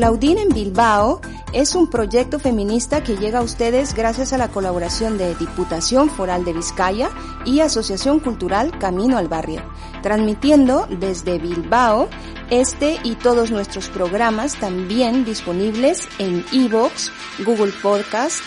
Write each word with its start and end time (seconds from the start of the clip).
Claudine 0.00 0.40
en 0.40 0.48
Bilbao 0.48 1.20
es 1.52 1.74
un 1.74 1.90
proyecto 1.90 2.38
feminista 2.38 3.02
que 3.02 3.18
llega 3.18 3.40
a 3.40 3.42
ustedes 3.42 3.92
gracias 3.92 4.32
a 4.32 4.38
la 4.38 4.48
colaboración 4.48 5.18
de 5.18 5.34
Diputación 5.34 6.08
Foral 6.08 6.42
de 6.42 6.54
Vizcaya 6.54 7.10
y 7.44 7.60
Asociación 7.60 8.18
Cultural 8.18 8.78
Camino 8.78 9.18
al 9.18 9.28
Barrio, 9.28 9.60
transmitiendo 10.02 10.86
desde 10.88 11.38
Bilbao 11.38 12.08
este 12.48 12.98
y 13.04 13.16
todos 13.16 13.50
nuestros 13.50 13.90
programas 13.90 14.58
también 14.58 15.26
disponibles 15.26 16.08
en 16.18 16.46
iVoox, 16.50 17.10
Google 17.44 17.74
Podcast, 17.82 18.40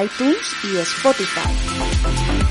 iTunes 0.00 0.38
y 0.62 0.76
Spotify. 0.76 2.49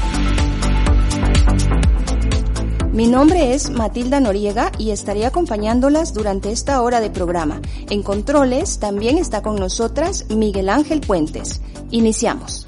Mi 2.92 3.06
nombre 3.06 3.54
es 3.54 3.70
Matilda 3.70 4.20
Noriega 4.20 4.72
y 4.80 4.90
estaré 4.90 5.28
acompañándolas 5.28 6.12
durante 6.12 6.52
esta 6.52 6.82
hora 6.82 7.00
de 7.00 7.12
programa. 7.12 7.62
En 7.92 8.02
controles 8.02 8.80
también 8.80 9.20
está 9.20 9.44
con 9.44 9.58
nosotras 9.58 10.26
Miguel 10.30 10.70
Ángel 10.70 11.00
Puentes. 11.00 11.62
Iniciamos. 11.92 12.68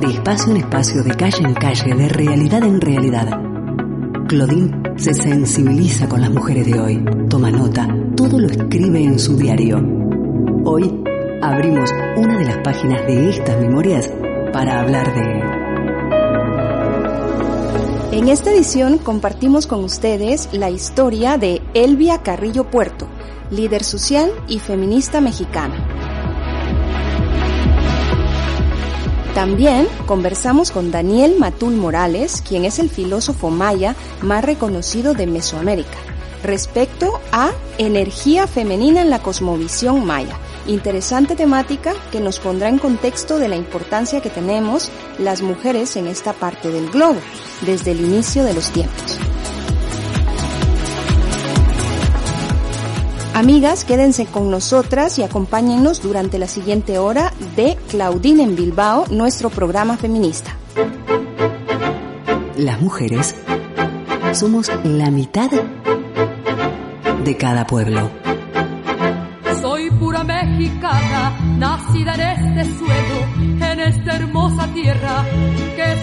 De 0.00 0.06
espacio 0.12 0.52
en 0.52 0.56
espacio, 0.58 1.02
de 1.02 1.16
calle 1.16 1.44
en 1.44 1.54
calle, 1.54 1.94
de 1.94 2.08
realidad 2.08 2.62
en 2.62 2.80
realidad. 2.80 3.40
Claudine 4.28 4.94
se 4.96 5.12
sensibiliza 5.12 6.08
con 6.08 6.20
las 6.20 6.30
mujeres 6.30 6.66
de 6.66 6.78
hoy, 6.78 7.04
toma 7.28 7.50
nota, 7.50 7.88
todo 8.16 8.38
lo 8.38 8.46
escribe 8.46 9.02
en 9.02 9.18
su 9.18 9.36
diario. 9.36 9.84
Hoy 10.64 11.02
abrimos 11.42 11.90
una 12.16 12.38
de 12.38 12.44
las 12.44 12.58
páginas 12.58 13.04
de 13.06 13.28
estas 13.28 13.58
memorias 13.58 14.10
para 14.52 14.80
hablar 14.80 15.12
de... 15.12 15.42
En 18.16 18.28
esta 18.28 18.52
edición 18.52 18.98
compartimos 18.98 19.66
con 19.66 19.82
ustedes 19.82 20.48
la 20.52 20.70
historia 20.70 21.38
de 21.38 21.60
Elvia 21.74 22.22
Carrillo 22.22 22.70
Puerto, 22.70 23.08
líder 23.50 23.82
social 23.82 24.30
y 24.46 24.60
feminista 24.60 25.20
mexicana. 25.20 25.88
También 29.34 29.88
conversamos 30.06 30.70
con 30.70 30.92
Daniel 30.92 31.36
Matul 31.38 31.74
Morales, 31.74 32.42
quien 32.46 32.64
es 32.66 32.78
el 32.78 32.88
filósofo 32.90 33.50
maya 33.50 33.96
más 34.20 34.44
reconocido 34.44 35.14
de 35.14 35.26
Mesoamérica, 35.26 35.98
respecto 36.44 37.18
a 37.32 37.50
energía 37.78 38.46
femenina 38.46 39.00
en 39.00 39.10
la 39.10 39.20
cosmovisión 39.20 40.04
maya 40.04 40.36
Interesante 40.66 41.34
temática 41.34 41.92
que 42.12 42.20
nos 42.20 42.38
pondrá 42.38 42.68
en 42.68 42.78
contexto 42.78 43.38
de 43.38 43.48
la 43.48 43.56
importancia 43.56 44.20
que 44.20 44.30
tenemos 44.30 44.90
las 45.18 45.42
mujeres 45.42 45.96
en 45.96 46.06
esta 46.06 46.32
parte 46.32 46.70
del 46.70 46.88
globo 46.88 47.18
desde 47.66 47.90
el 47.90 48.00
inicio 48.00 48.44
de 48.44 48.54
los 48.54 48.70
tiempos. 48.70 49.18
Amigas, 53.34 53.84
quédense 53.84 54.26
con 54.26 54.50
nosotras 54.50 55.18
y 55.18 55.24
acompáñennos 55.24 56.00
durante 56.00 56.38
la 56.38 56.46
siguiente 56.46 56.98
hora 56.98 57.32
de 57.56 57.76
Claudine 57.88 58.44
en 58.44 58.54
Bilbao, 58.54 59.06
nuestro 59.10 59.50
programa 59.50 59.96
feminista. 59.96 60.56
Las 62.56 62.80
mujeres 62.80 63.34
somos 64.32 64.70
la 64.84 65.10
mitad 65.10 65.50
de 67.24 67.36
cada 67.36 67.66
pueblo 67.66 68.21
mexicana, 70.24 71.36
nacida 71.58 72.14
en 72.14 72.20
este 72.20 72.78
suelo, 72.78 73.70
en 73.70 73.80
esta 73.80 74.16
hermosa 74.16 74.66
tierra 74.74 75.24
que 75.76 75.92
es 75.92 75.98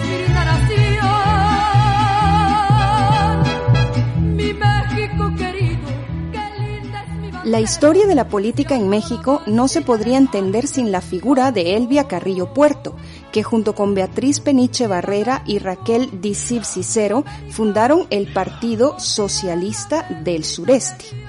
mi 4.22 4.52
México 4.52 5.32
querido, 5.36 5.88
qué 6.32 6.40
linda 6.58 7.02
es 7.02 7.42
mi 7.44 7.50
La 7.50 7.60
historia 7.60 8.06
de 8.06 8.14
la 8.14 8.28
política 8.28 8.76
en 8.76 8.88
México 8.88 9.42
no 9.46 9.68
se 9.68 9.82
podría 9.82 10.18
entender 10.18 10.66
sin 10.66 10.92
la 10.92 11.00
figura 11.00 11.52
de 11.52 11.76
Elvia 11.76 12.08
Carrillo 12.08 12.52
Puerto, 12.52 12.96
que 13.32 13.42
junto 13.42 13.74
con 13.74 13.94
Beatriz 13.94 14.40
Peniche 14.40 14.86
Barrera 14.86 15.42
y 15.46 15.58
Raquel 15.58 16.20
Disib 16.20 16.64
Cicero 16.64 17.24
fundaron 17.50 18.06
el 18.10 18.32
Partido 18.32 18.98
Socialista 18.98 20.06
del 20.24 20.44
Sureste. 20.44 21.19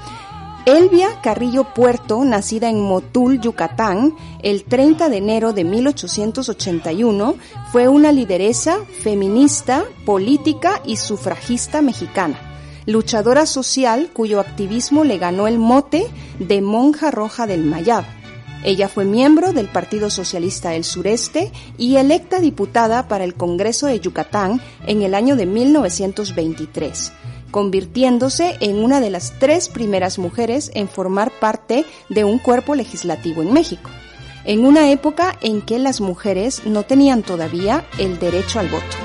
Elvia 0.65 1.19
Carrillo 1.23 1.73
Puerto, 1.73 2.23
nacida 2.23 2.69
en 2.69 2.79
Motul, 2.79 3.41
Yucatán, 3.41 4.13
el 4.43 4.63
30 4.63 5.09
de 5.09 5.17
enero 5.17 5.53
de 5.53 5.63
1881, 5.63 7.35
fue 7.71 7.87
una 7.87 8.11
lideresa 8.11 8.77
feminista, 9.01 9.85
política 10.05 10.79
y 10.85 10.97
sufragista 10.97 11.81
mexicana, 11.81 12.39
luchadora 12.85 13.47
social 13.47 14.11
cuyo 14.13 14.39
activismo 14.39 15.03
le 15.03 15.17
ganó 15.17 15.47
el 15.47 15.57
mote 15.57 16.05
de 16.37 16.61
monja 16.61 17.09
roja 17.09 17.47
del 17.47 17.63
Mayab. 17.63 18.05
Ella 18.63 18.87
fue 18.87 19.03
miembro 19.03 19.53
del 19.53 19.67
Partido 19.67 20.11
Socialista 20.11 20.69
del 20.69 20.83
Sureste 20.83 21.51
y 21.79 21.95
electa 21.95 22.39
diputada 22.39 23.07
para 23.07 23.23
el 23.23 23.33
Congreso 23.33 23.87
de 23.87 23.99
Yucatán 23.99 24.61
en 24.85 25.01
el 25.01 25.15
año 25.15 25.35
de 25.35 25.47
1923 25.47 27.13
convirtiéndose 27.51 28.57
en 28.61 28.83
una 28.83 28.99
de 28.99 29.09
las 29.09 29.37
tres 29.39 29.69
primeras 29.69 30.17
mujeres 30.17 30.71
en 30.73 30.87
formar 30.87 31.31
parte 31.39 31.85
de 32.09 32.23
un 32.23 32.39
cuerpo 32.39 32.73
legislativo 32.75 33.41
en 33.41 33.53
México, 33.53 33.89
en 34.45 34.65
una 34.65 34.89
época 34.91 35.37
en 35.41 35.61
que 35.61 35.77
las 35.77 36.01
mujeres 36.01 36.65
no 36.65 36.83
tenían 36.83 37.21
todavía 37.21 37.85
el 37.99 38.17
derecho 38.17 38.59
al 38.59 38.69
voto. 38.69 38.97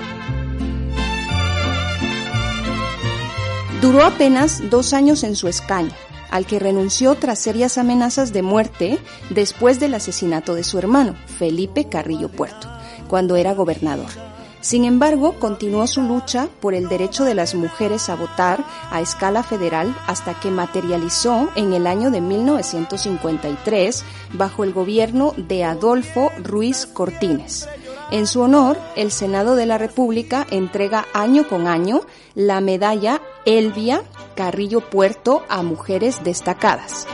Duró 3.83 4.05
apenas 4.05 4.71
dos 4.71 4.95
años 4.95 5.23
en 5.23 5.37
su 5.37 5.49
escaño, 5.49 5.93
al 6.31 6.47
que 6.47 6.59
renunció 6.59 7.15
tras 7.15 7.39
serias 7.39 7.79
amenazas 7.79 8.33
de 8.33 8.43
muerte 8.43 8.99
después 9.31 9.79
del 9.79 9.95
asesinato 9.95 10.55
de 10.55 10.65
su 10.65 10.79
hermano, 10.79 11.15
Felipe 11.27 11.89
Carrillo 11.89 12.29
Puerto, 12.29 12.69
cuando 13.07 13.37
era 13.37 13.55
gobernador 13.55 14.26
sin 14.67 14.85
embargo, 14.85 15.37
continuó 15.39 15.87
su 15.87 16.03
lucha 16.03 16.49
por 16.61 16.75
el 16.75 16.89
derecho 16.89 17.25
de 17.25 17.37
las 17.37 17.55
mujeres 17.55 18.09
a 18.09 18.17
votar 18.17 18.65
a 18.91 19.01
escala 19.01 19.45
federal 19.45 19.97
hasta 20.09 20.35
que 20.41 20.51
materializó 20.51 21.49
en 21.55 21.73
el 21.73 21.87
año 21.87 22.11
de 22.11 22.21
1953 22.21 24.03
bajo 24.33 24.65
el 24.65 24.73
gobierno 24.73 25.35
de 25.37 25.63
Adolfo 25.63 26.33
Ruiz 26.43 26.85
Cortines. 26.85 27.69
En 28.11 28.27
su 28.27 28.41
honor, 28.41 28.77
el 28.97 29.13
Senado 29.13 29.55
de 29.55 29.67
la 29.67 29.79
República 29.79 30.49
entrega 30.51 31.07
año 31.15 31.47
con 31.47 31.69
año 31.69 32.01
la 32.35 32.61
medalla 32.61 33.23
Elvia 33.45 34.03
Carrillo 34.35 34.81
Puerto 34.81 35.45
a 35.49 35.63
mujeres 35.63 36.25
destacadas. 36.25 37.07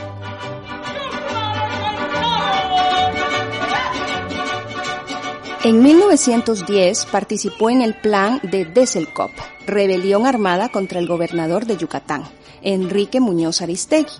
En 5.65 5.81
1910 5.81 7.05
participó 7.05 7.69
en 7.69 7.81
el 7.81 7.93
plan 7.93 8.41
de 8.43 8.65
Deselkop, 8.65 9.31
rebelión 9.65 10.25
armada 10.27 10.67
contra 10.67 10.99
el 10.99 11.07
gobernador 11.07 11.65
de 11.65 11.77
Yucatán, 11.77 12.25
Enrique 12.61 13.21
Muñoz 13.21 13.61
Aristegui, 13.61 14.11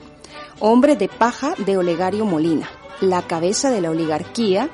hombre 0.62 0.96
de 0.96 1.10
paja 1.10 1.54
de 1.58 1.78
Olegario 1.78 2.24
Molina, 2.24 2.70
la 3.02 3.24
cabeza 3.24 3.72
de 3.72 3.82
la 3.82 3.90
oligarquía 3.90 4.70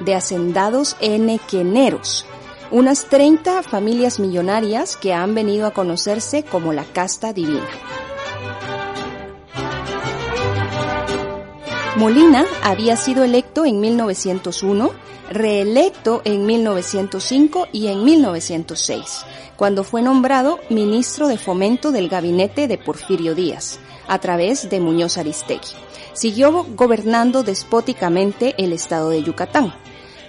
de 0.00 0.16
hacendados 0.16 0.96
enequeneros, 1.00 2.26
unas 2.72 3.04
30 3.04 3.62
familias 3.62 4.18
millonarias 4.18 4.96
que 4.96 5.14
han 5.14 5.36
venido 5.36 5.64
a 5.64 5.70
conocerse 5.70 6.42
como 6.42 6.72
la 6.72 6.86
casta 6.86 7.32
divina. 7.32 7.68
Molina 11.94 12.46
había 12.64 12.96
sido 12.96 13.22
electo 13.22 13.64
en 13.64 13.78
1901, 13.78 14.90
reelecto 15.30 16.22
en 16.24 16.44
1905 16.44 17.68
y 17.72 17.86
en 17.86 18.04
1906, 18.04 19.24
cuando 19.56 19.84
fue 19.84 20.02
nombrado 20.02 20.58
ministro 20.68 21.28
de 21.28 21.38
Fomento 21.38 21.92
del 21.92 22.08
gabinete 22.08 22.66
de 22.66 22.78
Porfirio 22.78 23.36
Díaz, 23.36 23.78
a 24.08 24.18
través 24.18 24.68
de 24.68 24.80
Muñoz 24.80 25.18
Aristegui. 25.18 25.68
Siguió 26.14 26.66
gobernando 26.74 27.44
despóticamente 27.44 28.56
el 28.58 28.72
estado 28.72 29.10
de 29.10 29.22
Yucatán. 29.22 29.72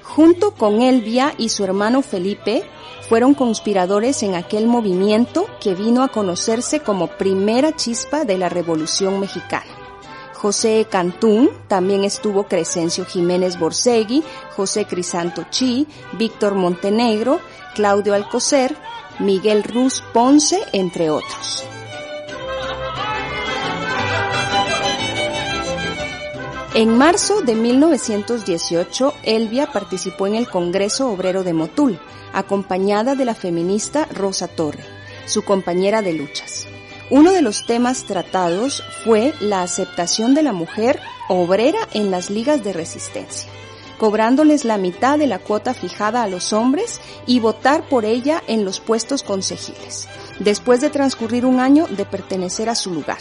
Junto 0.03 0.53
con 0.53 0.81
Elvia 0.81 1.33
y 1.37 1.49
su 1.49 1.63
hermano 1.63 2.03
Felipe, 2.03 2.63
fueron 3.09 3.33
conspiradores 3.33 4.21
en 4.21 4.35
aquel 4.35 4.67
movimiento 4.67 5.47
que 5.59 5.73
vino 5.73 6.03
a 6.03 6.09
conocerse 6.09 6.81
como 6.81 7.07
primera 7.07 7.75
chispa 7.75 8.23
de 8.23 8.37
la 8.37 8.49
Revolución 8.49 9.19
Mexicana. 9.19 9.80
José 10.41 10.87
Cantún, 10.89 11.51
también 11.67 12.03
estuvo 12.03 12.47
Crescencio 12.47 13.05
Jiménez 13.05 13.59
Borsegui, 13.59 14.23
José 14.55 14.85
Crisanto 14.85 15.45
Chi, 15.51 15.87
Víctor 16.13 16.55
Montenegro, 16.55 17.39
Claudio 17.75 18.15
Alcocer, 18.15 18.75
Miguel 19.19 19.61
Ruz 19.61 20.01
Ponce, 20.13 20.59
entre 20.73 21.11
otros. 21.11 21.63
En 26.73 26.97
marzo 26.97 27.41
de 27.41 27.53
1918, 27.53 29.13
Elvia 29.21 29.67
participó 29.71 30.25
en 30.25 30.33
el 30.33 30.49
Congreso 30.49 31.07
Obrero 31.11 31.43
de 31.43 31.53
Motul, 31.53 31.99
acompañada 32.33 33.13
de 33.13 33.25
la 33.25 33.35
feminista 33.35 34.07
Rosa 34.11 34.47
Torre, 34.47 34.83
su 35.27 35.43
compañera 35.43 36.01
de 36.01 36.13
luchas. 36.13 36.65
Uno 37.11 37.33
de 37.33 37.41
los 37.41 37.65
temas 37.65 38.05
tratados 38.05 38.81
fue 39.03 39.33
la 39.41 39.63
aceptación 39.63 40.33
de 40.33 40.43
la 40.43 40.53
mujer 40.53 40.97
obrera 41.27 41.79
en 41.91 42.09
las 42.09 42.29
ligas 42.29 42.63
de 42.63 42.71
resistencia, 42.71 43.49
cobrándoles 43.97 44.63
la 44.63 44.77
mitad 44.77 45.19
de 45.19 45.27
la 45.27 45.37
cuota 45.37 45.73
fijada 45.73 46.23
a 46.23 46.29
los 46.29 46.53
hombres 46.53 47.01
y 47.27 47.41
votar 47.41 47.83
por 47.89 48.05
ella 48.05 48.41
en 48.47 48.63
los 48.63 48.79
puestos 48.79 49.23
consejiles, 49.23 50.07
después 50.39 50.79
de 50.79 50.89
transcurrir 50.89 51.45
un 51.45 51.59
año 51.59 51.85
de 51.85 52.05
pertenecer 52.05 52.69
a 52.69 52.75
su 52.75 52.93
lugar. 52.93 53.19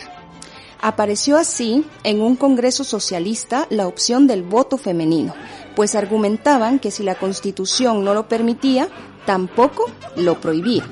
Apareció 0.81 1.37
así 1.37 1.85
en 2.05 2.21
un 2.21 2.37
Congreso 2.37 2.85
socialista 2.85 3.67
la 3.71 3.89
opción 3.89 4.29
del 4.29 4.45
voto 4.45 4.79
femenino, 4.79 5.35
pues 5.75 5.97
argumentaban 5.97 6.79
que 6.79 6.93
si 6.93 7.03
la 7.03 7.17
Constitución 7.17 8.05
no 8.05 8.15
lo 8.15 8.29
permitía, 8.29 8.89
tampoco 9.27 9.91
lo 10.15 10.41
prohibía. 10.41 10.85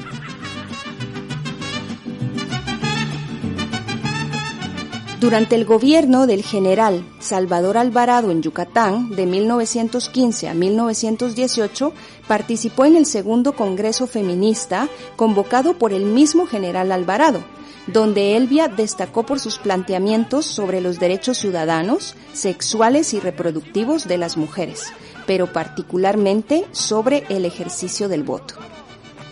Durante 5.21 5.57
el 5.57 5.65
gobierno 5.65 6.29
del 6.29 6.45
general 6.45 7.05
Salvador 7.19 7.77
Alvarado 7.77 8.31
en 8.31 8.41
Yucatán, 8.41 9.11
de 9.17 9.27
1915 9.27 10.49
a 10.49 10.55
1918, 10.55 11.93
participó 12.29 12.85
en 12.85 12.95
el 12.95 13.05
segundo 13.05 13.53
Congreso 13.55 14.07
Feminista 14.07 14.89
convocado 15.17 15.77
por 15.77 15.93
el 15.93 16.05
mismo 16.05 16.47
general 16.47 16.93
Alvarado, 16.93 17.43
donde 17.89 18.37
Elvia 18.37 18.69
destacó 18.69 19.27
por 19.27 19.41
sus 19.41 19.59
planteamientos 19.59 20.47
sobre 20.47 20.81
los 20.81 21.01
derechos 21.01 21.39
ciudadanos, 21.39 22.15
sexuales 22.33 23.13
y 23.13 23.19
reproductivos 23.19 24.07
de 24.07 24.19
las 24.19 24.37
mujeres, 24.37 24.85
pero 25.27 25.53
particularmente 25.53 26.65
sobre 26.71 27.25
el 27.29 27.45
ejercicio 27.45 28.09
del 28.09 28.23
voto. 28.23 28.55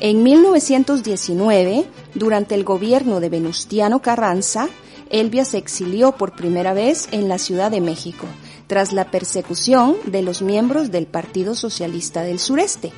En 0.00 0.24
1919, 0.24 1.86
durante 2.14 2.56
el 2.56 2.64
gobierno 2.64 3.20
de 3.20 3.28
Venustiano 3.28 4.02
Carranza, 4.02 4.68
Elvia 5.10 5.44
se 5.44 5.58
exilió 5.58 6.12
por 6.12 6.34
primera 6.34 6.74
vez 6.74 7.08
en 7.12 7.28
la 7.28 7.38
Ciudad 7.38 7.70
de 7.70 7.80
México, 7.80 8.26
tras 8.66 8.92
la 8.92 9.10
persecución 9.10 9.96
de 10.06 10.22
los 10.22 10.42
miembros 10.42 10.90
del 10.90 11.06
Partido 11.06 11.54
Socialista 11.54 12.22
del 12.22 12.38
Sureste. 12.38 12.92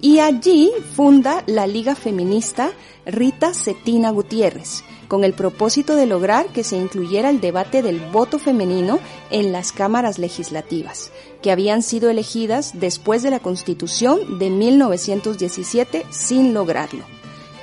Y 0.00 0.18
allí 0.18 0.70
funda 0.94 1.42
la 1.46 1.66
Liga 1.66 1.94
Feminista 1.94 2.70
Rita 3.06 3.54
Cetina 3.54 4.10
Gutiérrez, 4.10 4.84
con 5.08 5.24
el 5.24 5.32
propósito 5.32 5.96
de 5.96 6.06
lograr 6.06 6.46
que 6.48 6.64
se 6.64 6.76
incluyera 6.76 7.30
el 7.30 7.40
debate 7.40 7.82
del 7.82 8.00
voto 8.00 8.38
femenino 8.38 8.98
en 9.30 9.52
las 9.52 9.72
cámaras 9.72 10.18
legislativas, 10.18 11.12
que 11.42 11.50
habían 11.50 11.82
sido 11.82 12.10
elegidas 12.10 12.72
después 12.74 13.22
de 13.22 13.30
la 13.30 13.40
Constitución 13.40 14.38
de 14.38 14.50
1917 14.50 16.04
sin 16.10 16.52
lograrlo. 16.52 17.15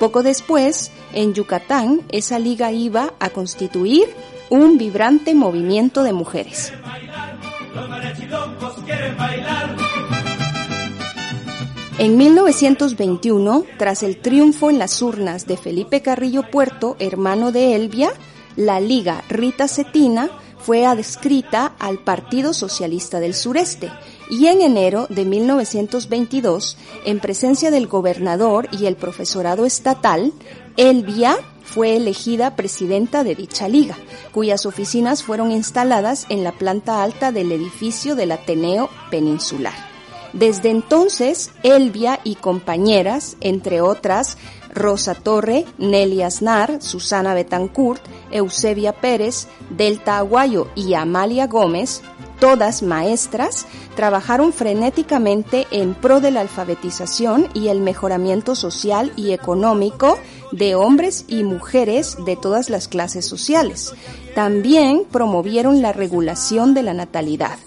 Poco 0.04 0.22
después, 0.22 0.92
en 1.14 1.34
Yucatán, 1.34 2.02
esa 2.10 2.38
liga 2.38 2.74
iba 2.74 3.14
a 3.22 3.30
constituir 3.30 4.04
un 4.50 4.78
vibrante 4.78 5.34
movimiento 5.34 6.04
de 6.04 6.12
mujeres. 6.12 6.74
En 12.00 12.18
1921, 12.18 13.64
tras 13.78 14.04
el 14.04 14.18
triunfo 14.18 14.70
en 14.70 14.78
las 14.78 15.02
urnas 15.02 15.48
de 15.48 15.56
Felipe 15.56 16.02
Carrillo 16.02 16.52
Puerto, 16.52 16.98
hermano 17.00 17.54
de 17.54 17.74
Elvia, 17.74 18.12
la 18.58 18.82
Liga 18.82 19.24
Rita 19.30 19.70
Cetina 19.70 20.30
fue 20.60 20.86
adscrita 20.86 21.76
al 21.80 22.00
Partido 22.00 22.54
Socialista 22.54 23.22
del 23.22 23.34
Sureste 23.34 23.90
y 24.34 24.48
en 24.48 24.62
enero 24.62 25.06
de 25.10 25.26
1922, 25.26 26.76
en 27.06 27.20
presencia 27.20 27.70
del 27.70 27.86
gobernador 27.86 28.68
y 28.72 28.88
el 28.88 28.96
profesorado 28.96 29.64
estatal, 29.64 30.34
Elvia 30.76 31.38
fue 31.64 31.98
elegida 31.98 32.56
presidenta 32.56 33.24
de 33.24 33.36
dicha 33.36 33.68
liga, 33.68 33.96
cuyas 34.32 34.66
oficinas 34.66 35.22
fueron 35.22 35.52
instaladas 35.52 36.26
en 36.30 36.44
la 36.44 36.52
planta 36.52 37.04
alta 37.04 37.32
del 37.32 37.52
edificio 37.52 38.16
del 38.16 38.32
Ateneo 38.32 38.90
Peninsular. 39.12 39.76
Desde 40.34 40.72
entonces, 40.72 41.52
Elvia 41.62 42.20
y 42.24 42.34
compañeras, 42.34 43.38
entre 43.40 43.82
otras, 43.82 44.40
Rosa 44.74 45.14
Torre, 45.14 45.66
Nelly 45.78 46.24
Aznar, 46.24 46.82
Susana 46.82 47.36
Betancourt, 47.36 48.02
Eusebia 48.32 48.94
Pérez, 48.94 49.48
Delta 49.70 50.18
Aguayo 50.18 50.70
y 50.74 50.96
Amalia 50.96 51.46
Gómez, 51.46 52.02
todas 52.40 52.84
maestras, 52.84 53.66
trabajaron 53.96 54.54
frenéticamente 54.54 55.68
en 55.72 55.94
pro 55.94 56.20
de 56.20 56.32
la 56.32 56.42
alfabetización 56.42 57.48
y 57.54 57.70
el 57.70 57.80
mejoramiento 57.80 58.56
social 58.56 59.12
y 59.16 59.32
económico 59.32 60.18
de 60.52 60.76
hombres 60.76 61.26
y 61.28 61.44
mujeres 61.44 62.18
de 62.26 62.36
todas 62.36 62.70
las 62.70 62.88
clases 62.88 63.26
sociales. 63.26 63.94
También 64.36 65.04
promovieron 65.10 65.82
la 65.82 65.94
regulación 65.94 66.74
de 66.74 66.84
la 66.84 66.94
natalidad. 66.94 67.58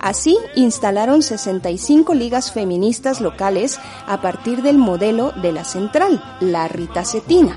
Así 0.00 0.38
instalaron 0.54 1.22
65 1.22 2.14
ligas 2.14 2.52
feministas 2.52 3.20
locales 3.20 3.80
a 4.06 4.20
partir 4.20 4.62
del 4.62 4.78
modelo 4.78 5.32
de 5.32 5.52
la 5.52 5.64
central, 5.64 6.22
la 6.40 6.68
Rita 6.68 7.04
Cetina. 7.04 7.56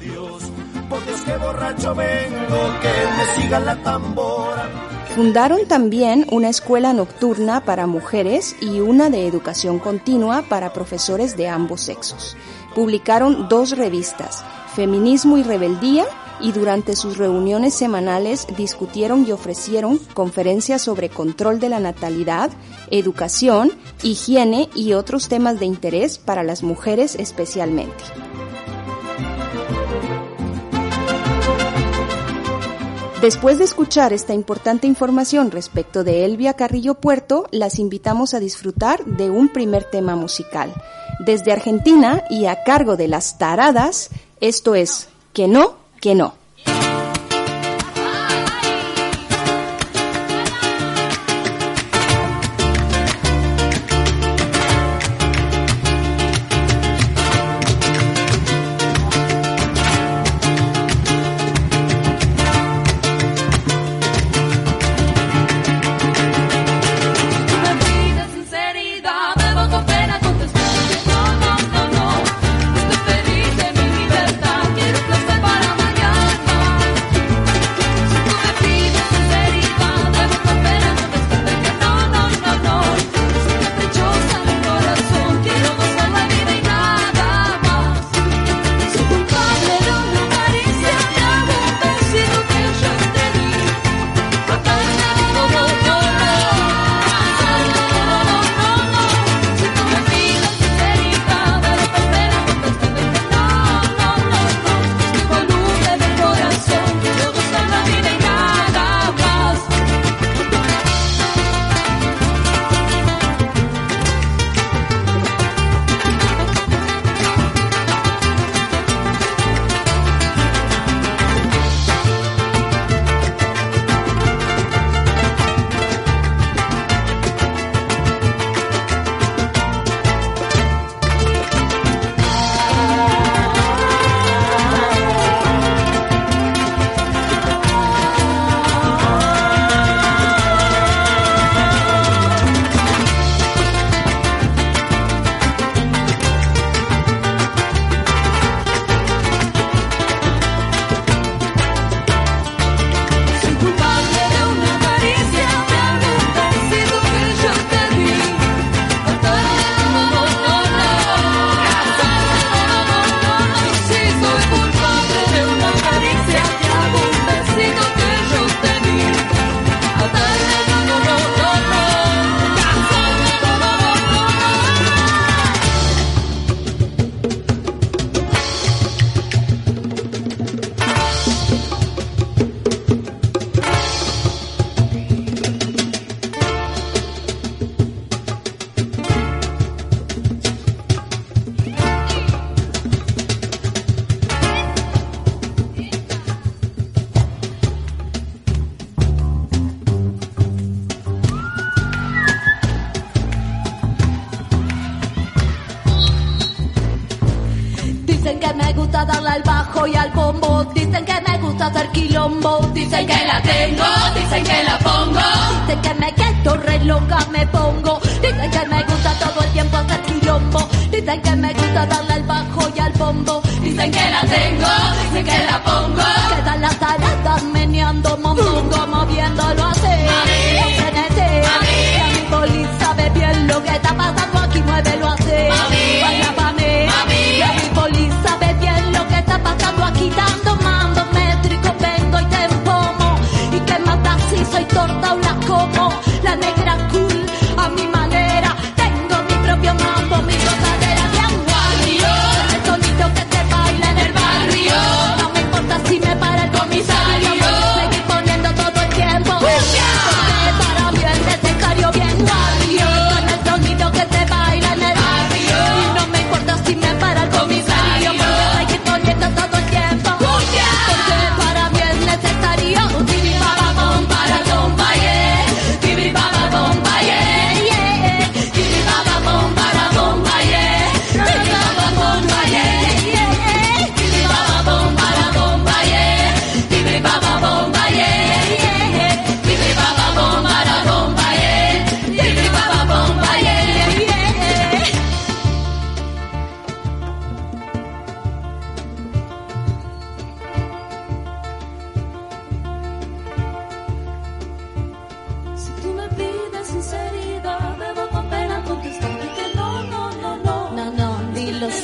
Fundaron 5.15 5.67
también 5.67 6.25
una 6.31 6.47
escuela 6.47 6.93
nocturna 6.93 7.65
para 7.65 7.85
mujeres 7.85 8.55
y 8.61 8.79
una 8.79 9.09
de 9.09 9.27
educación 9.27 9.77
continua 9.77 10.43
para 10.43 10.71
profesores 10.71 11.35
de 11.35 11.49
ambos 11.49 11.81
sexos. 11.81 12.37
Publicaron 12.73 13.49
dos 13.49 13.77
revistas, 13.77 14.41
Feminismo 14.73 15.37
y 15.37 15.43
Rebeldía, 15.43 16.05
y 16.39 16.53
durante 16.53 16.95
sus 16.95 17.17
reuniones 17.17 17.73
semanales 17.73 18.47
discutieron 18.55 19.27
y 19.27 19.33
ofrecieron 19.33 19.99
conferencias 20.13 20.81
sobre 20.81 21.09
control 21.09 21.59
de 21.59 21.69
la 21.69 21.81
natalidad, 21.81 22.49
educación, 22.89 23.73
higiene 24.01 24.69
y 24.73 24.93
otros 24.93 25.27
temas 25.27 25.59
de 25.59 25.65
interés 25.65 26.17
para 26.19 26.41
las 26.41 26.63
mujeres 26.63 27.15
especialmente. 27.15 28.03
Después 33.21 33.59
de 33.59 33.65
escuchar 33.65 34.13
esta 34.13 34.33
importante 34.33 34.87
información 34.87 35.51
respecto 35.51 36.03
de 36.03 36.25
Elvia 36.25 36.55
Carrillo 36.55 36.95
Puerto, 36.95 37.47
las 37.51 37.77
invitamos 37.77 38.33
a 38.33 38.39
disfrutar 38.39 39.05
de 39.05 39.29
un 39.29 39.49
primer 39.49 39.83
tema 39.83 40.15
musical. 40.15 40.73
Desde 41.19 41.51
Argentina 41.51 42.23
y 42.31 42.47
a 42.47 42.63
cargo 42.63 42.97
de 42.97 43.07
las 43.07 43.37
taradas, 43.37 44.09
esto 44.39 44.73
es 44.73 45.07
Que 45.33 45.47
no, 45.47 45.75
que 46.01 46.15
no. 46.15 46.40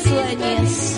Sueñes. 0.03 0.97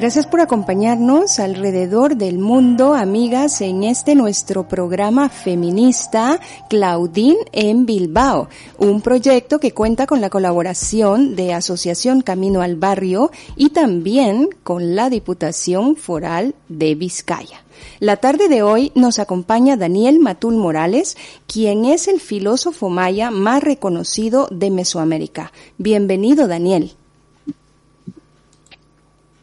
Gracias 0.00 0.26
por 0.26 0.40
acompañarnos 0.40 1.38
alrededor 1.38 2.16
del 2.16 2.38
mundo, 2.38 2.94
amigas, 2.94 3.60
en 3.60 3.84
este 3.84 4.14
nuestro 4.14 4.66
programa 4.66 5.28
feminista 5.28 6.40
Claudine 6.70 7.36
en 7.52 7.84
Bilbao, 7.84 8.48
un 8.78 9.02
proyecto 9.02 9.60
que 9.60 9.74
cuenta 9.74 10.06
con 10.06 10.22
la 10.22 10.30
colaboración 10.30 11.36
de 11.36 11.52
Asociación 11.52 12.22
Camino 12.22 12.62
al 12.62 12.76
Barrio 12.76 13.30
y 13.56 13.70
también 13.70 14.48
con 14.62 14.96
la 14.96 15.10
Diputación 15.10 15.96
Foral 15.96 16.54
de 16.70 16.94
Vizcaya. 16.94 17.62
La 17.98 18.16
tarde 18.16 18.48
de 18.48 18.62
hoy 18.62 18.92
nos 18.94 19.18
acompaña 19.18 19.76
Daniel 19.76 20.18
Matul 20.18 20.56
Morales, 20.56 21.18
quien 21.46 21.84
es 21.84 22.08
el 22.08 22.20
filósofo 22.20 22.88
maya 22.88 23.30
más 23.30 23.62
reconocido 23.62 24.48
de 24.50 24.70
Mesoamérica. 24.70 25.52
Bienvenido, 25.76 26.48
Daniel. 26.48 26.96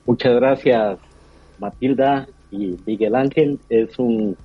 Muchas 0.07 0.35
gracias, 0.35 0.99
Matilda 1.59 2.29
y 2.49 2.77
Miguel 2.85 3.13
Ángel. 3.13 3.59
Es 3.67 3.99
un 3.99 4.37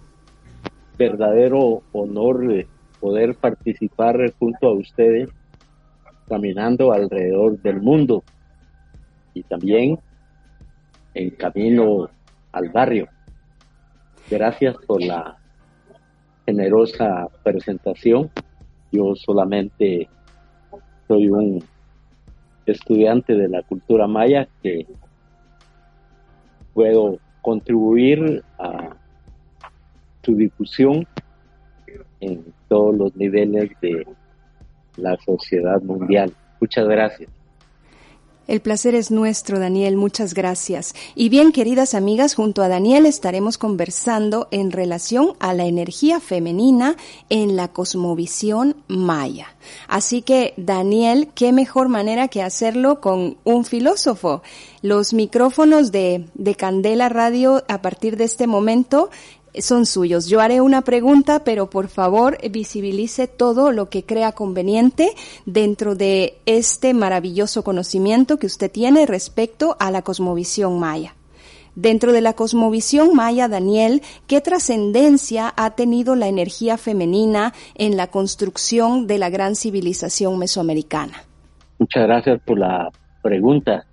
verdadero 0.99 1.83
honor 1.92 2.52
eh, 2.52 2.66
poder 2.99 3.37
participar 3.37 4.16
junto 4.40 4.66
a 4.66 4.73
ustedes 4.73 5.28
caminando 6.28 6.92
alrededor 6.92 7.62
del 7.62 7.81
mundo 7.81 8.25
y 9.35 9.45
también 9.45 10.00
en 11.14 11.31
camino 11.31 12.11
al 12.50 12.69
barrio. 12.71 13.07
Gracias 14.28 14.75
por 14.85 15.00
la 15.00 15.38
generosa 16.45 17.28
presentación. 17.45 18.33
Yo 18.90 19.14
solamente 19.14 20.09
soy 21.07 21.28
un 21.28 21.62
estudiante 22.66 23.37
de 23.37 23.49
la 23.49 23.62
cultura 23.62 24.09
maya 24.09 24.49
que 24.61 24.88
puedo 26.75 27.19
contribuir 27.43 28.43
a 28.59 28.91
su 30.23 30.37
difusión 30.37 31.07
en 32.21 32.45
todos 32.69 32.97
los 32.97 33.17
niveles 33.17 33.71
de 33.81 34.07
la 34.97 35.17
sociedad 35.19 35.83
mundial. 35.83 36.33
Muchas 36.61 36.87
gracias. 36.87 37.29
El 38.49 38.61
placer 38.61 38.95
es 38.95 39.11
nuestro, 39.11 39.61
Daniel. 39.61 39.97
Muchas 39.97 40.35
gracias. 40.35 40.95
Y 41.15 41.29
bien, 41.29 41.53
queridas 41.53 41.95
amigas, 41.95 42.35
junto 42.35 42.63
a 42.63 42.69
Daniel 42.69 43.07
estaremos 43.07 43.57
conversando 43.57 44.49
en 44.51 44.73
relación 44.73 45.35
a 45.39 45.55
la 45.55 45.65
energía 45.65 46.19
femenina 46.19 46.97
en 47.29 47.57
la 47.57 47.69
cosmovisión 47.69 48.77
maya. 48.89 49.55
Así 49.87 50.23
que, 50.23 50.55
Daniel, 50.57 51.29
qué 51.35 51.53
mejor 51.53 51.89
manera 51.89 52.29
que 52.29 52.43
hacerlo 52.43 53.01
con 53.01 53.37
un 53.45 53.65
filósofo. 53.65 54.43
Los 54.83 55.15
micrófonos 55.15 55.93
de, 55.93 56.27
de 56.35 56.55
Candela 56.57 57.09
Radio 57.09 57.63
a 57.69 57.81
partir 57.81 58.17
de 58.17 58.25
este 58.25 58.49
momento 58.49 59.11
son 59.59 59.87
suyos. 59.87 60.26
Yo 60.26 60.40
haré 60.40 60.61
una 60.61 60.82
pregunta, 60.82 61.44
pero 61.44 61.68
por 61.68 61.88
favor 61.88 62.38
visibilice 62.50 63.26
todo 63.26 63.73
lo 63.73 63.88
que 63.88 64.04
crea 64.04 64.32
conveniente 64.32 65.11
dentro 65.47 65.94
de 65.94 66.38
este 66.47 66.94
maravilloso 66.94 67.62
conocimiento 67.64 68.38
que 68.38 68.47
usted 68.47 68.71
tiene 68.71 69.06
respecto 69.06 69.76
a 69.78 69.90
la 69.90 70.02
cosmovisión 70.02 70.78
maya. 70.78 71.14
Dentro 71.75 72.12
de 72.12 72.21
la 72.21 72.35
cosmovisión 72.35 73.14
maya, 73.14 73.49
Daniel, 73.49 74.02
¿qué 74.26 74.42
trascendencia 74.42 75.52
ha 75.56 75.71
tenido 75.71 76.14
la 76.16 76.28
energía 76.28 76.76
femenina 76.76 77.54
en 77.75 77.97
la 77.97 78.09
construcción 78.09 79.06
de 79.06 79.18
la 79.18 79.30
gran 79.30 79.56
civilización 79.56 80.38
mesoamericana? 80.38 81.25
Muchas 81.78 82.02
gracias 82.02 82.42
por 82.42 82.59
la 82.59 82.90
pregunta. 83.23 83.87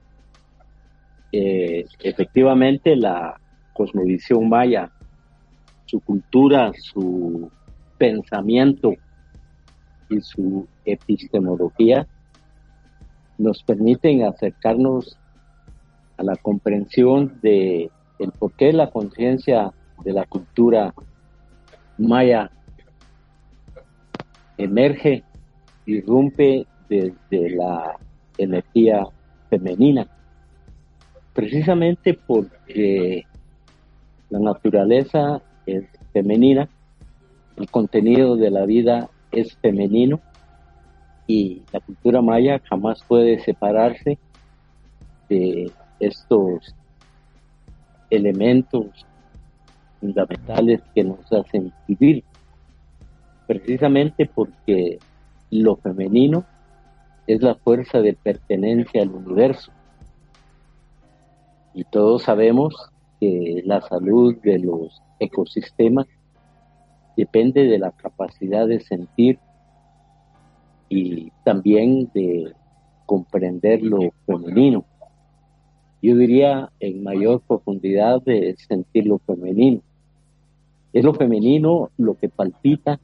Eh, 1.32 1.86
efectivamente, 2.02 2.98
la 2.98 3.40
cosmovisión 3.74 4.50
maya 4.50 4.92
su 5.90 6.00
cultura, 6.02 6.72
su 6.80 7.50
pensamiento 7.98 8.94
y 10.10 10.22
su 10.22 10.68
epistemología 10.86 12.08
nos 13.40 13.64
permiten 13.64 14.24
acercarnos 14.24 15.18
a 16.18 16.24
la 16.24 16.36
comprensión 16.36 17.40
de 17.42 17.90
el 18.20 18.32
por 18.34 18.52
qué 18.54 18.72
la 18.72 18.92
conciencia 18.92 19.72
de 20.04 20.14
la 20.14 20.26
cultura 20.26 20.94
maya 21.98 22.52
emerge, 24.58 25.24
irrumpe 25.86 26.68
desde 26.90 27.56
la 27.56 27.98
energía 28.38 29.08
femenina, 29.50 30.06
precisamente 31.34 32.14
porque 32.14 33.26
la 34.30 34.40
naturaleza 34.40 35.42
es 35.78 35.86
femenina, 36.14 36.70
el 37.58 37.70
contenido 37.70 38.36
de 38.36 38.52
la 38.52 38.66
vida 38.66 39.10
es 39.32 39.56
femenino 39.58 40.20
y 41.28 41.62
la 41.72 41.80
cultura 41.80 42.22
maya 42.22 42.62
jamás 42.68 43.04
puede 43.08 43.40
separarse 43.40 44.18
de 45.30 45.72
estos 46.00 46.76
elementos 48.10 48.88
fundamentales 50.00 50.82
que 50.96 51.04
nos 51.04 51.32
hacen 51.32 51.72
vivir, 51.88 52.24
precisamente 53.46 54.26
porque 54.26 54.98
lo 55.52 55.76
femenino 55.76 56.46
es 57.28 57.42
la 57.42 57.56
fuerza 57.56 58.00
de 58.00 58.14
pertenencia 58.14 59.04
al 59.04 59.10
universo. 59.10 59.72
Y 61.74 61.84
todos 61.84 62.24
sabemos 62.24 62.92
que 63.20 63.62
la 63.66 63.82
salud 63.82 64.36
de 64.44 64.60
los 64.60 65.02
ecosistemas 65.20 66.08
depende 67.18 67.66
de 67.66 67.78
la 67.80 67.92
capacidad 67.92 68.68
de 68.68 68.80
sentir 68.80 69.40
y 70.88 71.32
también 71.44 72.10
de 72.14 72.54
comprender 73.06 73.82
lo 73.84 74.00
femenino. 74.26 74.86
Yo 76.02 76.16
diría 76.16 76.72
en 76.80 77.04
mayor 77.04 77.42
profundidad 77.42 78.22
de 78.22 78.56
sentir 78.68 79.06
lo 79.06 79.20
femenino. 79.20 79.82
Es 80.94 81.04
lo 81.04 81.14
femenino 81.14 81.90
lo 81.98 82.16
que 82.16 82.30
palpita 82.30 83.00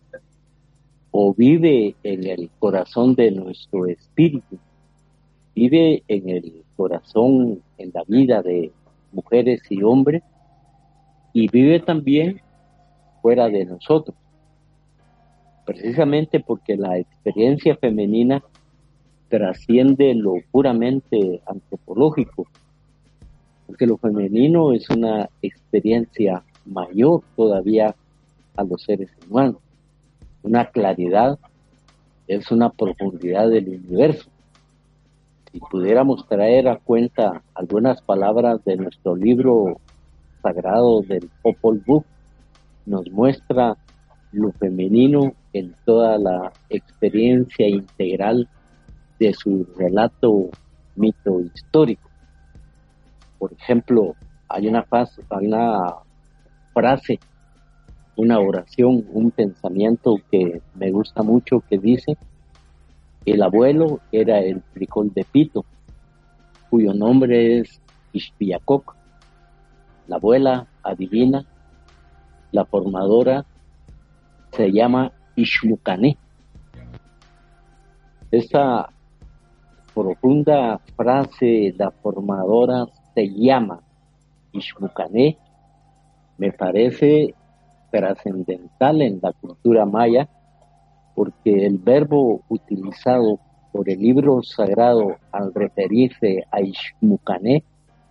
o 1.12 1.34
vive 1.34 1.96
en 2.04 2.26
el 2.26 2.50
corazón 2.60 3.16
de 3.16 3.32
nuestro 3.32 3.86
espíritu, 3.86 4.58
vive 5.54 6.04
en 6.08 6.30
el 6.30 6.64
corazón, 6.76 7.62
en 7.78 7.92
la 7.94 8.04
vida 8.08 8.42
de 8.42 8.72
mujeres 9.16 9.62
y 9.70 9.82
hombres, 9.82 10.22
y 11.34 11.48
vive 11.48 11.80
también 11.80 12.42
fuera 13.22 13.50
de 13.50 13.66
nosotros 13.66 14.16
precisamente 15.66 16.40
porque 16.40 16.78
la 16.78 16.98
experiencia 16.98 17.76
femenina 17.76 18.44
trasciende 19.28 20.14
lo 20.14 20.36
puramente 20.52 21.42
antropológico, 21.48 22.48
porque 23.66 23.88
lo 23.88 23.98
femenino 23.98 24.74
es 24.74 24.88
una 24.90 25.28
experiencia 25.42 26.44
mayor 26.66 27.24
todavía 27.36 27.96
a 28.56 28.64
los 28.64 28.84
seres 28.84 29.10
humanos, 29.28 29.58
una 30.44 30.70
claridad, 30.70 31.40
es 32.28 32.52
una 32.52 32.70
profundidad 32.70 33.50
del 33.50 33.70
universo. 33.70 34.30
Si 35.56 35.62
pudiéramos 35.62 36.28
traer 36.28 36.68
a 36.68 36.76
cuenta 36.76 37.42
algunas 37.54 38.02
palabras 38.02 38.62
de 38.66 38.76
nuestro 38.76 39.16
libro 39.16 39.80
sagrado 40.44 41.00
del 41.00 41.30
Popol 41.42 41.82
Vuh, 41.88 42.04
nos 42.86 43.10
muestra 43.10 43.78
lo 44.34 44.52
femenino 44.52 45.32
en 45.54 45.74
toda 45.86 46.18
la 46.18 46.52
experiencia 46.68 47.70
integral 47.70 48.50
de 49.18 49.34
su 49.34 49.66
relato 49.78 50.50
mito 50.98 51.40
histórico. 51.40 52.10
Por 53.40 53.54
ejemplo, 53.54 54.14
hay 54.50 54.68
una, 54.68 54.86
una 55.30 55.96
frase, 56.74 57.18
una 58.18 58.40
oración, 58.40 59.06
un 59.10 59.32
pensamiento 59.32 60.18
que 60.30 60.62
me 60.74 60.92
gusta 60.92 61.24
mucho 61.24 61.64
que 61.70 61.78
dice, 61.78 62.18
el 63.26 63.42
abuelo 63.42 64.00
era 64.12 64.40
el 64.40 64.62
frijol 64.74 65.12
de 65.14 65.24
Pito, 65.24 65.66
cuyo 66.70 66.94
nombre 66.94 67.60
es 67.60 67.82
Ishpiacoc, 68.14 68.96
la 70.08 70.18
abuela 70.18 70.68
adivina, 70.84 71.46
la 72.52 72.66
formadora 72.66 73.46
se 74.52 74.72
llama 74.72 75.12
Ishmucané. 75.36 76.18
Esa 78.32 78.90
profunda 79.94 80.80
frase, 80.96 81.74
la 81.78 81.92
formadora 81.92 82.86
se 83.14 83.28
llama 83.28 83.82
Ishmucané, 84.52 85.38
me 86.38 86.52
parece 86.52 87.34
trascendental 87.92 89.02
en 89.02 89.20
la 89.22 89.32
cultura 89.34 89.86
maya, 89.86 90.30
porque 91.16 91.66
el 91.66 91.78
verbo 91.78 92.42
utilizado 92.50 93.40
por 93.72 93.90
el 93.90 94.00
libro 94.00 94.44
sagrado 94.44 95.16
al 95.32 95.54
referirse 95.54 96.46
a 96.52 96.62
Ishmucané 96.62 97.64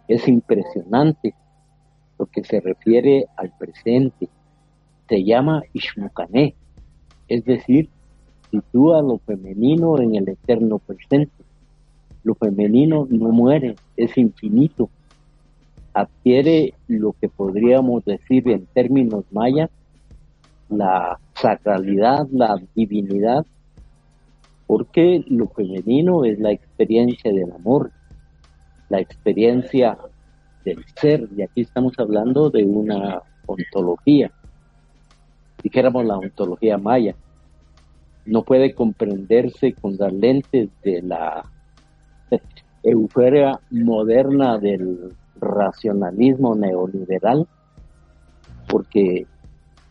es 0.09 0.27
impresionante, 0.29 1.35
porque 2.17 2.45
se 2.45 2.61
refiere 2.61 3.27
al 3.37 3.53
presente. 3.57 4.29
Se 5.09 5.23
llama 5.23 5.63
Ishmucané, 5.73 6.55
es 7.29 7.45
decir, 7.45 7.89
sitúa 8.51 9.03
lo 9.03 9.19
femenino 9.19 9.99
en 10.01 10.15
el 10.15 10.29
eterno 10.29 10.79
presente. 10.79 11.33
Lo 12.23 12.35
femenino 12.35 13.07
no 13.11 13.29
muere, 13.31 13.77
es 13.97 14.17
infinito. 14.17 14.89
Adquiere 15.93 16.75
lo 16.89 17.13
que 17.13 17.29
podríamos 17.29 18.05
decir 18.05 18.49
en 18.49 18.67
términos 18.67 19.25
mayas, 19.31 19.71
la 20.69 21.19
sacralidad, 21.45 22.27
la 22.33 22.59
divinidad, 22.75 23.45
porque 24.67 25.23
lo 25.29 25.47
femenino 25.49 26.25
es 26.25 26.39
la 26.39 26.53
experiencia 26.53 27.31
del 27.31 27.53
amor, 27.53 27.91
la 28.89 29.01
experiencia 29.01 29.99
del 30.65 30.83
ser, 30.97 31.29
y 31.37 31.43
aquí 31.43 31.61
estamos 31.61 31.93
hablando 31.99 32.49
de 32.49 32.65
una 32.65 33.21
ontología. 33.45 34.33
Dijéramos 35.63 36.07
la 36.07 36.17
ontología 36.17 36.79
maya, 36.79 37.15
no 38.25 38.43
puede 38.43 38.75
comprenderse 38.75 39.75
con 39.75 39.99
las 39.99 40.15
lentes 40.15 40.71
de 40.83 41.03
la 41.03 41.45
euforia 42.83 43.61
moderna 43.71 44.57
del 44.57 45.13
racionalismo 45.39 46.55
neoliberal, 46.55 47.47
porque 48.67 49.27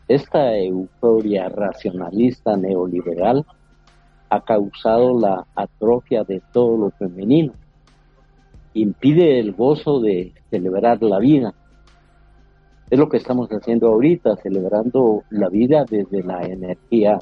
esta 0.08 0.56
euforia 0.56 1.48
racionalista 1.48 2.56
neoliberal 2.56 3.44
ha 4.28 4.40
causado 4.42 5.18
la 5.18 5.46
atrofia 5.54 6.24
de 6.24 6.42
todo 6.52 6.76
lo 6.76 6.90
femenino, 6.90 7.52
impide 8.74 9.38
el 9.38 9.52
gozo 9.52 10.00
de 10.00 10.32
celebrar 10.50 11.02
la 11.02 11.18
vida, 11.18 11.54
es 12.90 12.98
lo 12.98 13.08
que 13.08 13.16
estamos 13.16 13.48
haciendo 13.48 13.88
ahorita, 13.88 14.36
celebrando 14.36 15.24
la 15.30 15.48
vida 15.48 15.84
desde 15.88 16.22
la 16.22 16.42
energía 16.42 17.18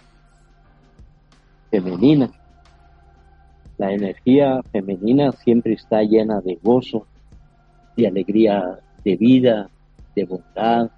femenina. 1.70 2.30
La 3.78 3.92
energía 3.92 4.60
femenina 4.72 5.32
siempre 5.32 5.74
está 5.74 6.02
llena 6.02 6.40
de 6.40 6.58
gozo, 6.62 7.06
de 7.96 8.06
alegría 8.06 8.80
de 9.04 9.16
vida, 9.16 9.70
de 10.14 10.24
bondad, 10.24 10.90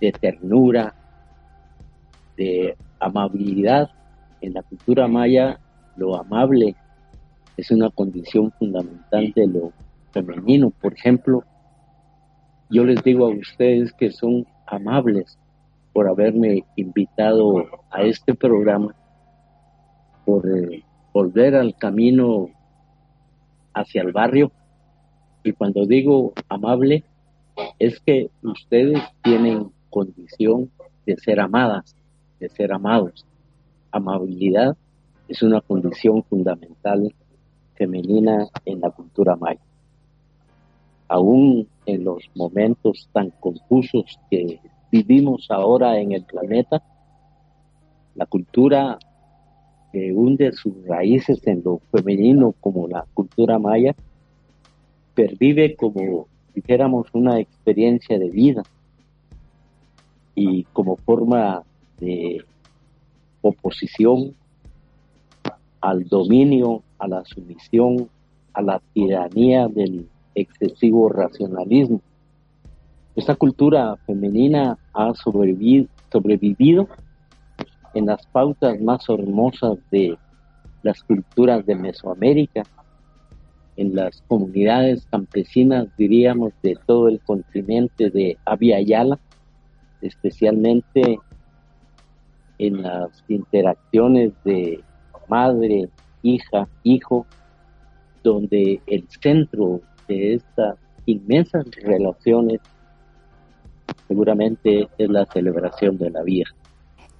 de 0.00 0.12
ternura, 0.12 0.94
de 2.36 2.76
amabilidad. 2.98 3.90
En 4.40 4.54
la 4.54 4.62
cultura 4.62 5.06
maya, 5.06 5.60
lo 5.96 6.16
amable 6.16 6.74
es 7.56 7.70
una 7.70 7.90
condición 7.90 8.50
fundamental 8.52 9.32
de 9.34 9.46
lo 9.46 9.72
femenino. 10.12 10.70
Por 10.70 10.94
ejemplo, 10.94 11.44
yo 12.70 12.84
les 12.84 13.02
digo 13.02 13.26
a 13.26 13.30
ustedes 13.30 13.92
que 13.92 14.10
son 14.10 14.46
amables 14.66 15.38
por 15.92 16.08
haberme 16.08 16.64
invitado 16.76 17.66
a 17.90 18.02
este 18.02 18.34
programa, 18.34 18.94
por 20.24 20.48
eh, 20.48 20.84
volver 21.12 21.56
al 21.56 21.76
camino 21.76 22.48
hacia 23.74 24.02
el 24.02 24.12
barrio. 24.12 24.52
Y 25.42 25.52
cuando 25.52 25.84
digo 25.86 26.32
amable, 26.48 27.04
es 27.78 28.00
que 28.00 28.30
ustedes 28.42 29.02
tienen 29.22 29.72
condición 29.90 30.70
de 31.04 31.16
ser 31.16 31.40
amadas, 31.40 31.94
de 32.38 32.48
ser 32.48 32.72
amados. 32.72 33.26
Amabilidad 33.90 34.76
es 35.28 35.42
una 35.42 35.60
condición 35.60 36.22
fundamental 36.24 37.14
femenina 37.74 38.48
en 38.64 38.80
la 38.80 38.90
cultura 38.90 39.36
maya 39.36 39.60
aún 41.10 41.66
en 41.86 42.04
los 42.04 42.30
momentos 42.36 43.08
tan 43.12 43.30
confusos 43.40 44.20
que 44.30 44.60
vivimos 44.92 45.50
ahora 45.50 45.98
en 45.98 46.12
el 46.12 46.22
planeta, 46.22 46.80
la 48.14 48.26
cultura 48.26 48.96
que 49.92 50.12
hunde 50.12 50.52
sus 50.52 50.72
raíces 50.86 51.44
en 51.48 51.62
lo 51.64 51.80
femenino 51.90 52.54
como 52.60 52.86
la 52.86 53.04
cultura 53.12 53.58
maya, 53.58 53.96
pervive 55.12 55.74
como 55.74 56.28
dijéramos 56.54 57.08
una 57.12 57.40
experiencia 57.40 58.16
de 58.16 58.30
vida 58.30 58.62
y 60.34 60.64
como 60.72 60.96
forma 60.96 61.62
de 61.98 62.44
oposición 63.42 64.34
al 65.80 66.06
dominio, 66.08 66.82
a 66.98 67.08
la 67.08 67.24
sumisión, 67.24 68.08
a 68.52 68.62
la 68.62 68.80
tiranía 68.92 69.68
del 69.68 70.08
excesivo 70.34 71.08
racionalismo. 71.08 72.00
Esta 73.16 73.34
cultura 73.34 73.96
femenina 74.06 74.78
ha 74.92 75.14
sobrevivido, 75.14 75.86
sobrevivido 76.12 76.88
en 77.94 78.06
las 78.06 78.26
pautas 78.26 78.80
más 78.80 79.08
hermosas 79.08 79.78
de 79.90 80.16
las 80.82 81.02
culturas 81.02 81.66
de 81.66 81.74
Mesoamérica, 81.74 82.62
en 83.76 83.94
las 83.94 84.22
comunidades 84.28 85.06
campesinas, 85.10 85.88
diríamos, 85.96 86.52
de 86.62 86.78
todo 86.86 87.08
el 87.08 87.20
continente 87.20 88.10
de 88.10 88.36
Abya 88.44 88.80
Yala, 88.80 89.18
especialmente 90.02 91.18
en 92.58 92.82
las 92.82 93.10
interacciones 93.28 94.32
de 94.44 94.82
madre, 95.28 95.88
hija, 96.22 96.68
hijo, 96.82 97.26
donde 98.22 98.80
el 98.86 99.08
centro 99.08 99.80
de 100.08 100.34
estas 100.34 100.76
inmensas 101.06 101.64
relaciones 101.82 102.60
seguramente 104.08 104.88
es 104.98 105.08
la 105.08 105.24
celebración 105.26 105.96
de 105.96 106.10
la 106.10 106.22
vida. 106.22 106.46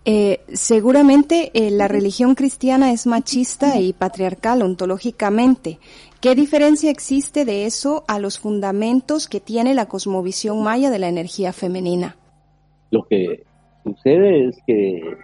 Eh, 0.05 0.41
seguramente 0.53 1.51
eh, 1.53 1.71
la 1.71 1.87
religión 1.87 2.35
cristiana 2.35 2.91
es 2.91 3.07
machista 3.07 3.79
y 3.79 3.93
patriarcal 3.93 4.63
ontológicamente. 4.63 5.79
¿Qué 6.21 6.35
diferencia 6.35 6.91
existe 6.91 7.45
de 7.45 7.67
eso 7.67 8.05
a 8.09 8.19
los 8.19 8.39
fundamentos 8.39 9.29
que 9.29 9.41
tiene 9.41 9.75
la 9.75 9.87
cosmovisión 9.87 10.63
maya 10.63 10.91
de 10.91 10.99
la 10.99 11.09
energía 11.09 11.53
femenina? 11.53 12.17
Lo 12.91 13.05
que 13.05 13.45
sucede 13.85 14.49
es 14.49 14.59
que 14.67 15.17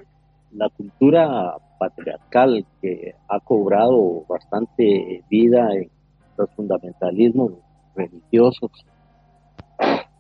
la 0.53 0.69
cultura 0.71 1.57
patriarcal 1.79 2.65
que 2.81 3.15
ha 3.29 3.41
cobrado 3.41 4.25
bastante 4.29 5.23
vida 5.29 5.75
en 5.75 5.91
los 6.39 6.51
fundamentalismos 6.51 7.53
religiosos 7.95 8.71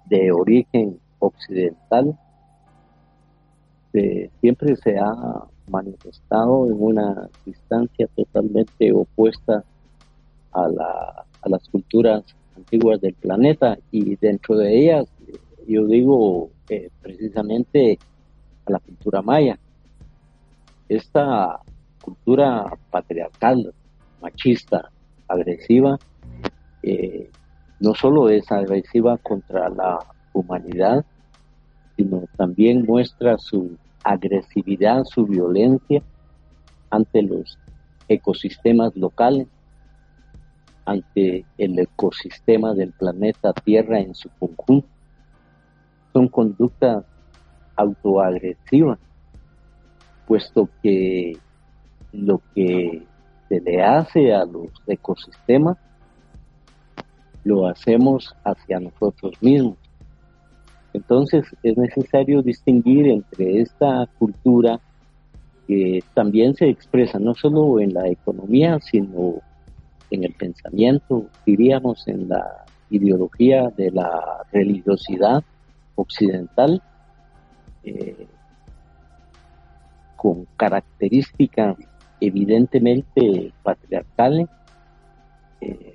de 0.06 0.32
origen 0.32 0.98
occidental 1.18 2.18
siempre 4.40 4.76
se 4.76 4.98
ha 4.98 5.44
manifestado 5.68 6.66
en 6.66 6.82
una 6.82 7.28
distancia 7.44 8.06
totalmente 8.14 8.92
opuesta 8.92 9.64
a, 10.52 10.68
las 11.46 11.68
culturas 11.68 12.24
antiguas 12.56 13.00
del 13.00 13.14
planeta 13.14 13.78
y 13.90 14.16
dentro 14.16 14.56
de 14.56 14.76
ellas 14.76 15.06
yo 15.66 15.86
digo 15.86 16.50
eh, 16.68 16.90
precisamente 17.02 17.98
a 18.66 18.72
la 18.72 18.78
cultura 18.78 19.22
maya. 19.22 19.58
Esta 20.88 21.60
cultura 22.02 22.72
patriarcal, 22.90 23.74
machista, 24.20 24.90
agresiva, 25.28 25.98
eh, 26.82 27.30
no 27.80 27.94
solo 27.94 28.28
es 28.28 28.50
agresiva 28.50 29.18
contra 29.18 29.68
la 29.68 29.98
humanidad, 30.32 31.04
sino 31.96 32.24
también 32.36 32.84
muestra 32.84 33.38
su 33.38 33.76
agresividad, 34.04 35.04
su 35.04 35.26
violencia 35.26 36.02
ante 36.90 37.22
los 37.22 37.58
ecosistemas 38.08 38.94
locales, 38.94 39.48
ante 40.84 41.44
el 41.58 41.78
ecosistema 41.78 42.72
del 42.74 42.92
planeta 42.92 43.52
Tierra 43.52 43.98
en 43.98 44.14
su 44.14 44.28
conjunto. 44.38 44.95
Son 46.16 46.28
conductas 46.28 47.04
autoagresivas, 47.76 48.98
puesto 50.26 50.66
que 50.82 51.36
lo 52.10 52.40
que 52.54 53.02
se 53.50 53.60
le 53.60 53.82
hace 53.82 54.32
a 54.32 54.46
los 54.46 54.70
ecosistemas 54.86 55.76
lo 57.44 57.66
hacemos 57.68 58.34
hacia 58.44 58.80
nosotros 58.80 59.34
mismos. 59.42 59.76
Entonces 60.94 61.44
es 61.62 61.76
necesario 61.76 62.40
distinguir 62.40 63.08
entre 63.08 63.60
esta 63.60 64.08
cultura 64.18 64.80
que 65.68 66.02
también 66.14 66.54
se 66.54 66.70
expresa 66.70 67.18
no 67.18 67.34
solo 67.34 67.78
en 67.78 67.92
la 67.92 68.08
economía, 68.08 68.78
sino 68.80 69.42
en 70.10 70.24
el 70.24 70.32
pensamiento, 70.32 71.26
diríamos 71.44 72.08
en 72.08 72.30
la 72.30 72.64
ideología 72.88 73.68
de 73.76 73.90
la 73.90 74.46
religiosidad 74.50 75.44
occidental, 75.96 76.82
eh, 77.84 78.26
con 80.16 80.46
características 80.56 81.76
evidentemente 82.20 83.52
patriarcales 83.62 84.48
eh, 85.60 85.94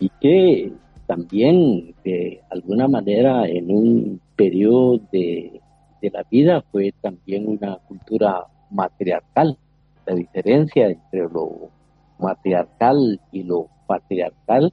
y 0.00 0.08
que 0.20 0.72
también 1.06 1.94
de 2.04 2.42
alguna 2.50 2.86
manera 2.86 3.48
en 3.48 3.70
un 3.70 4.20
periodo 4.36 5.00
de, 5.10 5.60
la 6.00 6.22
vida 6.30 6.62
fue 6.70 6.92
también 7.00 7.48
una 7.48 7.76
cultura 7.88 8.46
matriarcal. 8.70 9.58
La 10.06 10.14
diferencia 10.14 10.88
entre 10.88 11.28
lo 11.28 11.70
matriarcal 12.18 13.20
y 13.32 13.42
lo 13.42 13.68
patriarcal 13.86 14.72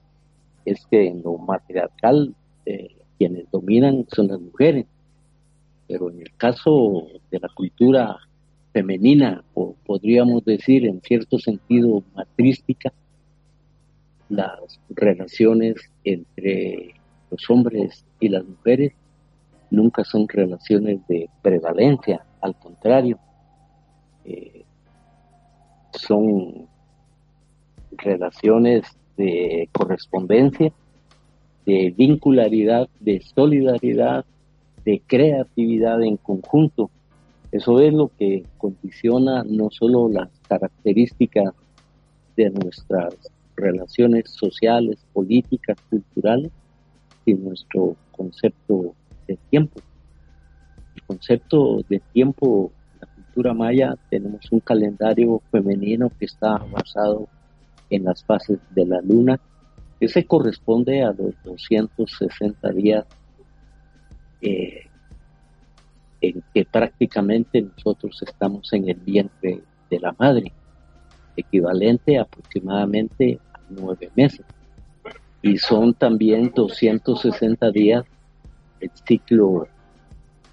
es 0.64 0.86
que 0.86 1.08
en 1.08 1.22
lo 1.22 1.36
matriarcal 1.38 2.34
eh, 2.64 2.95
quienes 3.18 3.50
dominan 3.50 4.06
son 4.10 4.28
las 4.28 4.40
mujeres, 4.40 4.86
pero 5.88 6.10
en 6.10 6.20
el 6.20 6.34
caso 6.36 7.06
de 7.30 7.38
la 7.38 7.48
cultura 7.48 8.16
femenina, 8.72 9.42
o 9.54 9.74
podríamos 9.86 10.44
decir 10.44 10.86
en 10.86 11.00
cierto 11.00 11.38
sentido 11.38 12.02
matrística, 12.14 12.92
las 14.28 14.80
relaciones 14.90 15.76
entre 16.04 16.94
los 17.30 17.48
hombres 17.48 18.04
y 18.20 18.28
las 18.28 18.44
mujeres 18.44 18.92
nunca 19.70 20.04
son 20.04 20.28
relaciones 20.28 21.00
de 21.08 21.28
prevalencia, 21.42 22.24
al 22.40 22.58
contrario, 22.58 23.18
eh, 24.24 24.64
son 25.92 26.68
relaciones 27.92 28.82
de 29.16 29.68
correspondencia, 29.72 30.72
de 31.66 31.92
vincularidad, 31.96 32.88
de 33.00 33.20
solidaridad, 33.20 34.24
de 34.84 35.02
creatividad 35.06 36.02
en 36.02 36.16
conjunto. 36.16 36.90
Eso 37.52 37.80
es 37.80 37.92
lo 37.92 38.10
que 38.16 38.44
condiciona 38.56 39.44
no 39.44 39.70
solo 39.70 40.08
las 40.08 40.30
características 40.48 41.52
de 42.36 42.50
nuestras 42.50 43.14
relaciones 43.56 44.30
sociales, 44.30 44.98
políticas, 45.12 45.76
culturales, 45.90 46.52
y 47.26 47.34
nuestro 47.34 47.96
concepto 48.12 48.94
de 49.26 49.36
tiempo. 49.50 49.80
El 50.94 51.02
concepto 51.02 51.82
de 51.88 52.00
tiempo, 52.12 52.70
la 53.00 53.08
cultura 53.08 53.52
maya, 53.52 53.96
tenemos 54.08 54.40
un 54.50 54.60
calendario 54.60 55.42
femenino 55.50 56.10
que 56.18 56.26
está 56.26 56.58
basado 56.70 57.28
en 57.90 58.04
las 58.04 58.24
fases 58.24 58.58
de 58.74 58.86
la 58.86 59.00
luna, 59.02 59.40
que 59.98 60.08
se 60.08 60.24
corresponde 60.26 61.02
a 61.02 61.12
los 61.12 61.34
260 61.44 62.70
días 62.70 63.06
eh, 64.42 64.86
en 66.20 66.42
que 66.52 66.64
prácticamente 66.64 67.62
nosotros 67.62 68.22
estamos 68.26 68.72
en 68.72 68.88
el 68.88 68.96
vientre 68.96 69.62
de 69.90 70.00
la 70.00 70.14
madre, 70.18 70.52
equivalente 71.36 72.18
aproximadamente 72.18 73.38
nueve 73.70 74.10
meses. 74.14 74.44
Y 75.42 75.58
son 75.58 75.94
también 75.94 76.52
260 76.54 77.70
días 77.70 78.04
el 78.80 78.90
ciclo 79.06 79.68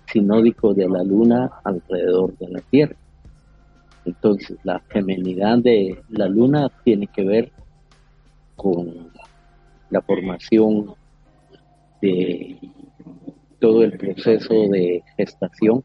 sinódico 0.08 0.74
de 0.74 0.88
la 0.88 1.04
luna 1.04 1.52
alrededor 1.64 2.38
de 2.38 2.50
la 2.50 2.60
Tierra. 2.62 2.96
Entonces, 4.06 4.58
la 4.64 4.80
femenidad 4.80 5.58
de 5.60 6.02
la 6.10 6.28
luna 6.28 6.70
tiene 6.84 7.08
que 7.08 7.24
ver 7.24 7.52
con 8.56 9.13
la 9.94 10.02
formación 10.02 10.96
de 12.02 12.58
todo 13.60 13.84
el 13.84 13.96
proceso 13.98 14.54
de 14.70 15.04
gestación. 15.16 15.84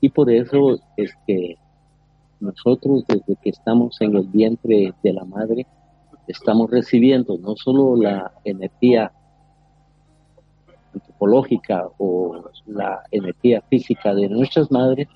Y 0.00 0.08
por 0.08 0.30
eso 0.30 0.78
es 0.96 1.12
que 1.26 1.56
nosotros 2.40 3.04
desde 3.08 3.36
que 3.42 3.50
estamos 3.50 4.00
en 4.00 4.16
el 4.16 4.26
vientre 4.28 4.94
de 5.02 5.12
la 5.12 5.24
madre 5.24 5.66
estamos 6.28 6.70
recibiendo 6.70 7.36
no 7.38 7.56
solo 7.56 7.96
la 7.96 8.32
energía 8.44 9.12
antropológica 10.94 11.88
o 11.98 12.44
la 12.66 13.02
energía 13.10 13.60
física 13.68 14.14
de 14.14 14.28
nuestras 14.28 14.70
madres, 14.70 15.08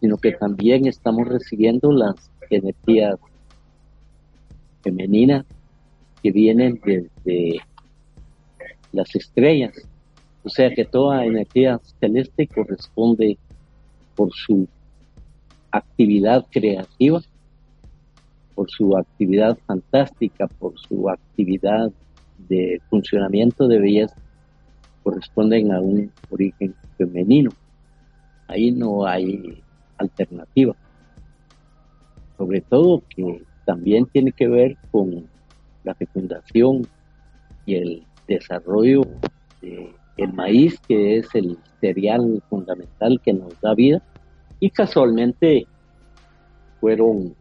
sino 0.00 0.16
que 0.16 0.32
también 0.32 0.86
estamos 0.86 1.28
recibiendo 1.28 1.92
las 1.92 2.30
energías 2.50 3.16
femeninas 4.82 5.44
que 6.22 6.30
vienen 6.30 6.80
desde 6.84 7.60
las 8.92 9.14
estrellas. 9.14 9.72
O 10.44 10.48
sea 10.48 10.70
que 10.70 10.84
toda 10.84 11.24
energía 11.24 11.80
celeste 12.00 12.46
corresponde 12.46 13.38
por 14.14 14.32
su 14.32 14.68
actividad 15.70 16.46
creativa, 16.50 17.20
por 18.54 18.70
su 18.70 18.96
actividad 18.96 19.58
fantástica, 19.66 20.46
por 20.46 20.78
su 20.78 21.08
actividad 21.08 21.90
de 22.48 22.80
funcionamiento 22.90 23.68
de 23.68 23.78
belleza, 23.78 24.16
corresponden 25.02 25.72
a 25.72 25.80
un 25.80 26.12
origen 26.30 26.74
femenino. 26.98 27.50
Ahí 28.48 28.70
no 28.70 29.06
hay 29.06 29.62
alternativa. 29.96 30.74
Sobre 32.36 32.60
todo 32.60 33.02
que 33.08 33.42
también 33.64 34.06
tiene 34.06 34.32
que 34.32 34.48
ver 34.48 34.76
con 34.90 35.26
la 35.84 35.94
fecundación 35.94 36.86
y 37.66 37.76
el 37.76 38.06
desarrollo 38.26 39.02
del 39.60 40.32
maíz, 40.32 40.78
que 40.88 41.18
es 41.18 41.34
el 41.34 41.58
cereal 41.80 42.42
fundamental 42.48 43.20
que 43.22 43.32
nos 43.32 43.60
da 43.60 43.74
vida. 43.74 44.02
Y 44.60 44.70
casualmente 44.70 45.66
fueron 46.80 47.34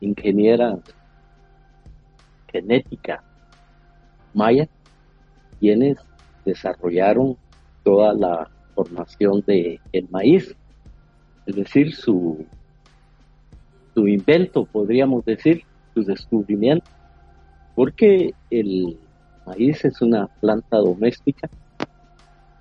ingenieras 0.00 0.80
genética 2.50 3.22
maya 4.32 4.68
quienes 5.60 5.96
desarrollaron 6.44 7.36
toda 7.82 8.12
la 8.12 8.50
formación 8.74 9.42
del 9.46 9.80
el 9.92 10.08
maíz, 10.10 10.54
es 11.46 11.56
decir, 11.56 11.94
su, 11.94 12.44
su 13.94 14.08
invento, 14.08 14.64
podríamos 14.64 15.24
decir, 15.24 15.62
su 15.94 16.02
descubrimiento, 16.04 16.90
porque 17.74 18.34
el 18.50 18.98
maíz 19.46 19.84
es 19.84 20.00
una 20.00 20.26
planta 20.26 20.78
doméstica 20.78 21.48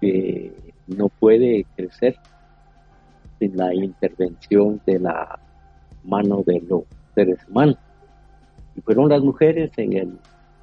que 0.02 0.52
no 0.88 1.10
puede 1.10 1.65
crecer 1.76 2.17
sin 3.39 3.56
la 3.56 3.73
intervención 3.73 4.82
de 4.86 4.99
la 4.99 5.39
mano 6.04 6.43
de 6.45 6.62
los 6.62 6.84
seres 7.15 7.39
humanos. 7.47 7.78
Y 8.76 8.82
fueron 8.82 9.10
las 9.10 9.21
mujeres 9.21 9.71
en 9.78 9.93
el 9.93 10.19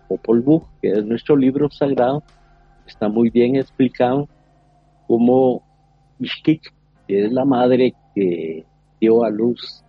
Popol 0.09 0.41
Vuh, 0.41 0.63
que 0.83 0.91
es 0.91 1.05
nuestro 1.05 1.37
libro 1.37 1.71
sagrado, 1.71 2.23
está 2.87 3.09
muy 3.09 3.31
bien 3.31 3.57
explicado 3.57 4.29
cómo 5.07 5.63
Ishkik, 6.19 6.73
que 7.07 7.27
es 7.27 7.33
la 7.33 7.45
madre 7.45 7.95
que 8.15 8.65
dio 9.01 9.25
a 9.25 9.31
luz 9.31 9.85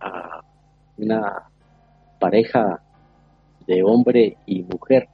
a 0.00 0.40
una 0.96 1.48
pareja 2.20 2.81
de 3.66 3.82
hombre 3.82 4.36
y 4.46 4.62
mujer, 4.62 5.08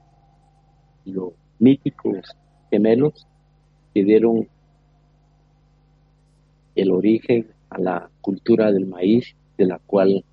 los 1.05 1.33
míticos 1.59 2.35
gemelos 2.69 3.27
que 3.93 4.03
dieron 4.03 4.47
el 6.75 6.91
origen 6.91 7.47
a 7.69 7.79
la 7.79 8.09
cultura 8.21 8.71
del 8.71 8.85
maíz, 8.85 9.35
de 9.57 9.65
la 9.65 9.79
cual 9.79 10.23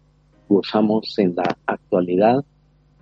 gozamos 0.48 1.18
en 1.18 1.35
la 1.35 1.57
actualidad 1.66 2.44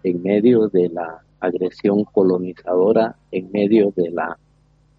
en 0.02 0.22
medio 0.22 0.68
de 0.68 0.88
la 0.88 1.22
agresión 1.40 2.04
colonizadora, 2.04 3.16
en 3.30 3.50
medio 3.52 3.92
de 3.96 4.10
la 4.10 4.38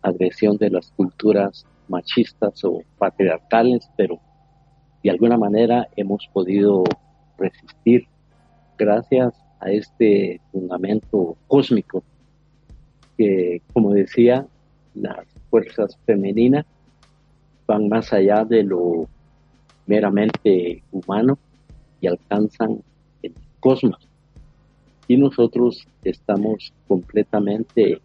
agresión 0.02 0.58
de 0.58 0.70
las 0.70 0.92
culturas 0.92 1.66
machistas 1.88 2.64
o 2.64 2.82
patriarcales, 2.98 3.90
pero 3.98 4.20
de 5.04 5.12
alguna 5.12 5.38
manera 5.38 5.88
hemos 5.96 6.28
podido 6.34 6.84
resistir. 7.38 8.08
Gracias 8.78 9.45
a 9.66 9.72
este 9.72 10.40
fundamento 10.52 11.36
cósmico 11.48 12.04
que, 13.18 13.62
como 13.74 13.94
decía, 13.94 14.46
las 14.94 15.26
fuerzas 15.50 15.98
femeninas 16.06 16.66
van 17.66 17.90
más 17.90 18.14
allá 18.14 18.46
de 18.46 18.64
lo 18.64 19.08
meramente 19.88 20.84
humano 20.92 21.38
y 22.00 22.08
alcanzan 22.08 22.84
el 23.24 23.34
cosmos. 23.60 24.08
Y 25.08 25.18
nosotros 25.18 25.88
estamos 26.04 26.74
completamente 26.88 28.02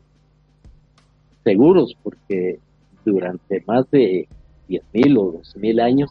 seguros 1.44 1.96
porque 2.02 2.58
durante 3.04 3.62
más 3.66 3.90
de 3.90 4.28
10.000 4.68 5.18
o 5.18 5.32
2.000 5.40 5.82
años 5.82 6.10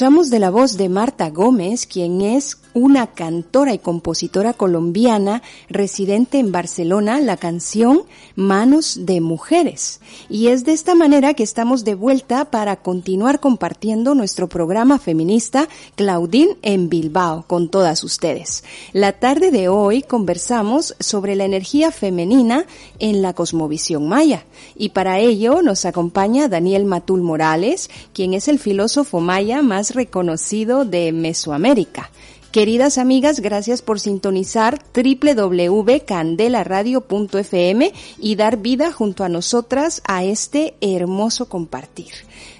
Escuchamos 0.00 0.30
de 0.30 0.38
la 0.38 0.48
voz 0.48 0.78
de 0.78 0.88
Marta 0.88 1.28
Gómez, 1.28 1.86
quien 1.86 2.22
es 2.22 2.56
una 2.72 3.08
cantora 3.08 3.74
y 3.74 3.78
compositora 3.78 4.54
colombiana 4.54 5.42
residente 5.68 6.38
en 6.38 6.52
Barcelona, 6.52 7.20
la 7.20 7.36
canción 7.36 8.02
Manos 8.36 9.00
de 9.02 9.20
Mujeres. 9.20 10.00
Y 10.30 10.48
es 10.48 10.64
de 10.64 10.72
esta 10.72 10.94
manera 10.94 11.34
que 11.34 11.42
estamos 11.42 11.84
de 11.84 11.94
vuelta 11.94 12.46
para 12.46 12.76
continuar 12.76 13.40
compartiendo 13.40 14.14
nuestro 14.14 14.48
programa 14.48 14.98
feminista 14.98 15.68
Claudine 15.96 16.56
en 16.62 16.88
Bilbao 16.88 17.44
con 17.46 17.68
todas 17.68 18.02
ustedes. 18.04 18.64
La 18.92 19.12
tarde 19.12 19.50
de 19.50 19.68
hoy 19.68 20.02
conversamos 20.02 20.94
sobre 21.00 21.34
la 21.34 21.44
energía 21.44 21.90
femenina 21.90 22.64
en 22.98 23.20
la 23.20 23.34
cosmovisión 23.34 24.08
maya. 24.08 24.44
Y 24.76 24.90
para 24.90 25.18
ello 25.18 25.60
nos 25.60 25.84
acompaña 25.84 26.48
Daniel 26.48 26.84
Matul 26.84 27.20
Morales, 27.20 27.90
quien 28.14 28.32
es 28.32 28.48
el 28.48 28.58
filósofo 28.58 29.20
maya 29.20 29.60
más 29.60 29.89
reconocido 29.94 30.84
de 30.84 31.12
Mesoamérica. 31.12 32.10
Queridas 32.52 32.98
amigas, 32.98 33.38
gracias 33.38 33.80
por 33.80 34.00
sintonizar 34.00 34.80
www.candelaradio.fm 34.92 37.92
y 38.18 38.34
dar 38.34 38.56
vida 38.56 38.90
junto 38.90 39.22
a 39.22 39.28
nosotras 39.28 40.02
a 40.04 40.24
este 40.24 40.74
hermoso 40.80 41.48
compartir. 41.48 42.10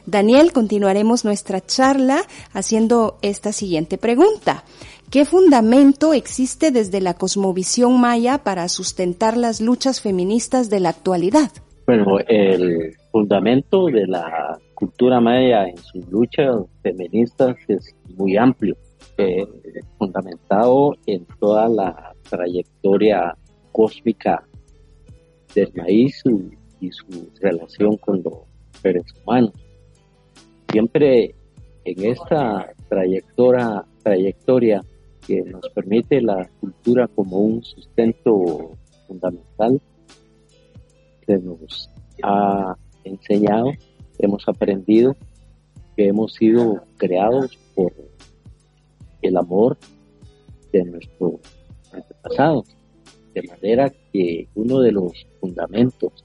Daniel, 0.07 0.53
continuaremos 0.53 1.25
nuestra 1.25 1.61
charla 1.61 2.23
haciendo 2.53 3.19
esta 3.21 3.53
siguiente 3.53 3.99
pregunta. 3.99 4.63
¿Qué 5.11 5.25
fundamento 5.25 6.15
existe 6.15 6.71
desde 6.71 7.01
la 7.01 7.15
cosmovisión 7.15 8.01
maya 8.01 8.39
para 8.39 8.69
sustentar 8.69 9.37
las 9.37 9.61
luchas 9.61 10.01
feministas 10.01 10.71
de 10.71 10.79
la 10.79 10.91
actualidad? 10.91 11.51
Bueno, 11.85 12.21
el 12.29 12.95
fundamento 13.11 13.87
de 13.87 14.07
la 14.07 14.57
cultura 14.81 15.21
maya 15.21 15.69
en 15.69 15.77
sus 15.77 16.09
luchas 16.09 16.57
feministas 16.83 17.55
es 17.69 17.95
muy 18.17 18.39
amplio, 18.39 18.75
eh, 19.19 19.47
fundamentado 19.99 20.95
en 21.05 21.27
toda 21.39 21.69
la 21.69 22.15
trayectoria 22.31 23.37
cósmica 23.73 24.43
del 25.55 25.71
maíz 25.75 26.23
y, 26.81 26.91
su 26.91 27.31
relación 27.43 27.99
con 27.99 28.23
los 28.23 28.39
seres 28.81 29.05
humanos. 29.23 29.53
Siempre 30.73 31.35
en 31.85 32.05
esta 32.11 32.73
trayectoria, 32.89 33.85
trayectoria 34.03 34.81
que 35.27 35.43
nos 35.43 35.69
permite 35.75 36.23
la 36.23 36.49
cultura 36.59 37.07
como 37.09 37.37
un 37.37 37.63
sustento 37.63 38.71
fundamental, 39.07 39.79
se 41.27 41.39
nos 41.39 41.91
ha 42.23 42.75
enseñado, 43.05 43.73
hemos 44.23 44.47
aprendido 44.49 45.17
que 45.97 46.09
hemos 46.09 46.35
sido 46.35 46.83
creados 46.97 47.59
por 47.75 47.93
el 49.23 49.37
amor 49.37 49.77
de 50.73 50.85
nuestros 50.85 51.41
antepasados. 51.93 52.77
De 53.35 53.43
manera 53.43 53.93
que 54.13 54.49
uno 54.55 54.81
de 54.81 54.93
los 54.93 55.13
fundamentos 55.41 56.25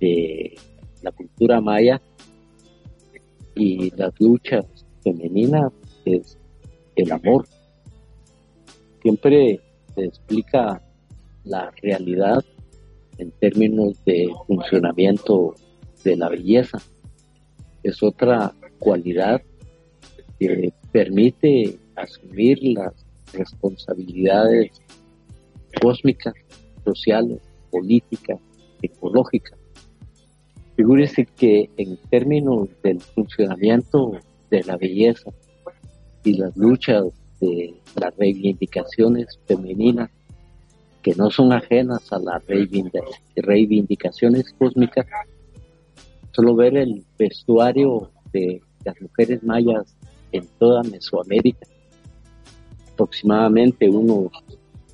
de 0.00 0.56
la 1.02 1.12
cultura 1.12 1.60
maya 1.60 2.00
y 3.54 3.90
las 3.96 4.12
luchas 4.20 4.66
femeninas 5.02 5.72
es 6.04 6.36
el 6.96 7.12
amor. 7.12 7.46
Siempre 9.02 9.60
se 9.94 10.04
explica 10.04 10.82
la 11.44 11.70
realidad 11.82 12.44
en 13.18 13.30
términos 13.32 14.02
de 14.04 14.28
funcionamiento 14.46 15.54
de 16.04 16.16
la 16.16 16.28
belleza. 16.28 16.78
Es 17.82 18.02
otra 18.02 18.54
cualidad 18.78 19.42
que 20.38 20.72
permite 20.92 21.78
asumir 21.96 22.62
las 22.62 22.92
responsabilidades 23.32 24.70
cósmicas, 25.80 26.34
sociales, 26.84 27.40
políticas, 27.70 28.38
ecológicas. 28.82 29.58
Figúrese 30.76 31.26
que 31.36 31.70
en 31.76 31.96
términos 32.10 32.68
del 32.82 33.00
funcionamiento 33.00 34.18
de 34.50 34.62
la 34.64 34.76
belleza 34.76 35.30
y 36.24 36.34
las 36.34 36.56
luchas 36.56 37.04
de 37.40 37.74
las 37.96 38.16
reivindicaciones 38.16 39.38
femeninas, 39.46 40.10
que 41.02 41.14
no 41.14 41.30
son 41.30 41.52
ajenas 41.52 42.12
a 42.12 42.18
las 42.18 42.42
reivindicaciones 43.36 44.52
cósmicas, 44.58 45.06
solo 46.34 46.56
ver 46.56 46.76
el 46.76 47.04
vestuario 47.18 48.10
de 48.32 48.60
las 48.84 49.00
mujeres 49.00 49.42
mayas 49.42 49.96
en 50.32 50.46
toda 50.58 50.82
Mesoamérica, 50.82 51.66
aproximadamente 52.92 53.88
unos 53.88 54.32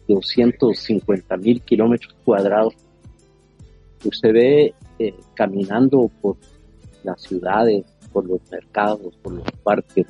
250 0.06 1.36
mil 1.38 1.62
kilómetros 1.62 2.14
cuadrados. 2.24 2.74
Usted 4.04 4.32
ve 4.32 4.74
eh, 4.98 5.14
caminando 5.34 6.10
por 6.20 6.36
las 7.04 7.22
ciudades 7.22 7.86
por 8.12 8.26
los 8.26 8.40
mercados, 8.50 9.16
por 9.22 9.32
los 9.32 9.50
parques, 9.62 10.06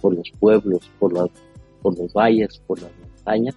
por 0.00 0.14
los 0.14 0.30
pueblos, 0.38 0.90
por, 0.98 1.12
los 1.12 2.12
valles, 2.12 2.60
por 2.66 2.82
las 2.82 2.90
montañas, 2.98 3.54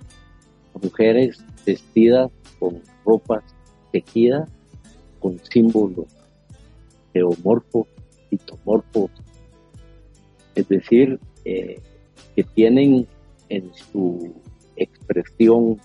mujeres 0.81 1.43
vestidas 1.65 2.29
con 2.59 2.81
ropas 3.03 3.43
tejidas, 3.91 4.49
con 5.19 5.39
símbolos 5.39 6.16
geomorfos, 7.17 7.87
citomorfos, 8.29 9.11
es 10.55 10.67
decir, 10.67 11.19
eh, 11.45 11.79
que 12.35 12.43
tienen 12.43 13.07
en 13.49 13.71
su 13.73 14.33
expresión 14.75 15.79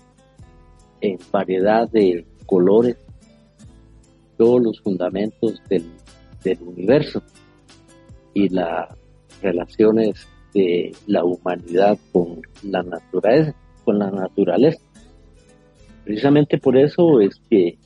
en 1.01 1.17
variedad 1.31 1.89
de 1.89 2.25
colores 2.45 2.97
todos 4.37 4.61
los 4.61 4.79
fundamentos 4.81 5.61
del, 5.69 5.85
del 6.43 6.61
universo 6.61 7.21
y 8.33 8.49
las 8.49 8.89
relaciones 9.41 10.27
de 10.53 10.95
la 11.07 11.23
humanidad 11.23 11.97
con 12.11 12.41
la 12.63 12.83
naturaleza, 12.83 13.55
con 13.83 13.99
la 13.99 14.11
naturaleza. 14.11 14.79
Precisamente 16.03 16.57
por 16.57 16.77
eso 16.77 17.21
es 17.21 17.41
que 17.49 17.77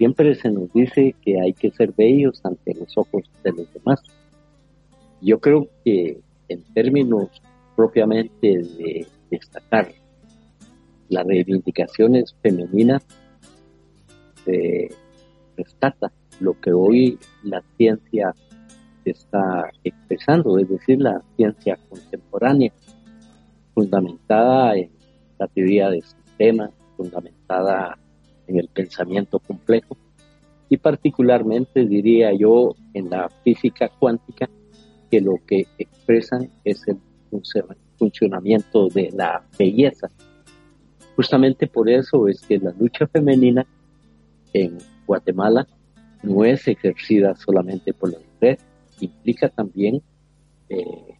siempre 0.00 0.34
se 0.34 0.50
nos 0.50 0.72
dice 0.72 1.14
que 1.20 1.38
hay 1.38 1.52
que 1.52 1.70
ser 1.72 1.92
bellos 1.92 2.40
ante 2.42 2.72
los 2.72 2.96
ojos 2.96 3.22
de 3.44 3.52
los 3.52 3.70
demás. 3.74 4.00
Yo 5.20 5.38
creo 5.40 5.68
que 5.84 6.18
en 6.48 6.64
términos 6.72 7.28
propiamente 7.76 8.62
de 8.62 9.06
destacar 9.30 9.92
las 11.10 11.26
reivindicaciones 11.26 12.34
femeninas, 12.40 13.04
se 14.46 14.88
rescata 15.58 16.10
lo 16.40 16.58
que 16.58 16.72
hoy 16.72 17.18
la 17.42 17.62
ciencia 17.76 18.34
está 19.04 19.70
expresando, 19.84 20.58
es 20.58 20.68
decir, 20.70 20.98
la 20.98 21.20
ciencia 21.36 21.78
contemporánea, 21.90 22.72
fundamentada 23.74 24.76
en 24.76 24.90
la 25.38 25.46
teoría 25.48 25.90
de 25.90 26.00
sistemas, 26.00 26.70
fundamentada 26.96 27.98
en 28.50 28.58
el 28.58 28.68
pensamiento 28.68 29.38
complejo 29.38 29.96
y 30.68 30.76
particularmente 30.76 31.86
diría 31.86 32.32
yo 32.32 32.74
en 32.94 33.10
la 33.10 33.28
física 33.42 33.88
cuántica 33.88 34.48
que 35.10 35.20
lo 35.20 35.36
que 35.46 35.66
expresan 35.78 36.50
es 36.64 36.86
el 36.86 36.98
funcionamiento 37.98 38.88
de 38.88 39.10
la 39.12 39.44
belleza. 39.58 40.08
Justamente 41.16 41.66
por 41.66 41.90
eso 41.90 42.28
es 42.28 42.40
que 42.42 42.58
la 42.58 42.72
lucha 42.78 43.06
femenina 43.08 43.66
en 44.52 44.78
Guatemala 45.06 45.66
no 46.22 46.44
es 46.44 46.66
ejercida 46.68 47.34
solamente 47.34 47.92
por 47.92 48.12
la 48.12 48.18
mujer, 48.18 48.58
implica 49.00 49.48
también 49.48 50.02
eh, 50.68 51.16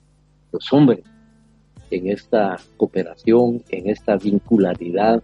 los 0.53 0.73
hombres 0.73 1.01
en 1.91 2.09
esta 2.09 2.57
cooperación, 2.77 3.63
en 3.71 3.91
esta 3.91 4.17
vincularidad, 4.17 5.23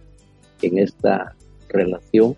en 0.61 0.79
esta 0.79 1.36
relación, 1.69 2.35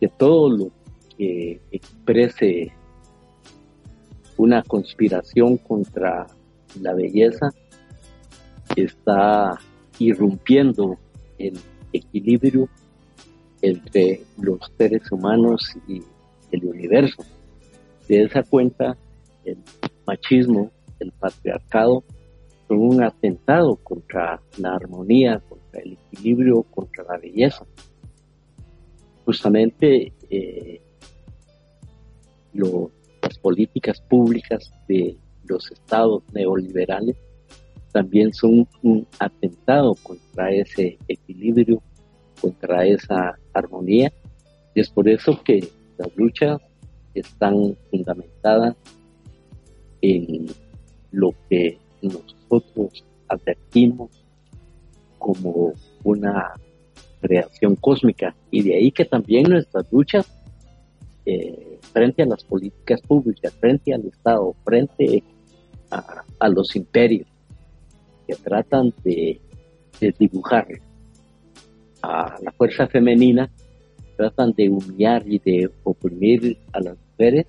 que 0.00 0.08
todo 0.08 0.50
lo 0.50 0.70
que 1.16 1.60
exprese 1.70 2.72
una 4.36 4.62
conspiración 4.62 5.56
contra 5.58 6.26
la 6.80 6.92
belleza 6.94 7.50
está 8.76 9.58
irrumpiendo 9.98 10.98
el 11.38 11.58
equilibrio 11.92 12.68
entre 13.62 14.22
los 14.38 14.58
seres 14.76 15.10
humanos 15.10 15.76
y 15.86 16.02
el 16.50 16.64
universo. 16.64 17.24
De 18.08 18.24
esa 18.24 18.42
cuenta, 18.42 18.96
el 19.44 19.58
machismo, 20.06 20.70
el 20.98 21.12
patriarcado, 21.12 22.04
son 22.68 22.78
un 22.78 23.02
atentado 23.02 23.76
contra 23.76 24.40
la 24.58 24.74
armonía, 24.74 25.40
contra 25.48 25.80
el 25.80 25.92
equilibrio, 25.92 26.62
contra 26.64 27.04
la 27.04 27.18
belleza. 27.18 27.64
Justamente 29.24 30.12
eh, 30.30 30.80
las 33.22 33.38
políticas 33.38 34.00
públicas 34.02 34.72
de 34.88 35.16
los 35.46 35.70
estados 35.70 36.22
neoliberales 36.32 37.16
también 37.92 38.34
son 38.34 38.66
un 38.82 39.06
atentado 39.18 39.94
contra 40.02 40.50
ese 40.50 40.98
equilibrio, 41.06 41.80
contra 42.40 42.84
esa 42.86 43.38
armonía. 43.52 44.12
Y 44.74 44.80
es 44.80 44.90
por 44.90 45.08
eso 45.08 45.40
que 45.44 45.68
las 45.96 46.14
luchas 46.16 46.60
están 47.14 47.76
fundamentadas 47.90 48.76
en 50.02 50.46
lo 51.12 51.32
que 51.48 51.78
nosotros 52.02 53.04
advertimos 53.28 54.10
como 55.18 55.72
una 56.02 56.52
creación 57.24 57.76
cósmica. 57.76 58.36
Y 58.50 58.62
de 58.62 58.76
ahí 58.76 58.92
que 58.92 59.06
también 59.06 59.44
nuestras 59.48 59.90
luchas 59.90 60.30
eh, 61.24 61.78
frente 61.92 62.22
a 62.22 62.26
las 62.26 62.44
políticas 62.44 63.00
públicas, 63.00 63.52
frente 63.58 63.94
al 63.94 64.04
Estado, 64.04 64.54
frente 64.62 65.22
a, 65.90 66.48
los 66.48 66.76
imperios 66.76 67.26
que 68.26 68.34
tratan 68.34 68.92
de, 69.02 69.40
dibujar 70.18 70.66
a 72.02 72.36
la 72.42 72.52
fuerza 72.52 72.86
femenina, 72.88 73.50
tratan 74.16 74.52
de 74.52 74.68
humillar 74.68 75.22
y 75.26 75.38
de 75.38 75.70
oprimir 75.84 76.58
a 76.72 76.80
las 76.80 76.96
mujeres, 77.10 77.46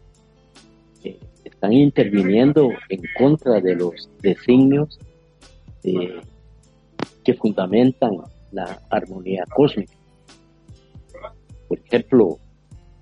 eh, 1.03 1.19
están 1.43 1.73
interviniendo 1.73 2.69
en 2.87 3.01
contra 3.17 3.59
de 3.59 3.75
los 3.75 4.09
designios 4.21 4.99
eh, 5.83 6.21
que 7.25 7.33
fundamentan 7.33 8.21
la 8.55 8.81
armonía 8.89 9.43
cósmica. 9.53 9.93
Por 11.67 11.79
ejemplo, 11.79 12.39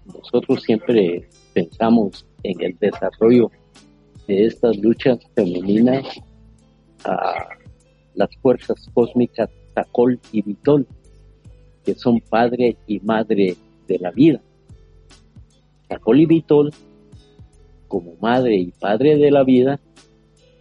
nosotros 0.06 0.64
siempre 0.64 1.30
pensamos 1.54 2.26
en 2.42 2.60
el 2.62 2.78
desarrollo 2.80 3.52
de 4.28 4.48
estas 4.48 4.78
luchas 4.78 5.20
femeninas 5.36 6.06
a 7.06 7.50
las 8.16 8.30
fuerzas 8.42 8.90
cósmicas 8.94 9.50
Tacol 9.74 10.20
y 10.32 10.42
Vitol, 10.42 10.88
que 11.86 11.94
son 11.96 12.20
padre 12.20 12.78
y 12.88 13.00
madre 13.00 13.56
de 13.88 14.00
la 14.00 14.12
vida. 14.12 14.42
Tacol 15.88 16.22
y 16.22 16.26
Vitol, 16.26 16.72
como 17.88 18.16
madre 18.22 18.56
y 18.56 18.72
padre 18.72 19.18
de 19.18 19.30
la 19.30 19.44
vida, 19.44 19.80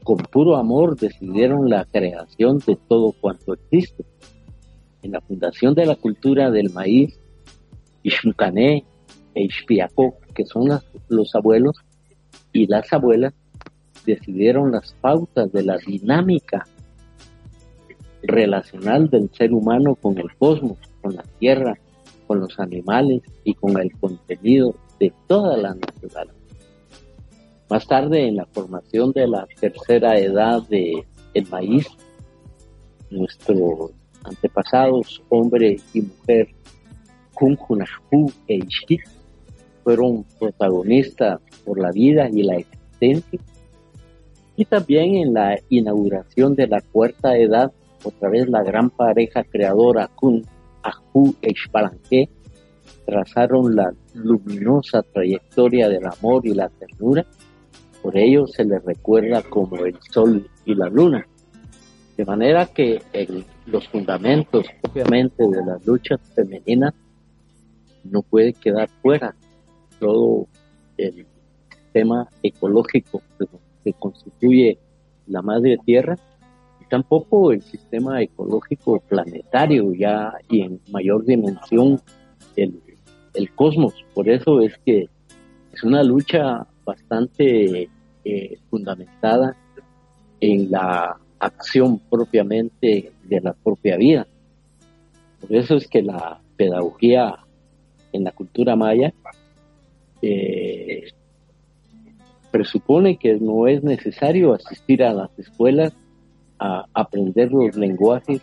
con 0.05 0.19
puro 0.19 0.57
amor 0.57 0.99
decidieron 0.99 1.71
la 1.71 1.85
creación 1.85 2.59
de 2.67 2.77
todo 2.89 3.13
cuanto 3.21 3.55
existe. 3.55 4.05
En 5.03 5.13
la 5.13 5.21
fundación 5.21 5.75
de 5.75 5.87
la 5.87 5.97
cultura 5.97 6.51
del 6.51 6.71
maíz, 6.71 7.19
Ishmucané 8.03 8.85
e 9.35 9.45
Ishpiaco, 9.45 10.17
que 10.35 10.45
son 10.45 10.69
los 11.09 11.35
abuelos 11.35 11.77
y 12.53 12.67
las 12.67 12.93
abuelas, 12.93 13.35
decidieron 14.07 14.73
las 14.73 14.95
pautas 15.01 15.53
de 15.53 15.65
la 15.65 15.77
dinámica 15.79 16.67
relacional 18.23 19.11
del 19.11 19.31
ser 19.33 19.53
humano 19.53 19.97
con 19.97 20.19
el 20.19 20.35
cosmos, 20.37 20.79
con 21.01 21.17
la 21.17 21.25
tierra, 21.39 21.79
con 22.27 22.41
los 22.41 22.59
animales 22.61 23.23
y 23.45 23.55
con 23.55 23.79
el 23.81 23.93
contenido 23.99 24.75
de 24.99 25.13
toda 25.27 25.57
la 25.57 25.75
naturaleza. 25.75 26.39
Más 27.69 27.87
tarde, 27.87 28.29
en 28.29 28.37
la 28.37 28.47
formación 28.47 29.13
de 29.13 29.27
la 29.27 29.47
tercera 29.61 30.19
edad 30.19 30.63
de 30.69 31.05
el 31.35 31.49
maíz, 31.49 31.89
nuestros 33.11 33.93
antepasados, 34.25 35.23
hombre 35.29 35.77
y 35.93 36.03
mujer, 36.03 36.49
Kunkunashku 37.35 38.33
e 38.47 38.57
Ishkik, 38.57 39.05
fueron 39.85 40.25
protagonistas 40.39 41.41
por 41.65 41.79
la 41.79 41.91
vida 41.91 42.29
y 42.31 42.43
la 42.43 42.57
existencia. 42.57 43.41
Y 44.57 44.65
también 44.65 45.15
en 45.17 45.35
la 45.35 45.59
inauguración 45.71 46.55
de 46.55 46.67
la 46.67 46.81
cuarta 46.81 47.37
edad, 47.37 47.73
otra 48.05 48.29
vez 48.29 48.49
la 48.49 48.63
gran 48.63 48.91
pareja 48.91 49.45
creadora 49.45 50.09
Kun 50.15 50.45
Ahu 50.83 51.35
e 51.43 51.51
Ishbalanque 51.51 52.29
trazaron 53.07 53.75
la 53.75 53.93
luminosa 54.15 55.03
trayectoria 55.03 55.89
del 55.89 56.07
amor 56.07 56.47
y 56.47 56.55
la 56.55 56.69
ternura. 56.69 57.27
Por 58.03 58.17
ello 58.17 58.47
se 58.47 58.65
les 58.65 58.85
recuerda 58.85 59.43
como 59.43 59.77
el 59.85 59.97
sol 60.11 60.49
y 60.65 60.75
la 60.75 60.89
luna. 60.89 61.27
De 62.23 62.27
manera 62.27 62.67
que 62.67 63.03
en 63.13 63.45
los 63.67 63.89
fundamentos, 63.89 64.65
obviamente, 64.89 65.43
de 65.43 65.67
las 65.67 65.85
luchas 65.85 66.21
femeninas 66.37 66.95
no 68.05 68.23
puede 68.23 68.53
quedar 68.53 68.89
fuera 69.03 69.35
todo 69.99 70.47
el 70.99 71.27
sistema 71.69 72.29
ecológico 72.45 73.23
que 73.83 73.93
constituye 73.95 74.79
la 75.27 75.43
madre 75.43 75.79
tierra 75.85 76.17
y 76.81 76.85
tampoco 76.85 77.51
el 77.51 77.61
sistema 77.61 78.23
ecológico 78.23 79.01
planetario 79.01 79.93
ya 79.93 80.33
y 80.49 80.61
en 80.61 80.81
mayor 80.93 81.25
dimensión 81.25 82.01
el, 82.55 82.81
el 83.35 83.53
cosmos. 83.53 83.95
Por 84.15 84.29
eso 84.29 84.61
es 84.61 84.79
que 84.87 85.09
es 85.73 85.83
una 85.83 86.05
lucha 86.05 86.69
bastante 86.85 87.91
eh, 88.25 88.59
fundamentada 88.71 89.57
en 90.39 90.71
la 90.71 91.19
acción 91.43 91.99
propiamente 91.99 93.13
de 93.25 93.41
la 93.41 93.53
propia 93.53 93.97
vida. 93.97 94.27
Por 95.41 95.55
eso 95.55 95.77
es 95.77 95.89
que 95.89 96.03
la 96.03 96.41
pedagogía 96.57 97.37
en 98.13 98.25
la 98.25 98.31
cultura 98.31 98.77
maya 98.77 99.13
eh, 100.23 101.11
presupone 102.53 103.17
que 103.17 103.35
no 103.41 103.67
es 103.67 103.83
necesario 103.83 104.53
asistir 104.53 105.03
a 105.03 105.13
las 105.13 105.37
escuelas 105.37 105.93
a 106.61 106.85
aprender 106.95 107.51
los 107.51 107.77
lenguajes 107.77 108.41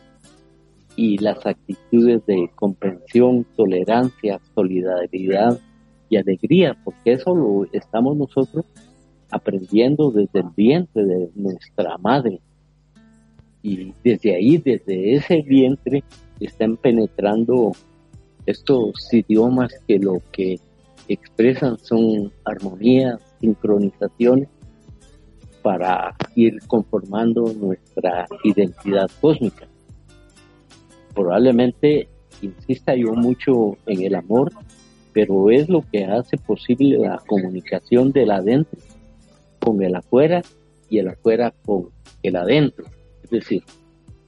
y 0.98 1.18
las 1.20 1.46
actitudes 1.46 2.26
de 2.26 2.50
comprensión, 2.54 3.46
tolerancia, 3.56 4.42
solidaridad 4.54 5.58
y 6.10 6.18
alegría, 6.18 6.76
porque 6.84 7.14
eso 7.14 7.34
lo 7.34 7.66
estamos 7.72 8.18
nosotros 8.18 8.66
aprendiendo 9.32 10.12
desde 10.12 10.40
el 10.40 10.50
vientre 10.54 11.06
de 11.06 11.30
nuestra 11.36 11.98
madre. 11.98 12.42
Y 13.62 13.94
desde 14.04 14.36
ahí, 14.36 14.58
desde 14.58 15.16
ese 15.16 15.42
vientre, 15.42 16.04
están 16.40 16.78
penetrando 16.78 17.74
estos 18.46 19.14
idiomas 19.14 19.72
que 19.88 20.00
lo 20.00 20.22
que 20.32 20.60
expresan 21.08 21.78
son 21.80 22.32
armonías, 22.46 23.20
sincronizaciones 23.42 24.48
para 25.62 26.16
ir 26.36 26.60
conformando 26.68 27.54
nuestra 27.54 28.28
identidad 28.44 29.10
cósmica. 29.20 29.68
Probablemente 31.14 32.08
insista 32.42 32.96
yo 32.96 33.14
mucho 33.14 33.78
en 33.86 34.04
el 34.04 34.16
amor, 34.16 34.52
pero 35.12 35.50
es 35.50 35.68
lo 35.68 35.84
que 35.92 36.06
hace 36.06 36.38
posible 36.38 36.98
la 37.00 37.18
comunicación 37.28 38.12
del 38.12 38.32
adentro 38.32 38.80
con 39.60 39.82
el 39.84 39.96
afuera 39.96 40.42
y 40.90 41.00
el 41.00 41.10
afuera 41.10 41.54
con 41.66 41.90
el 42.24 42.36
adentro. 42.36 42.86
Es 43.32 43.42
decir, 43.42 43.64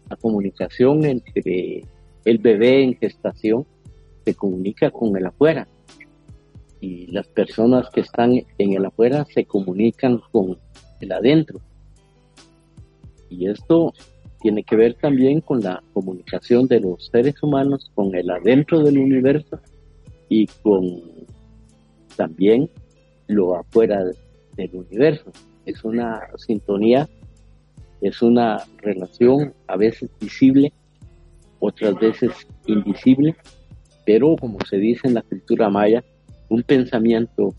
la 0.10 0.16
comunicación 0.16 1.06
entre 1.06 1.84
el 2.26 2.38
bebé 2.38 2.84
en 2.84 2.98
gestación 2.98 3.66
se 4.26 4.36
comunica 4.36 4.92
con 4.92 5.16
el 5.18 5.26
afuera 5.26 5.68
y 6.80 7.08
las 7.08 7.28
personas 7.28 7.90
que 7.90 8.02
están 8.02 8.34
en 8.58 8.74
el 8.74 8.86
afuera 8.86 9.26
se 9.26 9.46
comunican 9.46 10.22
con 10.32 10.58
el 11.00 11.12
adentro. 11.12 11.60
Y 13.30 13.48
esto 13.48 13.94
tiene 14.42 14.64
que 14.64 14.76
ver 14.76 14.96
también 14.96 15.42
con 15.42 15.62
la 15.62 15.82
comunicación 15.94 16.68
de 16.68 16.80
los 16.80 17.08
seres 17.08 17.42
humanos 17.42 17.92
con 17.94 18.14
el 18.16 18.30
adentro 18.30 18.84
del 18.84 18.98
universo 18.98 19.60
y 20.28 20.48
con 20.48 21.02
también 22.16 22.70
lo 23.28 23.56
afuera 23.56 24.04
del 24.56 24.76
universo. 24.76 25.32
Es 25.66 25.84
una 25.84 26.22
sintonía, 26.38 27.08
es 28.02 28.22
una 28.22 28.64
relación 28.78 29.54
a 29.68 29.78
veces 29.78 30.10
visible, 30.20 30.74
otras 31.60 31.96
veces 32.00 32.32
invisible, 32.66 33.36
pero 34.06 34.36
como 34.36 34.58
se 34.68 34.78
dice 34.78 35.08
en 35.08 35.14
la 35.14 35.22
cultura 35.22 35.70
maya, 35.70 36.04
un 36.50 36.64
pensamiento 36.64 37.54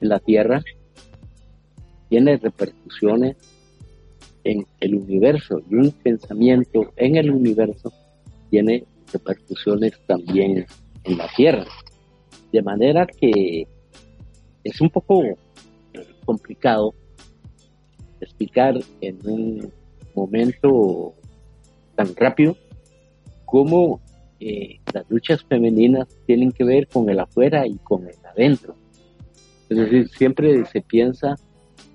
en 0.00 0.08
la 0.08 0.18
Tierra 0.18 0.62
tiene 2.08 2.36
repercusiones 2.38 3.36
en 4.44 4.66
el 4.80 4.94
universo 4.94 5.60
y 5.70 5.74
un 5.74 5.90
pensamiento 5.90 6.92
en 6.96 7.16
el 7.16 7.30
universo 7.30 7.92
tiene 8.50 8.84
repercusiones 9.12 9.92
también 10.06 10.66
en 11.04 11.18
la 11.18 11.28
Tierra. 11.36 11.66
De 12.52 12.62
manera 12.62 13.06
que 13.06 13.66
es 14.62 14.80
un 14.80 14.90
poco 14.90 15.22
complicado 16.24 16.94
explicar 18.24 18.78
en 19.00 19.18
un 19.24 19.72
momento 20.14 21.14
tan 21.94 22.14
rápido 22.16 22.56
cómo 23.44 24.00
eh, 24.40 24.80
las 24.92 25.08
luchas 25.08 25.44
femeninas 25.44 26.08
tienen 26.26 26.52
que 26.52 26.64
ver 26.64 26.88
con 26.88 27.08
el 27.08 27.20
afuera 27.20 27.66
y 27.66 27.76
con 27.78 28.06
el 28.06 28.16
adentro. 28.24 28.74
Es 29.68 29.78
decir, 29.78 30.08
siempre 30.08 30.64
se 30.66 30.82
piensa 30.82 31.36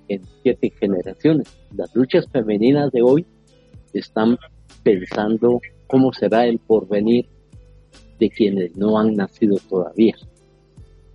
en 0.07 0.23
siete 0.41 0.71
generaciones. 0.79 1.57
Las 1.75 1.93
luchas 1.95 2.27
femeninas 2.31 2.91
de 2.91 3.01
hoy 3.01 3.25
están 3.93 4.37
pensando 4.83 5.61
cómo 5.87 6.13
será 6.13 6.45
el 6.45 6.59
porvenir 6.59 7.27
de 8.19 8.29
quienes 8.29 8.75
no 8.75 8.97
han 8.99 9.15
nacido 9.15 9.57
todavía. 9.69 10.15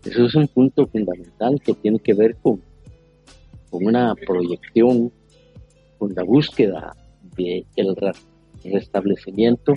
Eso 0.05 0.27
es 0.27 0.35
un 0.35 0.49
punto 0.49 0.87
fundamental 0.87 1.61
que 1.61 1.75
tiene 1.75 1.99
que 1.99 2.15
ver 2.15 2.37
con, 2.37 2.61
con 3.75 3.87
una 3.87 4.15
proyección, 4.15 5.11
con 5.99 6.15
la 6.15 6.23
búsqueda 6.23 6.95
del 7.37 7.97
restablecimiento 8.63 9.75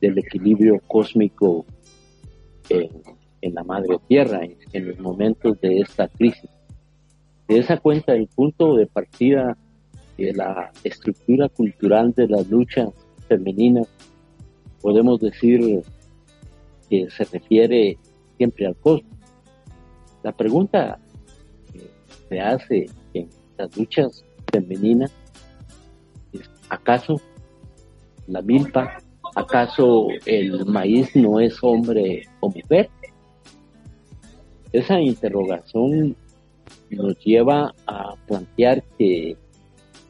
del 0.00 0.18
equilibrio 0.18 0.80
cósmico 0.88 1.64
en, 2.68 3.54
la 3.54 3.62
madre 3.62 3.96
tierra, 4.08 4.40
en, 4.72 4.88
los 4.88 4.98
momentos 4.98 5.60
de 5.60 5.78
esta 5.78 6.08
crisis. 6.08 6.50
De 7.46 7.58
esa 7.58 7.76
cuenta, 7.76 8.12
el 8.12 8.26
punto 8.26 8.74
de 8.74 8.88
partida 8.88 9.56
de 10.16 10.32
la 10.32 10.72
estructura 10.82 11.48
cultural 11.48 12.12
de 12.14 12.26
las 12.26 12.50
luchas 12.50 12.88
femeninas, 13.28 13.86
podemos 14.82 15.20
decir 15.20 15.84
que 16.90 17.08
se 17.08 17.22
refiere 17.22 17.98
siempre 18.36 18.66
al 18.66 18.74
cosmos. 18.74 19.16
La 20.24 20.32
pregunta 20.32 20.98
que 21.72 21.88
se 22.28 22.40
hace 22.40 22.86
en 22.86 22.90
las 23.58 23.76
luchas 23.76 24.24
femeninas 24.52 25.12
es, 26.32 26.48
¿acaso 26.70 27.20
la 28.26 28.40
milpa 28.42 28.98
¿Acaso 29.34 30.08
el 30.26 30.66
maíz 30.66 31.14
no 31.14 31.38
es 31.40 31.58
hombre 31.62 32.26
o 32.40 32.50
mujer? 32.50 32.90
Esa 34.72 35.00
interrogación 35.00 36.16
nos 36.90 37.18
lleva 37.24 37.74
a 37.86 38.14
plantear 38.26 38.82
que 38.98 39.36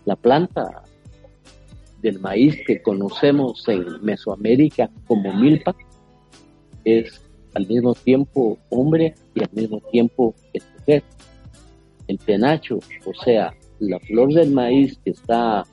la 0.04 0.16
planta 0.16 0.82
del 2.00 2.20
maíz 2.20 2.56
que 2.66 2.80
conocemos 2.80 3.68
en 3.68 4.02
Mesoamérica 4.02 4.90
como 5.06 5.32
milpa 5.34 5.74
es 6.84 7.20
al 7.54 7.66
mismo 7.66 7.94
tiempo 7.94 8.56
hombre 8.70 9.14
y 9.34 9.40
al 9.42 9.50
mismo 9.52 9.80
tiempo 9.90 10.34
mujer. 10.78 11.02
El 12.08 12.18
penacho, 12.18 12.78
o 13.04 13.14
sea, 13.24 13.54
la 13.78 14.00
flor 14.00 14.32
del 14.32 14.50
maíz 14.50 14.98
que 15.04 15.10
está 15.10 15.64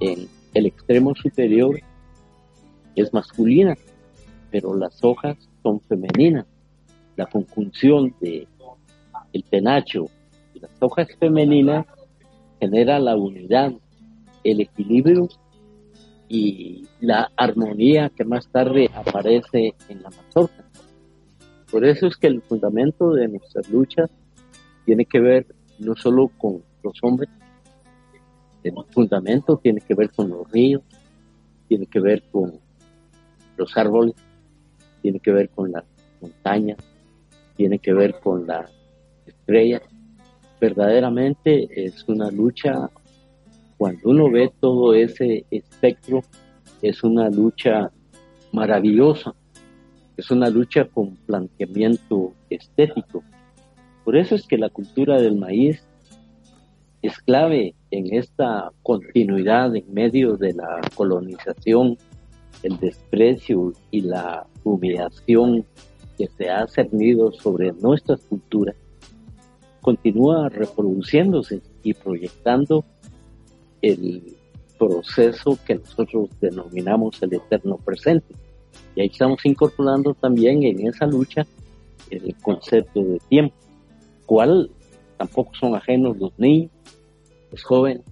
en 0.00 0.28
el 0.54 0.66
extremo 0.66 1.14
superior 1.14 1.80
es 2.94 3.12
masculina, 3.12 3.76
pero 4.50 4.74
las 4.74 5.02
hojas 5.02 5.36
son 5.62 5.80
femeninas. 5.80 6.46
La 7.16 7.26
conjunción 7.26 8.14
de 8.20 8.46
el 9.32 9.42
penacho 9.42 10.06
y 10.54 10.60
las 10.60 10.70
hojas 10.80 11.08
femeninas 11.18 11.86
genera 12.60 12.98
la 13.00 13.16
unidad, 13.16 13.72
el 14.44 14.60
equilibrio 14.60 15.28
y 16.28 16.86
la 17.00 17.30
armonía 17.36 18.10
que 18.10 18.24
más 18.24 18.48
tarde 18.48 18.90
aparece 18.94 19.74
en 19.88 20.02
la 20.02 20.10
mazorca. 20.10 20.64
Por 21.70 21.84
eso 21.84 22.06
es 22.06 22.16
que 22.16 22.28
el 22.28 22.40
fundamento 22.42 23.10
de 23.12 23.28
nuestras 23.28 23.68
luchas 23.68 24.08
tiene 24.84 25.04
que 25.06 25.20
ver 25.20 25.46
no 25.78 25.94
solo 25.96 26.30
con 26.38 26.62
los 26.82 26.98
hombres, 27.02 27.30
el 28.62 28.74
fundamento 28.90 29.58
tiene 29.58 29.80
que 29.80 29.94
ver 29.94 30.10
con 30.10 30.30
los 30.30 30.50
ríos, 30.50 30.82
tiene 31.68 31.86
que 31.86 32.00
ver 32.00 32.22
con 32.30 32.58
los 33.56 33.76
árboles, 33.76 34.14
tiene 35.02 35.20
que 35.20 35.32
ver 35.32 35.50
con 35.50 35.70
las 35.70 35.84
montañas, 36.20 36.78
tiene 37.56 37.78
que 37.78 37.92
ver 37.92 38.18
con 38.20 38.46
las 38.46 38.70
estrellas. 39.26 39.82
Verdaderamente 40.60 41.68
es 41.70 42.08
una 42.08 42.30
lucha, 42.30 42.90
cuando 43.76 44.10
uno 44.10 44.30
ve 44.30 44.50
todo 44.60 44.94
ese 44.94 45.44
espectro, 45.50 46.22
es 46.80 47.04
una 47.04 47.28
lucha 47.28 47.90
maravillosa, 48.52 49.34
es 50.16 50.30
una 50.30 50.48
lucha 50.48 50.86
con 50.86 51.16
planteamiento 51.16 52.32
estético. 52.48 53.22
Por 54.04 54.16
eso 54.16 54.34
es 54.34 54.46
que 54.46 54.58
la 54.58 54.68
cultura 54.68 55.20
del 55.20 55.36
maíz 55.36 55.82
es 57.02 57.18
clave 57.18 57.74
en 57.90 58.14
esta 58.14 58.70
continuidad 58.82 59.74
en 59.76 59.92
medio 59.92 60.36
de 60.36 60.52
la 60.52 60.80
colonización 60.94 61.98
el 62.62 62.78
desprecio 62.78 63.72
y 63.90 64.00
la 64.00 64.46
humillación 64.62 65.66
que 66.16 66.28
se 66.28 66.48
ha 66.48 66.66
cernido 66.66 67.32
sobre 67.32 67.72
nuestras 67.72 68.20
culturas 68.24 68.76
continúa 69.84 70.48
reproduciéndose 70.48 71.60
y 71.82 71.92
proyectando 71.92 72.84
el 73.82 74.34
proceso 74.78 75.58
que 75.66 75.74
nosotros 75.74 76.30
denominamos 76.40 77.22
el 77.22 77.34
eterno 77.34 77.76
presente. 77.76 78.34
Y 78.96 79.02
ahí 79.02 79.08
estamos 79.08 79.44
incorporando 79.44 80.14
también 80.14 80.62
en 80.62 80.86
esa 80.86 81.06
lucha 81.06 81.46
el 82.08 82.34
concepto 82.36 83.04
de 83.04 83.18
tiempo. 83.28 83.54
Cual 84.26 84.70
tampoco 85.16 85.54
son 85.54 85.74
ajenos 85.74 86.16
los 86.18 86.38
niños, 86.38 86.70
los 87.50 87.62
jóvenes, 87.62 88.04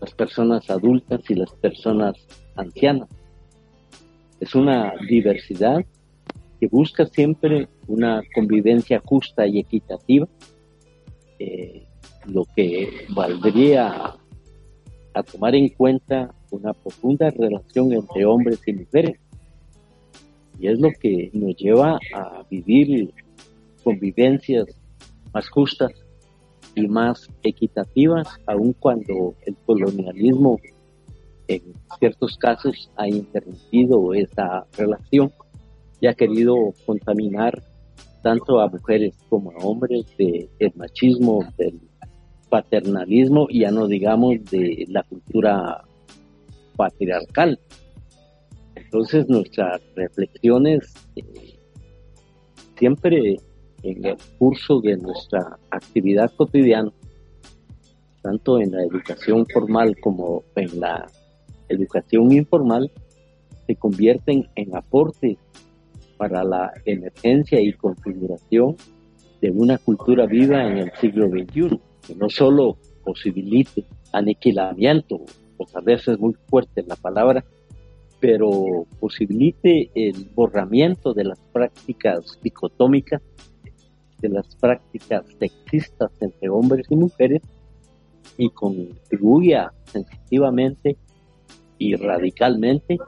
las 0.00 0.12
personas 0.14 0.68
adultas 0.70 1.20
y 1.28 1.34
las 1.34 1.52
personas 1.52 2.14
ancianas. 2.56 3.08
Es 4.40 4.54
una 4.54 4.92
diversidad 5.08 5.84
que 6.60 6.66
busca 6.68 7.06
siempre 7.06 7.68
una 7.86 8.22
convivencia 8.34 9.00
justa 9.04 9.46
y 9.46 9.60
equitativa, 9.60 10.28
eh, 11.38 11.84
lo 12.26 12.44
que 12.56 13.06
valdría 13.08 14.14
a 15.14 15.22
tomar 15.22 15.54
en 15.54 15.68
cuenta 15.70 16.34
una 16.50 16.72
profunda 16.72 17.30
relación 17.30 17.92
entre 17.92 18.24
hombres 18.24 18.60
y 18.66 18.72
mujeres. 18.74 19.18
Y 20.58 20.68
es 20.68 20.78
lo 20.78 20.90
que 20.92 21.30
nos 21.32 21.56
lleva 21.56 21.98
a 22.14 22.44
vivir 22.50 23.12
convivencias 23.82 24.66
más 25.32 25.48
justas 25.48 25.92
y 26.74 26.86
más 26.88 27.28
equitativas, 27.42 28.28
aun 28.46 28.72
cuando 28.74 29.34
el 29.46 29.56
colonialismo 29.66 30.58
en 31.48 31.62
ciertos 31.98 32.36
casos 32.38 32.90
ha 32.96 33.08
interrumpido 33.08 34.14
esa 34.14 34.64
relación 34.76 35.32
y 36.00 36.06
ha 36.06 36.14
querido 36.14 36.72
contaminar 36.86 37.62
tanto 38.22 38.60
a 38.60 38.68
mujeres 38.68 39.14
como 39.28 39.50
a 39.50 39.64
hombres 39.64 40.06
del 40.16 40.72
machismo, 40.76 41.44
del 41.58 41.80
paternalismo 42.48 43.46
y 43.50 43.60
ya 43.60 43.70
no 43.70 43.86
digamos 43.86 44.44
de 44.50 44.84
la 44.88 45.02
cultura 45.02 45.84
patriarcal. 46.76 47.58
Entonces 48.74 49.28
nuestras 49.28 49.80
reflexiones 49.94 50.92
eh, 51.16 51.58
siempre 52.78 53.36
en 53.82 54.04
el 54.04 54.16
curso 54.38 54.80
de 54.80 54.96
nuestra 54.96 55.58
actividad 55.70 56.32
cotidiana, 56.36 56.92
tanto 58.22 58.60
en 58.60 58.70
la 58.72 58.82
educación 58.84 59.46
formal 59.52 59.96
como 60.00 60.44
en 60.54 60.80
la 60.80 61.06
educación 61.68 62.32
informal, 62.32 62.90
se 63.66 63.76
convierten 63.76 64.48
en 64.54 64.76
aportes 64.76 65.38
para 66.16 66.44
la 66.44 66.72
emergencia 66.84 67.60
y 67.60 67.72
configuración 67.72 68.76
de 69.40 69.50
una 69.50 69.78
cultura 69.78 70.26
viva 70.26 70.64
en 70.64 70.78
el 70.78 70.92
siglo 71.00 71.28
XXI, 71.28 71.80
que 72.06 72.14
no 72.14 72.28
solo 72.28 72.76
posibilite 73.04 73.84
aniquilamiento, 74.12 75.20
o 75.56 75.66
a 75.74 75.80
veces 75.80 76.18
muy 76.18 76.34
fuerte 76.48 76.84
la 76.86 76.96
palabra, 76.96 77.44
pero 78.20 78.86
posibilite 79.00 79.90
el 79.94 80.30
borramiento 80.32 81.12
de 81.12 81.24
las 81.24 81.40
prácticas 81.52 82.38
dicotómicas 82.40 83.20
de 84.22 84.30
las 84.30 84.56
prácticas 84.56 85.24
sexistas 85.38 86.10
entre 86.20 86.48
hombres 86.48 86.86
y 86.88 86.96
mujeres 86.96 87.42
y 88.38 88.48
contribuya 88.50 89.72
sensitivamente 89.84 90.96
y 91.78 91.96
radicalmente 91.96 92.98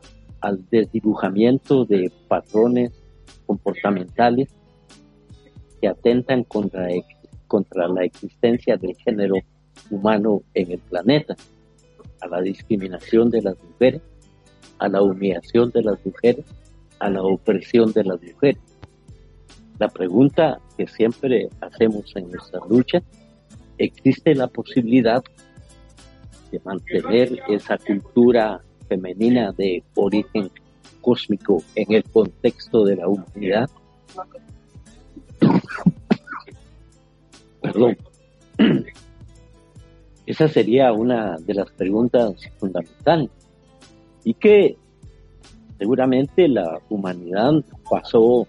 al 0.41 0.63
desdibujamiento 0.71 1.85
de 1.85 2.13
patrones 2.29 2.93
comportamentales 3.47 4.49
que 5.81 5.89
atentan 5.89 6.45
contra, 6.45 6.89
contra 7.47 7.89
la 7.89 8.05
existencia 8.05 8.77
del 8.77 8.97
género 8.97 9.37
humano 9.91 10.43
en 10.55 10.73
el 10.73 10.79
planeta, 10.81 11.37
a 12.21 12.27
la 12.27 12.41
discriminación 12.41 13.31
de 13.31 13.43
las 13.43 13.57
mujeres, 13.63 14.03
a 14.79 14.89
la 14.89 15.03
humillación 15.03 15.71
de 15.71 15.83
las 15.83 16.05
mujeres, 16.05 16.45
a 16.99 17.09
la 17.09 17.23
opresión 17.23 17.93
de 17.93 18.05
las 18.05 18.23
mujeres. 18.23 18.61
La 19.79 19.89
pregunta 19.89 20.61
que 20.77 20.87
siempre 20.87 21.49
hacemos 21.61 22.15
en 22.17 22.31
nuestra 22.31 22.61
lucha, 22.69 23.03
¿existe 23.79 24.35
la 24.35 24.49
posibilidad 24.49 25.23
de 26.51 26.61
mantener 26.65 27.41
esa 27.49 27.79
cultura 27.79 28.61
femenina 28.89 29.53
de 29.53 29.83
origen 29.95 30.51
cósmico 31.01 31.63
en 31.75 31.93
el 31.93 32.05
contexto 32.05 32.85
de 32.85 32.97
la 32.97 33.09
humanidad? 33.09 33.71
Perdón. 37.61 37.97
Esa 40.27 40.49
sería 40.49 40.93
una 40.93 41.37
de 41.37 41.55
las 41.55 41.71
preguntas 41.73 42.35
fundamentales 42.59 43.31
y 44.25 44.33
que 44.33 44.79
seguramente 45.79 46.49
la 46.49 46.81
humanidad 46.89 47.53
pasó 47.91 48.47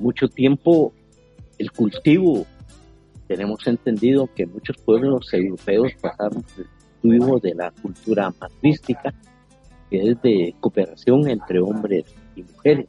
mucho 0.00 0.28
tiempo 0.28 0.92
el 1.58 1.72
cultivo. 1.72 2.46
Tenemos 3.28 3.66
entendido 3.66 4.28
que 4.34 4.46
muchos 4.46 4.76
pueblos 4.78 5.32
europeos 5.32 5.92
pasaron 6.00 6.44
el 6.58 6.66
cultivo 7.00 7.38
de 7.40 7.54
la 7.54 7.70
cultura 7.70 8.32
matrística, 8.40 9.12
que 9.90 10.10
es 10.10 10.22
de 10.22 10.54
cooperación 10.60 11.28
entre 11.28 11.60
hombres 11.60 12.04
y 12.36 12.42
mujeres. 12.42 12.86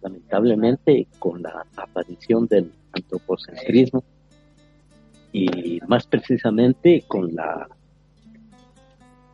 Lamentablemente, 0.00 1.06
con 1.18 1.42
la 1.42 1.64
aparición 1.76 2.46
del 2.46 2.72
antropocentrismo 2.92 4.02
y 5.32 5.80
más 5.86 6.06
precisamente 6.06 7.04
con 7.06 7.34
la 7.34 7.68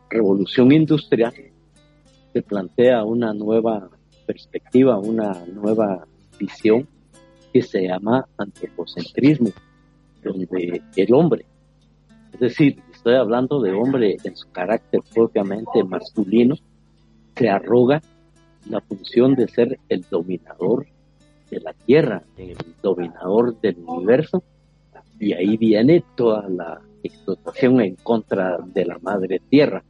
revolución 0.09 0.71
industrial, 0.71 1.33
se 2.33 2.41
plantea 2.43 3.03
una 3.03 3.33
nueva 3.33 3.89
perspectiva, 4.27 4.99
una 4.99 5.43
nueva 5.47 6.05
visión 6.39 6.87
que 7.51 7.61
se 7.61 7.87
llama 7.87 8.27
antropocentrismo, 8.37 9.49
donde 10.23 10.81
el 10.95 11.13
hombre, 11.13 11.45
es 12.33 12.39
decir, 12.39 12.81
estoy 12.93 13.15
hablando 13.15 13.61
de 13.61 13.71
hombre 13.71 14.17
en 14.23 14.35
su 14.35 14.49
carácter 14.51 15.01
propiamente 15.13 15.83
masculino, 15.83 16.55
se 17.35 17.49
arroga 17.49 18.01
la 18.69 18.81
función 18.81 19.35
de 19.35 19.47
ser 19.47 19.79
el 19.89 20.05
dominador 20.09 20.87
de 21.49 21.59
la 21.61 21.73
tierra, 21.73 22.23
el 22.37 22.57
dominador 22.81 23.59
del 23.61 23.77
universo, 23.85 24.43
y 25.19 25.33
ahí 25.33 25.57
viene 25.57 26.03
toda 26.15 26.47
la 26.47 26.81
explotación 27.03 27.81
en 27.81 27.95
contra 27.95 28.57
de 28.57 28.85
la 28.85 28.99
madre 28.99 29.41
tierra 29.49 29.83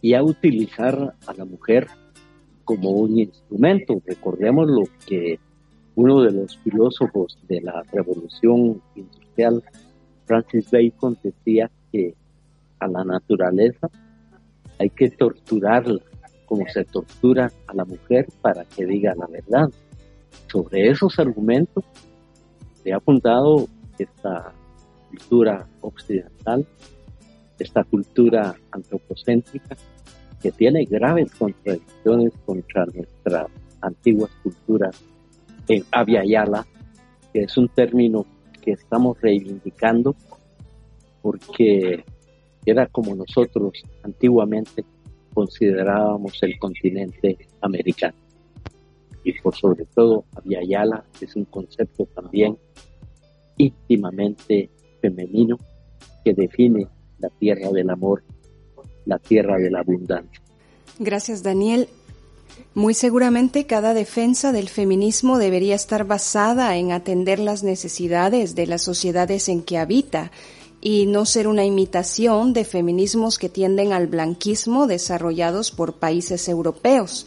y 0.00 0.14
a 0.14 0.22
utilizar 0.22 1.14
a 1.26 1.34
la 1.34 1.44
mujer 1.44 1.88
como 2.64 2.90
un 2.90 3.18
instrumento. 3.18 4.02
Recordemos 4.04 4.68
lo 4.68 4.82
que 5.06 5.38
uno 5.94 6.22
de 6.22 6.32
los 6.32 6.56
filósofos 6.58 7.38
de 7.48 7.60
la 7.60 7.82
revolución 7.92 8.80
industrial, 8.94 9.62
Francis 10.26 10.70
Bacon, 10.70 11.18
decía 11.22 11.70
que 11.90 12.14
a 12.78 12.88
la 12.88 13.04
naturaleza 13.04 13.90
hay 14.78 14.90
que 14.90 15.10
torturarla 15.10 16.00
como 16.46 16.66
se 16.68 16.84
tortura 16.84 17.50
a 17.66 17.74
la 17.74 17.84
mujer 17.84 18.26
para 18.40 18.64
que 18.64 18.84
diga 18.84 19.14
la 19.14 19.26
verdad. 19.26 19.70
Sobre 20.48 20.90
esos 20.90 21.18
argumentos 21.18 21.84
se 22.82 22.92
ha 22.92 23.00
fundado 23.00 23.68
esta 23.98 24.52
cultura 25.08 25.66
occidental, 25.80 26.66
esta 27.58 27.84
cultura 27.84 28.54
antropocéntrica, 28.70 29.76
que 30.42 30.50
tiene 30.50 30.84
graves 30.84 31.32
contradicciones 31.34 32.32
contra 32.44 32.84
nuestras 32.86 33.46
antiguas 33.80 34.30
culturas 34.42 35.02
en 35.68 35.84
Yala, 36.26 36.66
que 37.32 37.44
es 37.44 37.56
un 37.56 37.68
término 37.68 38.26
que 38.60 38.72
estamos 38.72 39.20
reivindicando 39.20 40.14
porque 41.20 42.04
era 42.64 42.86
como 42.86 43.14
nosotros 43.14 43.82
antiguamente 44.02 44.84
considerábamos 45.34 46.42
el 46.42 46.58
continente 46.58 47.38
americano. 47.60 48.16
Y 49.24 49.38
por 49.40 49.54
sobre 49.54 49.84
todo, 49.94 50.24
Yala 50.44 51.04
es 51.20 51.36
un 51.36 51.44
concepto 51.44 52.06
también 52.06 52.56
íntimamente 53.56 54.70
femenino 55.00 55.56
que 56.24 56.34
define 56.34 56.88
la 57.18 57.28
tierra 57.30 57.70
del 57.70 57.90
amor, 57.90 58.22
la 59.06 59.18
tierra 59.18 59.58
de 59.58 59.70
la 59.70 59.80
abundancia. 59.80 60.42
Gracias, 60.98 61.42
Daniel. 61.42 61.88
Muy 62.74 62.94
seguramente 62.94 63.66
cada 63.66 63.92
defensa 63.92 64.50
del 64.50 64.68
feminismo 64.68 65.38
debería 65.38 65.74
estar 65.74 66.04
basada 66.04 66.76
en 66.76 66.92
atender 66.92 67.38
las 67.38 67.62
necesidades 67.62 68.54
de 68.54 68.66
las 68.66 68.82
sociedades 68.82 69.48
en 69.48 69.62
que 69.62 69.78
habita 69.78 70.32
y 70.80 71.06
no 71.06 71.26
ser 71.26 71.48
una 71.48 71.64
imitación 71.64 72.52
de 72.52 72.64
feminismos 72.64 73.38
que 73.38 73.48
tienden 73.48 73.92
al 73.92 74.06
blanquismo 74.06 74.86
desarrollados 74.86 75.70
por 75.70 75.94
países 75.94 76.48
europeos. 76.48 77.26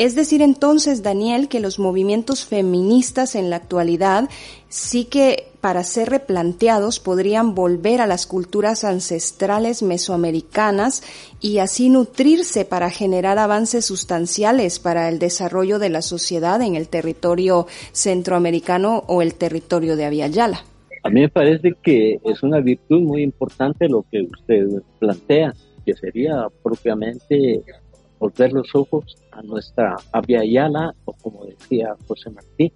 Es 0.00 0.14
decir, 0.14 0.40
entonces, 0.40 1.02
Daniel, 1.02 1.46
que 1.46 1.60
los 1.60 1.78
movimientos 1.78 2.46
feministas 2.46 3.34
en 3.34 3.50
la 3.50 3.56
actualidad 3.56 4.30
sí 4.70 5.04
que 5.04 5.48
para 5.60 5.84
ser 5.84 6.08
replanteados 6.08 7.00
podrían 7.00 7.54
volver 7.54 8.00
a 8.00 8.06
las 8.06 8.26
culturas 8.26 8.84
ancestrales 8.84 9.82
mesoamericanas 9.82 11.02
y 11.38 11.58
así 11.58 11.90
nutrirse 11.90 12.64
para 12.64 12.88
generar 12.88 13.38
avances 13.38 13.84
sustanciales 13.84 14.78
para 14.78 15.10
el 15.10 15.18
desarrollo 15.18 15.78
de 15.78 15.90
la 15.90 16.00
sociedad 16.00 16.62
en 16.62 16.76
el 16.76 16.88
territorio 16.88 17.66
centroamericano 17.92 19.04
o 19.06 19.20
el 19.20 19.34
territorio 19.34 19.96
de 19.96 20.06
Aviala. 20.06 20.64
A 21.02 21.10
mí 21.10 21.20
me 21.20 21.28
parece 21.28 21.74
que 21.82 22.18
es 22.24 22.42
una 22.42 22.60
virtud 22.60 23.02
muy 23.02 23.22
importante 23.22 23.86
lo 23.86 24.06
que 24.10 24.22
usted 24.22 24.66
plantea, 24.98 25.52
que 25.84 25.92
sería 25.92 26.46
propiamente 26.62 27.62
volver 28.20 28.52
los 28.52 28.72
ojos 28.74 29.16
a 29.32 29.42
nuestra 29.42 29.96
Avia 30.12 30.44
Yala, 30.44 30.94
o 31.06 31.12
como 31.14 31.46
decía 31.46 31.96
José 32.06 32.30
Martí, 32.30 32.72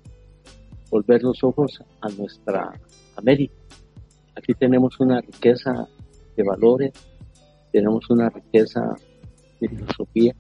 volver 0.91 1.23
los 1.23 1.45
ojos 1.45 1.81
a 2.01 2.09
nuestra 2.09 2.73
América. 3.17 3.55
Aquí 4.35 4.55
tenemos 4.55 4.99
una 4.99 5.21
riqueza 5.21 5.87
de 6.35 6.43
valores, 6.43 6.93
tenemos 7.73 8.09
una 8.09 8.31
riqueza 8.31 8.97
de 9.61 9.69
filosofía. 9.69 10.35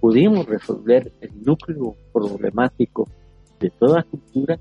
Pudimos 0.00 0.44
resolver 0.46 1.12
el 1.20 1.42
núcleo 1.42 1.94
problemático 2.12 3.08
de 3.60 3.70
toda 3.70 4.02
cultura 4.02 4.58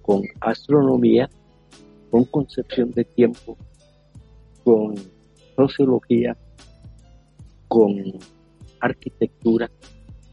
con 0.00 0.22
astronomía, 0.40 1.28
con 2.10 2.24
concepción 2.24 2.92
de 2.92 3.04
tiempo, 3.04 3.58
con 4.64 4.94
sociología, 5.56 6.36
con 7.66 7.96
arquitectura, 8.86 9.70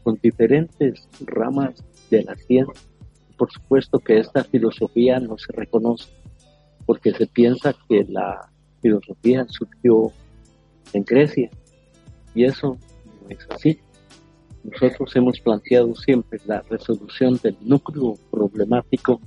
con 0.02 0.18
diferentes 0.22 1.08
ramas 1.24 1.82
de 2.10 2.24
la 2.24 2.34
ciencia. 2.36 2.82
Por 3.36 3.50
supuesto 3.50 3.98
que 3.98 4.18
esta 4.18 4.44
filosofía 4.44 5.18
no 5.18 5.36
se 5.38 5.52
reconoce 5.52 6.10
porque 6.86 7.12
se 7.12 7.26
piensa 7.26 7.74
que 7.88 8.04
la 8.08 8.50
filosofía 8.82 9.46
surgió 9.48 10.12
en 10.92 11.04
Grecia 11.04 11.50
y 12.34 12.44
eso 12.44 12.78
no 13.22 13.28
es 13.30 13.46
así. 13.50 13.78
Nosotros 14.62 15.14
hemos 15.16 15.40
planteado 15.40 15.94
siempre 15.94 16.40
la 16.46 16.62
resolución 16.62 17.38
del 17.42 17.56
núcleo 17.60 18.14
problemático 18.30 19.20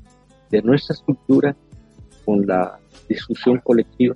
de 0.49 0.61
nuestra 0.61 0.95
estructura 0.95 1.55
con 2.25 2.45
la 2.45 2.79
discusión 3.07 3.59
colectiva 3.59 4.15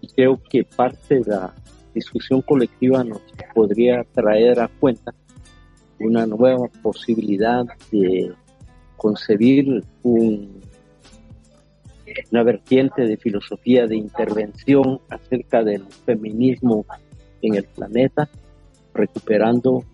y 0.00 0.08
creo 0.08 0.40
que 0.48 0.64
parte 0.64 1.20
de 1.20 1.30
la 1.30 1.54
discusión 1.94 2.42
colectiva 2.42 3.04
nos 3.04 3.20
podría 3.54 4.04
traer 4.12 4.60
a 4.60 4.68
cuenta 4.68 5.12
una 5.98 6.26
nueva 6.26 6.68
posibilidad 6.82 7.64
de 7.90 8.32
concebir 8.96 9.84
un, 10.02 10.60
una 12.30 12.42
vertiente 12.42 13.06
de 13.06 13.16
filosofía 13.16 13.86
de 13.86 13.96
intervención 13.96 15.00
acerca 15.08 15.62
del 15.62 15.84
feminismo 16.06 16.84
en 17.42 17.54
el 17.54 17.64
planeta, 17.64 18.28
recuperando 18.94 19.84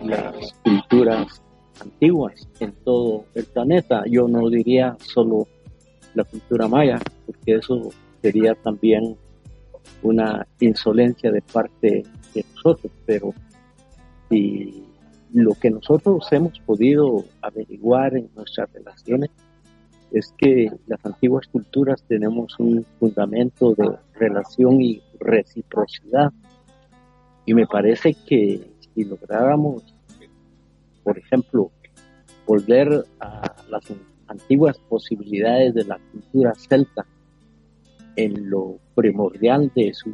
las 0.00 0.52
culturas 0.62 1.42
antiguas 1.80 2.48
en 2.60 2.72
todo 2.84 3.24
el 3.34 3.44
planeta. 3.44 4.04
Yo 4.06 4.28
no 4.28 4.48
diría 4.48 4.96
solo 5.00 5.46
la 6.14 6.24
cultura 6.24 6.68
maya, 6.68 6.98
porque 7.26 7.56
eso 7.56 7.90
sería 8.22 8.54
también 8.54 9.16
una 10.02 10.46
insolencia 10.60 11.30
de 11.30 11.42
parte 11.42 12.04
de 12.34 12.44
nosotros, 12.54 12.92
pero 13.04 13.34
si 14.28 14.84
lo 15.32 15.54
que 15.54 15.70
nosotros 15.70 16.26
hemos 16.32 16.58
podido 16.60 17.24
averiguar 17.42 18.16
en 18.16 18.30
nuestras 18.34 18.72
relaciones 18.72 19.30
es 20.12 20.32
que 20.38 20.70
las 20.86 21.04
antiguas 21.04 21.46
culturas 21.48 22.02
tenemos 22.06 22.58
un 22.58 22.86
fundamento 22.98 23.74
de 23.74 23.96
relación 24.14 24.80
y 24.80 25.02
reciprocidad. 25.18 26.32
Y 27.44 27.54
me 27.54 27.66
parece 27.66 28.14
que 28.14 28.70
si 28.94 29.04
lográramos, 29.04 29.82
por 31.02 31.18
ejemplo, 31.18 31.70
volver 32.46 33.04
a 33.20 33.56
las 33.68 33.84
antiguas 34.28 34.78
posibilidades 34.88 35.74
de 35.74 35.84
la 35.84 35.98
cultura 36.12 36.54
celta 36.54 37.04
en 38.16 38.50
lo 38.50 38.78
primordial 38.94 39.70
de 39.74 39.92
su 39.94 40.10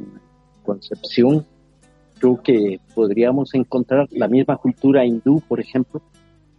concepción, 0.65 1.47
creo 2.19 2.43
que 2.43 2.81
podríamos 2.95 3.55
encontrar 3.55 4.09
la 4.11 4.29
misma 4.29 4.57
cultura 4.57 5.05
hindú, 5.05 5.41
por 5.49 5.61
ejemplo, 5.61 6.03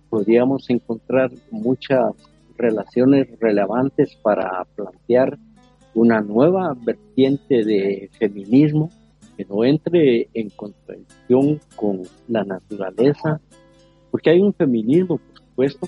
podríamos 0.10 0.70
encontrar 0.70 1.32
muchas 1.52 2.14
relaciones 2.58 3.28
relevantes 3.40 4.16
para 4.22 4.66
plantear 4.76 5.38
una 5.96 6.22
nueva 6.22 6.76
vertiente 6.80 7.64
de 7.64 8.10
feminismo 8.18 8.90
que 9.38 9.46
no 9.46 9.64
entre 9.64 10.28
en 10.34 10.50
contradicción 10.50 11.60
con 11.76 12.02
la 12.28 12.44
naturaleza, 12.44 13.42
porque 14.12 14.30
hay 14.30 14.40
un 14.40 14.54
feminismo, 14.54 15.18
por 15.18 15.38
supuesto, 15.38 15.88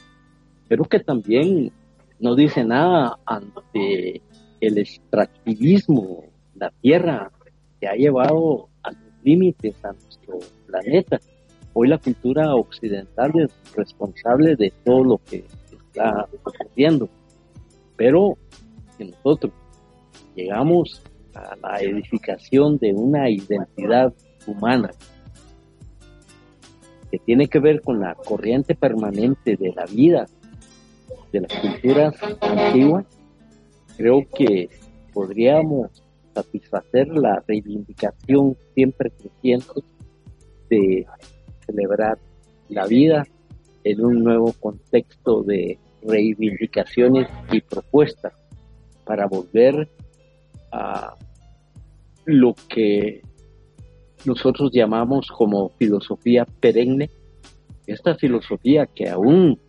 pero 0.68 0.84
que 0.86 1.00
también 1.00 1.72
no 2.20 2.36
dice 2.36 2.64
nada 2.64 3.20
ante 3.26 4.22
el 4.68 4.78
extractivismo, 4.78 6.24
la 6.56 6.72
tierra, 6.82 7.32
que 7.80 7.88
ha 7.88 7.94
llevado 7.94 8.70
a 8.84 8.92
los 8.92 9.24
límites 9.24 9.76
a 9.84 9.94
nuestro 9.94 10.40
planeta. 10.68 11.20
Hoy 11.74 11.90
la 11.90 11.98
cultura 11.98 12.56
occidental 12.56 13.32
es 13.36 13.76
responsable 13.76 14.56
de 14.56 14.72
todo 14.84 15.04
lo 15.04 15.18
que 15.18 15.46
está 15.72 16.28
ocurriendo. 16.32 17.10
Pero 17.98 18.38
si 18.98 19.06
nosotros 19.06 19.54
llegamos 20.36 21.02
a 21.34 21.56
la 21.62 21.80
edificación 21.82 22.78
de 22.78 22.94
una 22.94 23.30
identidad 23.30 24.14
humana 24.48 24.92
que 27.12 27.20
tiene 27.20 27.48
que 27.48 27.60
ver 27.60 27.82
con 27.82 28.00
la 28.00 28.16
corriente 28.16 28.76
permanente 28.76 29.56
de 29.58 29.74
la 29.74 29.86
vida 29.86 30.26
de 31.32 31.42
las 31.42 31.54
culturas 31.60 32.16
antiguas, 32.42 33.06
creo 33.98 34.28
que 34.36 34.70
podríamos 35.14 36.04
satisfacer 36.34 37.08
la 37.08 37.44
reivindicación 37.48 38.58
siempre 38.74 39.12
creciente 39.12 39.82
de 40.70 41.06
celebrar 41.66 42.18
la 42.70 42.86
vida 42.86 43.26
en 43.84 44.04
un 44.04 44.24
nuevo 44.24 44.54
contexto 44.60 45.44
de 45.44 45.80
reivindicaciones 46.04 47.28
y 47.52 47.62
propuestas 47.62 48.34
para 49.06 49.28
volver 49.28 49.88
a 50.72 51.16
lo 52.26 52.56
que 52.68 53.22
nosotros 54.26 54.72
llamamos 54.74 55.28
como 55.28 55.70
filosofía 55.70 56.46
perenne, 56.60 57.10
esta 57.86 58.16
filosofía 58.16 58.88
que 58.88 59.10
aún 59.10 59.60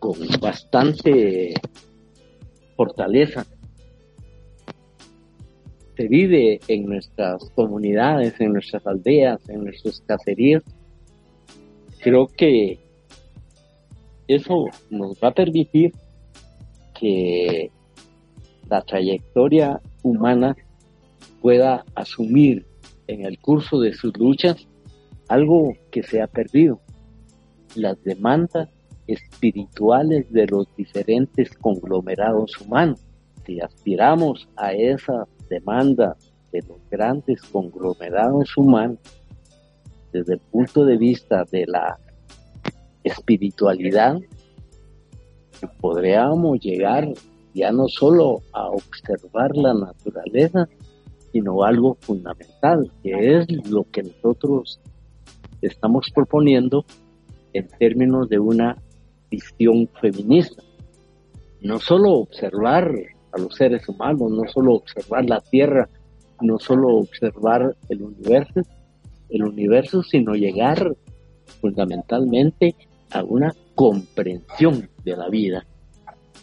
con 0.00 0.18
bastante 0.40 1.54
fortaleza. 2.80 3.44
Se 5.98 6.08
vive 6.08 6.60
en 6.66 6.86
nuestras 6.86 7.50
comunidades, 7.50 8.40
en 8.40 8.54
nuestras 8.54 8.86
aldeas, 8.86 9.46
en 9.50 9.64
nuestros 9.64 10.00
caseríos, 10.06 10.62
creo 12.02 12.26
que 12.26 12.78
eso 14.28 14.64
nos 14.88 15.12
va 15.22 15.28
a 15.28 15.34
permitir 15.34 15.92
que 16.98 17.70
la 18.70 18.80
trayectoria 18.80 19.78
humana 20.02 20.56
pueda 21.42 21.84
asumir 21.94 22.64
en 23.08 23.26
el 23.26 23.38
curso 23.40 23.78
de 23.78 23.92
sus 23.92 24.16
luchas 24.16 24.56
algo 25.28 25.74
que 25.90 26.02
se 26.02 26.22
ha 26.22 26.28
perdido, 26.28 26.80
las 27.74 28.02
demandas 28.04 28.70
espirituales 29.12 30.30
de 30.32 30.46
los 30.46 30.66
diferentes 30.76 31.50
conglomerados 31.56 32.60
humanos. 32.60 33.00
Si 33.46 33.60
aspiramos 33.60 34.48
a 34.56 34.72
esa 34.72 35.26
demanda 35.48 36.16
de 36.52 36.62
los 36.62 36.78
grandes 36.90 37.42
conglomerados 37.42 38.56
humanos 38.56 38.98
desde 40.12 40.34
el 40.34 40.40
punto 40.40 40.84
de 40.84 40.96
vista 40.96 41.44
de 41.50 41.66
la 41.66 41.98
espiritualidad, 43.04 44.18
podríamos 45.80 46.60
llegar 46.60 47.08
ya 47.54 47.72
no 47.72 47.88
solo 47.88 48.42
a 48.52 48.68
observar 48.68 49.56
la 49.56 49.74
naturaleza, 49.74 50.68
sino 51.32 51.62
algo 51.62 51.96
fundamental, 52.00 52.90
que 53.02 53.38
es 53.38 53.46
lo 53.68 53.84
que 53.90 54.02
nosotros 54.02 54.80
estamos 55.62 56.10
proponiendo 56.14 56.84
en 57.52 57.68
términos 57.78 58.28
de 58.28 58.38
una 58.38 58.76
visión 59.30 59.88
feminista. 60.00 60.62
No 61.60 61.78
solo 61.78 62.12
observar 62.12 62.92
a 63.32 63.38
los 63.38 63.54
seres 63.54 63.88
humanos, 63.88 64.30
no 64.30 64.48
solo 64.48 64.74
observar 64.74 65.28
la 65.28 65.40
Tierra, 65.40 65.88
no 66.40 66.58
solo 66.58 66.96
observar 66.96 67.76
el 67.88 68.02
universo, 68.02 68.60
el 69.28 69.44
universo, 69.44 70.02
sino 70.02 70.34
llegar 70.34 70.94
fundamentalmente 71.60 72.74
a 73.10 73.22
una 73.22 73.54
comprensión 73.74 74.88
de 75.04 75.16
la 75.16 75.28
vida, 75.28 75.66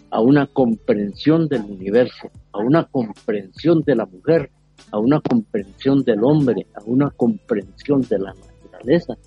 a 0.09 0.21
una 0.21 0.47
comprensión 0.47 1.47
del 1.47 1.63
universo, 1.63 2.29
a 2.51 2.59
una 2.59 2.85
comprensión 2.85 3.81
de 3.81 3.95
la 3.95 4.05
mujer, 4.05 4.51
a 4.91 4.99
una 4.99 5.19
comprensión 5.19 6.03
del 6.03 6.23
hombre, 6.23 6.67
a 6.75 6.83
una 6.85 7.09
comprensión 7.09 8.01
de 8.01 8.19
la 8.19 8.33
naturaleza. 8.33 9.17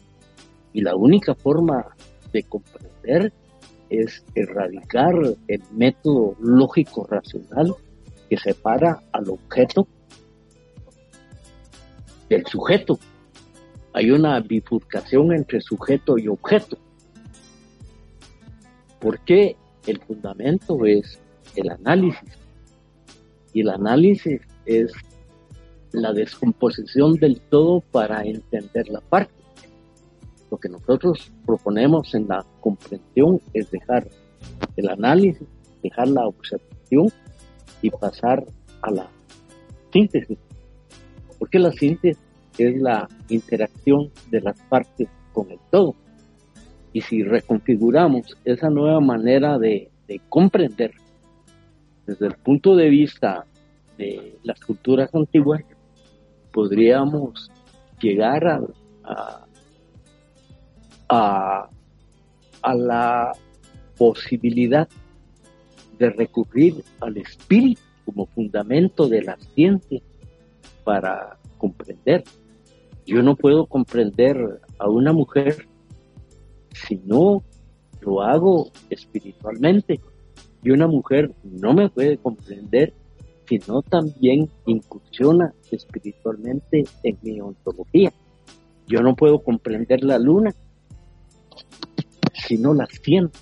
Y 0.72 0.82
la 0.82 0.94
única 0.94 1.34
forma 1.34 1.84
de 2.32 2.42
comprender 2.44 3.32
es 3.90 4.24
erradicar 4.34 5.14
el 5.48 5.62
método 5.72 6.36
lógico 6.40 7.06
racional 7.10 7.74
que 8.28 8.38
separa 8.38 9.02
al 9.12 9.28
objeto 9.28 9.86
del 12.28 12.46
sujeto. 12.46 12.98
Hay 13.92 14.12
una 14.12 14.38
bifurcación 14.40 15.32
entre 15.34 15.60
sujeto 15.60 16.16
y 16.16 16.28
objeto. 16.28 16.78
Porque 19.00 19.56
el 19.86 20.00
fundamento 20.00 20.86
es 20.86 21.18
el 21.56 21.70
análisis. 21.70 22.38
Y 23.52 23.62
el 23.62 23.70
análisis 23.70 24.40
es 24.64 24.92
la 25.92 26.12
descomposición 26.12 27.16
del 27.16 27.40
todo 27.40 27.80
para 27.80 28.22
entender 28.24 28.88
la 28.88 29.00
parte. 29.00 29.39
Lo 30.50 30.58
que 30.58 30.68
nosotros 30.68 31.32
proponemos 31.46 32.14
en 32.14 32.28
la 32.28 32.44
comprensión 32.60 33.40
es 33.54 33.70
dejar 33.70 34.08
el 34.76 34.88
análisis, 34.88 35.46
dejar 35.82 36.08
la 36.08 36.26
observación 36.26 37.08
y 37.82 37.90
pasar 37.90 38.44
a 38.82 38.90
la 38.90 39.08
síntesis. 39.92 40.38
Porque 41.38 41.58
la 41.58 41.72
síntesis 41.72 42.22
es 42.58 42.80
la 42.80 43.08
interacción 43.28 44.10
de 44.30 44.40
las 44.40 44.60
partes 44.62 45.08
con 45.32 45.50
el 45.50 45.58
todo. 45.70 45.94
Y 46.92 47.00
si 47.02 47.22
reconfiguramos 47.22 48.36
esa 48.44 48.68
nueva 48.68 49.00
manera 49.00 49.58
de, 49.58 49.88
comprender 50.28 50.90
desde 52.04 52.26
el 52.26 52.34
punto 52.34 52.74
de 52.74 52.88
vista 52.88 53.46
de 53.96 54.36
las 54.42 54.58
culturas 54.58 55.14
antiguas, 55.14 55.62
podríamos 56.52 57.48
llegar 58.00 58.44
a, 59.04 59.46
a, 61.10 61.68
la 62.74 63.32
posibilidad 63.96 64.88
de 65.98 66.10
recurrir 66.10 66.84
al 67.00 67.16
espíritu 67.16 67.80
como 68.06 68.26
fundamento 68.26 69.08
de 69.08 69.22
la 69.22 69.36
ciencia 69.54 70.00
para 70.84 71.38
comprender. 71.58 72.24
Yo 73.06 73.22
no 73.22 73.34
puedo 73.36 73.66
comprender 73.66 74.60
a 74.78 74.88
una 74.88 75.12
mujer 75.12 75.66
si 76.72 77.00
no 77.04 77.42
lo 78.00 78.22
hago 78.22 78.70
espiritualmente. 78.88 80.00
Y 80.62 80.70
una 80.70 80.86
mujer 80.86 81.32
no 81.42 81.72
me 81.72 81.88
puede 81.88 82.18
comprender 82.18 82.92
si 83.48 83.58
no 83.66 83.82
también 83.82 84.48
incursiona 84.66 85.52
espiritualmente 85.70 86.84
en 87.02 87.18
mi 87.22 87.40
ontología. 87.40 88.12
Yo 88.86 89.00
no 89.00 89.16
puedo 89.16 89.42
comprender 89.42 90.04
la 90.04 90.18
luna 90.18 90.54
si 92.50 92.58
no 92.58 92.74
la 92.74 92.86
siento. 92.86 93.38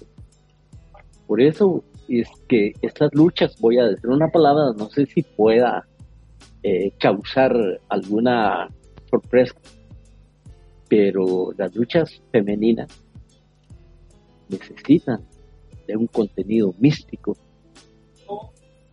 Por 1.27 1.41
eso 1.41 1.83
es 2.09 2.29
que 2.47 2.75
estas 2.83 3.15
luchas, 3.15 3.59
voy 3.59 3.79
a 3.79 3.85
decir 3.85 4.11
una 4.11 4.29
palabra, 4.29 4.75
no 4.77 4.91
sé 4.91 5.07
si 5.07 5.23
pueda 5.23 5.89
eh, 6.63 6.93
causar 6.99 7.57
alguna 7.89 8.69
sorpresa, 9.09 9.55
pero 10.91 11.53
las 11.57 11.75
luchas 11.75 12.23
femeninas 12.31 12.89
necesitan 14.51 15.25
de 15.87 15.97
un 15.97 16.07
contenido 16.09 16.75
místico, 16.79 17.35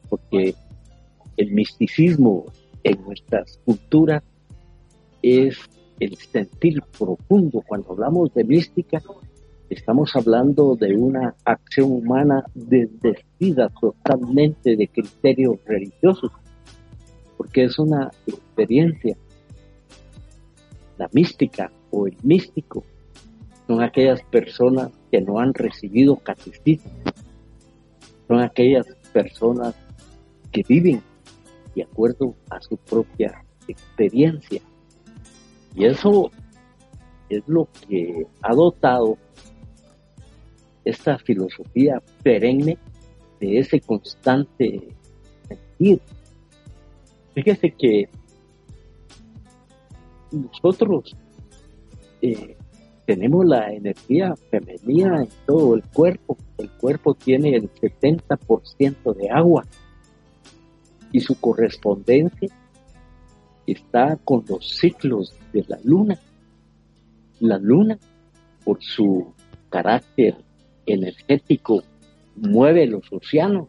porque 0.07 0.55
el 1.35 1.51
misticismo 1.51 2.45
en 2.83 3.01
nuestras 3.01 3.59
culturas 3.65 4.23
es 5.21 5.57
el 5.99 6.15
sentir 6.15 6.81
profundo. 6.97 7.61
Cuando 7.67 7.91
hablamos 7.91 8.33
de 8.33 8.45
mística, 8.45 9.01
estamos 9.69 10.15
hablando 10.15 10.75
de 10.75 10.95
una 10.95 11.35
acción 11.43 11.91
humana 11.91 12.43
desvestida 12.53 13.69
totalmente 13.81 14.75
de 14.75 14.87
criterios 14.87 15.57
religiosos, 15.65 16.31
porque 17.37 17.65
es 17.65 17.79
una 17.79 18.11
experiencia. 18.27 19.17
La 20.97 21.09
mística 21.11 21.71
o 21.91 22.07
el 22.07 22.15
místico 22.23 22.83
son 23.67 23.81
aquellas 23.81 24.21
personas 24.23 24.91
que 25.11 25.21
no 25.21 25.39
han 25.39 25.53
recibido 25.53 26.17
catecismo, 26.17 26.91
son 28.27 28.39
aquellas 28.41 28.85
personas 29.11 29.75
que 30.51 30.63
viven 30.67 31.01
de 31.75 31.83
acuerdo 31.83 32.35
a 32.49 32.61
su 32.61 32.77
propia 32.77 33.43
experiencia. 33.67 34.61
Y 35.75 35.85
eso 35.85 36.31
es 37.29 37.43
lo 37.47 37.67
que 37.87 38.25
ha 38.41 38.53
dotado 38.53 39.17
esta 40.85 41.17
filosofía 41.17 42.01
perenne 42.23 42.77
de 43.39 43.59
ese 43.59 43.81
constante 43.81 44.87
sentir. 45.47 45.99
Fíjese 47.33 47.71
que 47.71 48.07
nosotros 50.31 51.15
eh, 52.21 52.55
tenemos 53.05 53.45
la 53.45 53.73
energía 53.73 54.35
femenina 54.49 55.23
en 55.23 55.29
todo 55.45 55.75
el 55.75 55.83
cuerpo. 55.83 56.37
El 56.57 56.69
cuerpo 56.71 57.13
tiene 57.13 57.55
el 57.55 57.69
70% 57.71 59.13
de 59.15 59.29
agua 59.29 59.65
y 61.11 61.19
su 61.19 61.39
correspondencia 61.39 62.49
está 63.67 64.17
con 64.17 64.45
los 64.47 64.69
ciclos 64.77 65.33
de 65.51 65.65
la 65.67 65.79
luna. 65.83 66.19
La 67.39 67.57
luna, 67.57 67.97
por 68.63 68.81
su 68.81 69.33
carácter 69.69 70.44
energético, 70.85 71.83
mueve 72.35 72.87
los 72.87 73.11
océanos. 73.11 73.67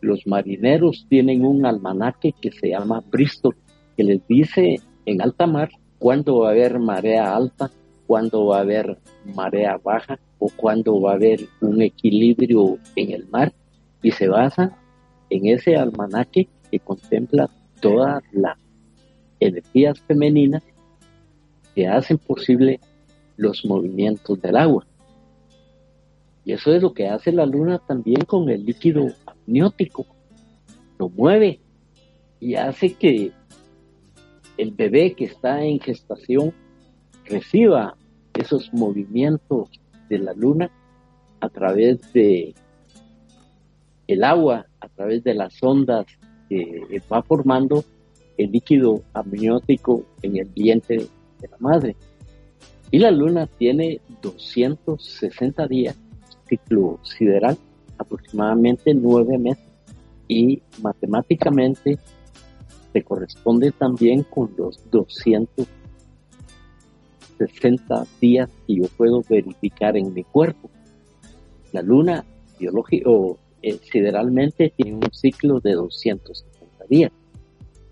Los 0.00 0.26
marineros 0.26 1.06
tienen 1.08 1.44
un 1.44 1.66
almanaque 1.66 2.34
que 2.40 2.52
se 2.52 2.70
llama 2.70 3.02
Bristol, 3.10 3.56
que 3.96 4.04
les 4.04 4.26
dice 4.28 4.80
en 5.06 5.22
alta 5.22 5.46
mar 5.46 5.70
cuándo 5.98 6.40
va 6.40 6.48
a 6.48 6.52
haber 6.52 6.78
marea 6.78 7.34
alta 7.34 7.70
cuándo 8.06 8.46
va 8.46 8.58
a 8.58 8.60
haber 8.60 8.98
marea 9.34 9.78
baja 9.82 10.18
o 10.38 10.48
cuándo 10.54 11.00
va 11.00 11.12
a 11.12 11.14
haber 11.14 11.40
un 11.60 11.82
equilibrio 11.82 12.78
en 12.94 13.12
el 13.12 13.28
mar 13.28 13.52
y 14.02 14.12
se 14.12 14.28
basa 14.28 14.76
en 15.30 15.46
ese 15.46 15.76
almanaque 15.76 16.48
que 16.70 16.78
contempla 16.78 17.50
todas 17.80 18.22
las 18.32 18.56
energías 19.40 20.00
femeninas 20.00 20.62
que 21.74 21.88
hacen 21.88 22.18
posible 22.18 22.80
los 23.36 23.64
movimientos 23.64 24.40
del 24.40 24.56
agua. 24.56 24.86
Y 26.46 26.52
eso 26.52 26.72
es 26.72 26.80
lo 26.80 26.94
que 26.94 27.08
hace 27.08 27.32
la 27.32 27.44
luna 27.44 27.80
también 27.80 28.24
con 28.24 28.48
el 28.48 28.64
líquido 28.64 29.08
amniótico. 29.26 30.06
Lo 30.96 31.08
mueve 31.08 31.58
y 32.38 32.54
hace 32.54 32.94
que 32.94 33.32
el 34.56 34.70
bebé 34.70 35.14
que 35.14 35.24
está 35.24 35.64
en 35.64 35.80
gestación 35.80 36.54
reciba 37.24 37.96
esos 38.32 38.72
movimientos 38.72 39.68
de 40.08 40.18
la 40.20 40.34
luna 40.34 40.70
a 41.40 41.48
través 41.48 42.12
de 42.12 42.54
el 44.06 44.22
agua, 44.22 44.66
a 44.80 44.88
través 44.88 45.24
de 45.24 45.34
las 45.34 45.60
ondas 45.60 46.06
que 46.48 47.02
va 47.12 47.24
formando 47.24 47.84
el 48.38 48.52
líquido 48.52 49.02
amniótico 49.14 50.04
en 50.22 50.36
el 50.36 50.46
vientre 50.46 50.98
de 51.40 51.48
la 51.48 51.56
madre. 51.58 51.96
Y 52.92 53.00
la 53.00 53.10
luna 53.10 53.48
tiene 53.48 54.00
260 54.22 55.66
días, 55.66 55.96
ciclo 56.48 56.98
sideral, 57.02 57.58
aproximadamente 57.98 58.94
nueve 58.94 59.38
meses. 59.38 59.64
Y 60.28 60.62
matemáticamente 60.82 61.98
se 62.92 63.02
corresponde 63.02 63.70
también 63.72 64.22
con 64.24 64.50
los 64.56 64.80
200 64.90 65.66
60 67.38 68.06
días 68.20 68.48
que 68.66 68.76
yo 68.76 68.84
puedo 68.96 69.22
verificar 69.28 69.96
en 69.96 70.12
mi 70.12 70.24
cuerpo. 70.24 70.70
La 71.72 71.82
luna 71.82 72.24
biológica 72.58 73.10
o 73.10 73.38
eh, 73.62 73.78
sideralmente 73.90 74.72
tiene 74.76 74.94
un 74.94 75.12
ciclo 75.12 75.60
de 75.60 75.72
260 75.72 76.84
días. 76.88 77.12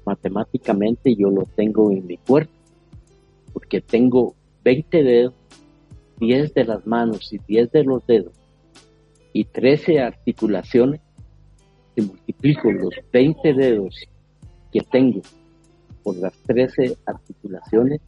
Matemáticamente 0.06 1.14
yo 1.14 1.30
lo 1.30 1.44
tengo 1.56 1.90
en 1.90 2.06
mi 2.06 2.16
cuerpo 2.16 2.52
porque 3.52 3.80
tengo 3.80 4.34
20 4.64 5.02
dedos, 5.02 5.34
10 6.18 6.54
de 6.54 6.64
las 6.64 6.86
manos 6.86 7.32
y 7.32 7.38
10 7.38 7.70
de 7.70 7.84
los 7.84 8.06
dedos 8.06 8.32
y 9.34 9.44
13 9.44 10.00
articulaciones. 10.00 11.00
Si 11.94 12.02
multiplico 12.02 12.72
los 12.72 12.94
20 13.12 13.52
dedos 13.52 13.94
que 14.72 14.80
tengo 14.80 15.20
por 16.02 16.16
las 16.16 16.32
13 16.46 16.96
articulaciones, 17.04 18.00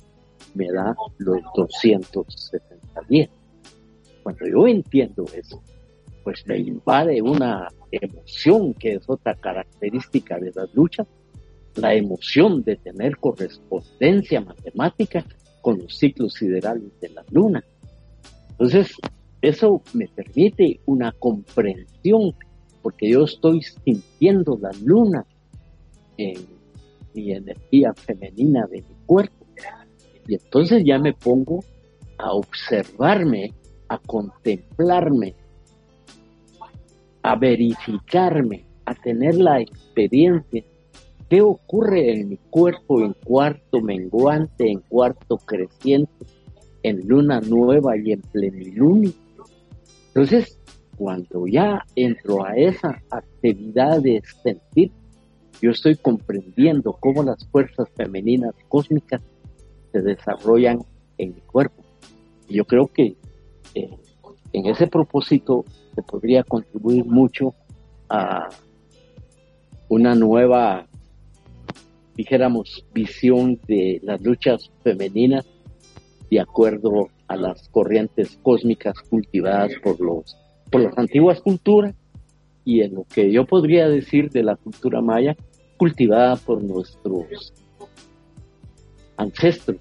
me 0.55 0.69
da 0.73 0.97
los 1.19 1.43
270 1.55 3.01
días. 3.09 3.29
Cuando 4.23 4.47
yo 4.47 4.67
entiendo 4.67 5.25
eso, 5.35 5.63
pues 6.25 6.47
me 6.47 6.59
invade 6.59 7.21
una 7.21 7.69
emoción 7.91 8.73
que 8.75 8.95
es 8.95 9.09
otra 9.09 9.35
característica 9.35 10.39
de 10.39 10.53
las 10.55 10.73
luchas, 10.75 11.07
la 11.75 11.95
emoción 11.95 12.63
de 12.63 12.77
tener 12.77 13.19
correspondencia 13.19 14.41
matemática 14.41 15.25
con 15.61 15.79
los 15.79 15.97
ciclos 15.97 16.35
siderales 16.35 16.99
de 17.01 17.09
la 17.09 17.25
luna. 17.31 17.65
Entonces, 18.51 18.93
eso 19.49 19.83
me 19.95 20.09
permite 20.09 20.81
una 20.87 21.13
comprensión, 21.13 22.35
porque 22.83 23.11
yo 23.11 23.25
estoy 23.25 23.63
sintiendo 23.63 24.59
la 24.61 24.71
luna 24.83 25.25
en 26.17 26.47
mi 27.15 27.33
energía 27.33 27.95
femenina 27.95 28.67
de 28.67 28.79
mi 28.79 28.95
cuerpo. 29.07 29.47
Y 30.27 30.35
entonces 30.35 30.83
ya 30.85 30.99
me 30.99 31.13
pongo 31.13 31.61
a 32.19 32.33
observarme, 32.33 33.53
a 33.89 33.99
contemplarme, 33.99 35.35
a 37.23 37.37
verificarme, 37.37 38.65
a 38.85 38.95
tener 38.95 39.37
la 39.37 39.61
experiencia. 39.61 40.65
¿Qué 41.29 41.41
ocurre 41.41 42.13
en 42.13 42.31
mi 42.31 42.37
cuerpo 42.51 43.01
en 43.03 43.13
cuarto 43.13 43.81
menguante, 43.81 44.71
en 44.71 44.81
cuarto 44.81 45.39
creciente, 45.39 46.27
en 46.83 47.07
luna 47.07 47.41
nueva 47.41 47.97
y 47.97 48.13
en 48.13 48.23
plenilunio? 48.23 49.13
Entonces, 50.17 50.59
cuando 50.97 51.47
ya 51.47 51.85
entro 51.95 52.43
a 52.43 52.57
esa 52.57 53.03
actividad 53.11 54.01
de 54.01 54.23
sentir, 54.43 54.91
yo 55.61 55.73
estoy 55.73 55.95
comprendiendo 55.97 56.95
cómo 56.95 57.23
las 57.23 57.47
fuerzas 57.49 57.91
femeninas 57.95 58.55
cósmicas 58.71 59.21
se 59.93 60.01
desarrollan 60.01 60.79
en 61.19 61.35
mi 61.35 61.41
cuerpo. 61.43 61.83
Y 62.49 62.55
yo 62.55 62.65
creo 62.65 62.87
que 62.87 63.19
eh, 63.75 63.91
en 64.55 64.65
ese 64.65 64.87
propósito 64.87 65.67
se 65.95 66.01
podría 66.01 66.43
contribuir 66.45 67.05
mucho 67.05 67.55
a 68.09 68.49
una 69.91 70.15
nueva, 70.15 70.87
dijéramos, 72.15 72.87
visión 72.95 73.61
de 73.69 74.01
las 74.03 74.23
luchas 74.23 74.71
femeninas 74.83 75.45
de 76.31 76.41
acuerdo 76.41 77.11
a 77.29 77.37
las 77.37 77.69
corrientes 77.69 78.39
cósmicas 78.43 79.01
cultivadas 79.09 79.73
por 79.83 80.01
los 80.01 80.37
por 80.71 80.81
las 80.81 80.99
antiguas 80.99 81.41
culturas 81.41 81.95
y 82.65 82.83
en 82.83 82.95
lo 82.95 83.05
que 83.05 83.31
yo 83.31 83.47
podría 83.47 83.89
decir 83.89 84.31
de 84.31 84.43
la 84.43 84.57
cultura 84.57 85.01
maya 85.01 85.37
cultivada 85.77 86.37
por 86.37 86.63
nuestros 86.63 87.53
ancestros, 89.17 89.79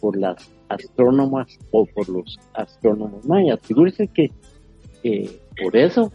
por 0.00 0.16
las 0.16 0.50
astrónomas 0.68 1.58
o 1.70 1.84
por 1.86 2.08
los 2.08 2.38
astrónomos 2.54 3.26
mayas. 3.26 3.60
Figúrese 3.62 4.08
que 4.08 4.30
por 5.62 5.76
eso 5.76 6.10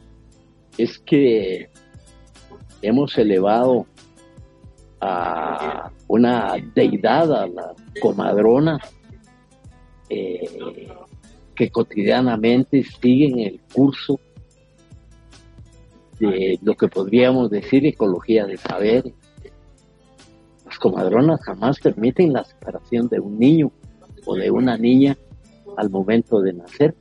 es 0.78 0.98
que 1.00 1.70
hemos 2.82 3.18
elevado 3.18 3.86
a 5.02 5.92
una 6.08 6.56
deidad, 6.74 7.32
a 7.32 7.48
la 7.48 7.74
comadrona, 8.02 8.80
eh, 10.10 10.88
que 11.56 11.70
cotidianamente 11.70 12.84
siguen 12.84 13.40
el 13.40 13.60
curso 13.74 14.20
de 16.20 16.60
lo 16.62 16.76
que 16.76 16.88
podríamos 16.88 17.50
decir 17.50 17.86
ecología 17.86 18.46
de 18.46 18.58
saber. 18.58 19.12
Las 20.66 20.78
comadronas 20.78 21.42
jamás 21.42 21.80
permiten 21.80 22.34
la 22.34 22.44
separación 22.44 23.08
de 23.08 23.20
un 23.20 23.40
niño 23.40 23.72
o 24.26 24.36
de 24.36 24.52
una 24.52 24.78
niña 24.78 25.18
al 25.78 25.90
momento 25.90 26.42
de 26.42 26.54
nacer, 26.54 26.96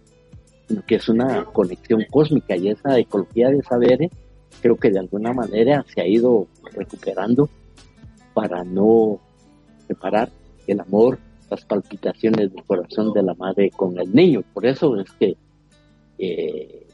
sino 0.67 0.85
que 0.87 0.97
es 0.97 1.09
una 1.09 1.45
conexión 1.45 2.05
cósmica 2.11 2.57
y 2.57 2.69
esa 2.69 2.99
ecología 2.99 3.51
de 3.51 3.63
saberes 3.63 4.11
creo 4.61 4.77
que 4.77 4.91
de 4.91 4.99
alguna 4.99 5.33
manera 5.33 5.85
se 5.95 6.01
ha 6.01 6.07
ido 6.07 6.47
recuperando 6.73 7.49
para 8.35 8.65
no 8.65 9.21
separar 9.87 10.31
el 10.67 10.81
amor 10.81 11.19
las 11.51 11.65
palpitaciones 11.65 12.53
del 12.53 12.65
corazón 12.65 13.13
de 13.13 13.23
la 13.23 13.35
madre 13.35 13.71
con 13.71 13.99
el 13.99 14.15
niño. 14.15 14.43
Por 14.53 14.67
eso 14.67 14.99
es 15.01 15.11
que 15.13 15.37
eh, 16.19 16.87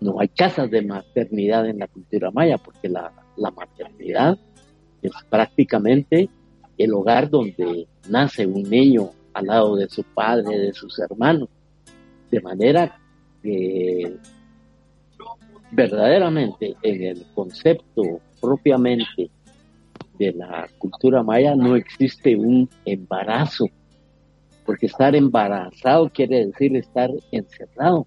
no 0.00 0.20
hay 0.20 0.28
casas 0.28 0.70
de 0.70 0.82
maternidad 0.82 1.68
en 1.68 1.78
la 1.78 1.88
cultura 1.88 2.30
maya, 2.30 2.58
porque 2.58 2.88
la, 2.88 3.12
la 3.36 3.50
maternidad 3.50 4.38
es 5.02 5.12
prácticamente 5.28 6.28
el 6.76 6.94
hogar 6.94 7.28
donde 7.28 7.86
nace 8.08 8.46
un 8.46 8.62
niño 8.62 9.10
al 9.34 9.46
lado 9.46 9.76
de 9.76 9.88
su 9.88 10.02
padre, 10.02 10.58
de 10.58 10.72
sus 10.72 10.98
hermanos. 10.98 11.48
De 12.30 12.40
manera 12.40 12.98
que 13.42 14.16
verdaderamente 15.70 16.76
en 16.82 17.02
el 17.02 17.26
concepto 17.34 18.20
propiamente 18.40 19.30
de 20.18 20.32
la 20.32 20.68
cultura 20.78 21.22
maya 21.22 21.54
no 21.54 21.76
existe 21.76 22.36
un 22.36 22.68
embarazo, 22.84 23.66
porque 24.66 24.86
estar 24.86 25.14
embarazado 25.14 26.10
quiere 26.10 26.46
decir 26.46 26.76
estar 26.76 27.10
encerrado. 27.30 28.06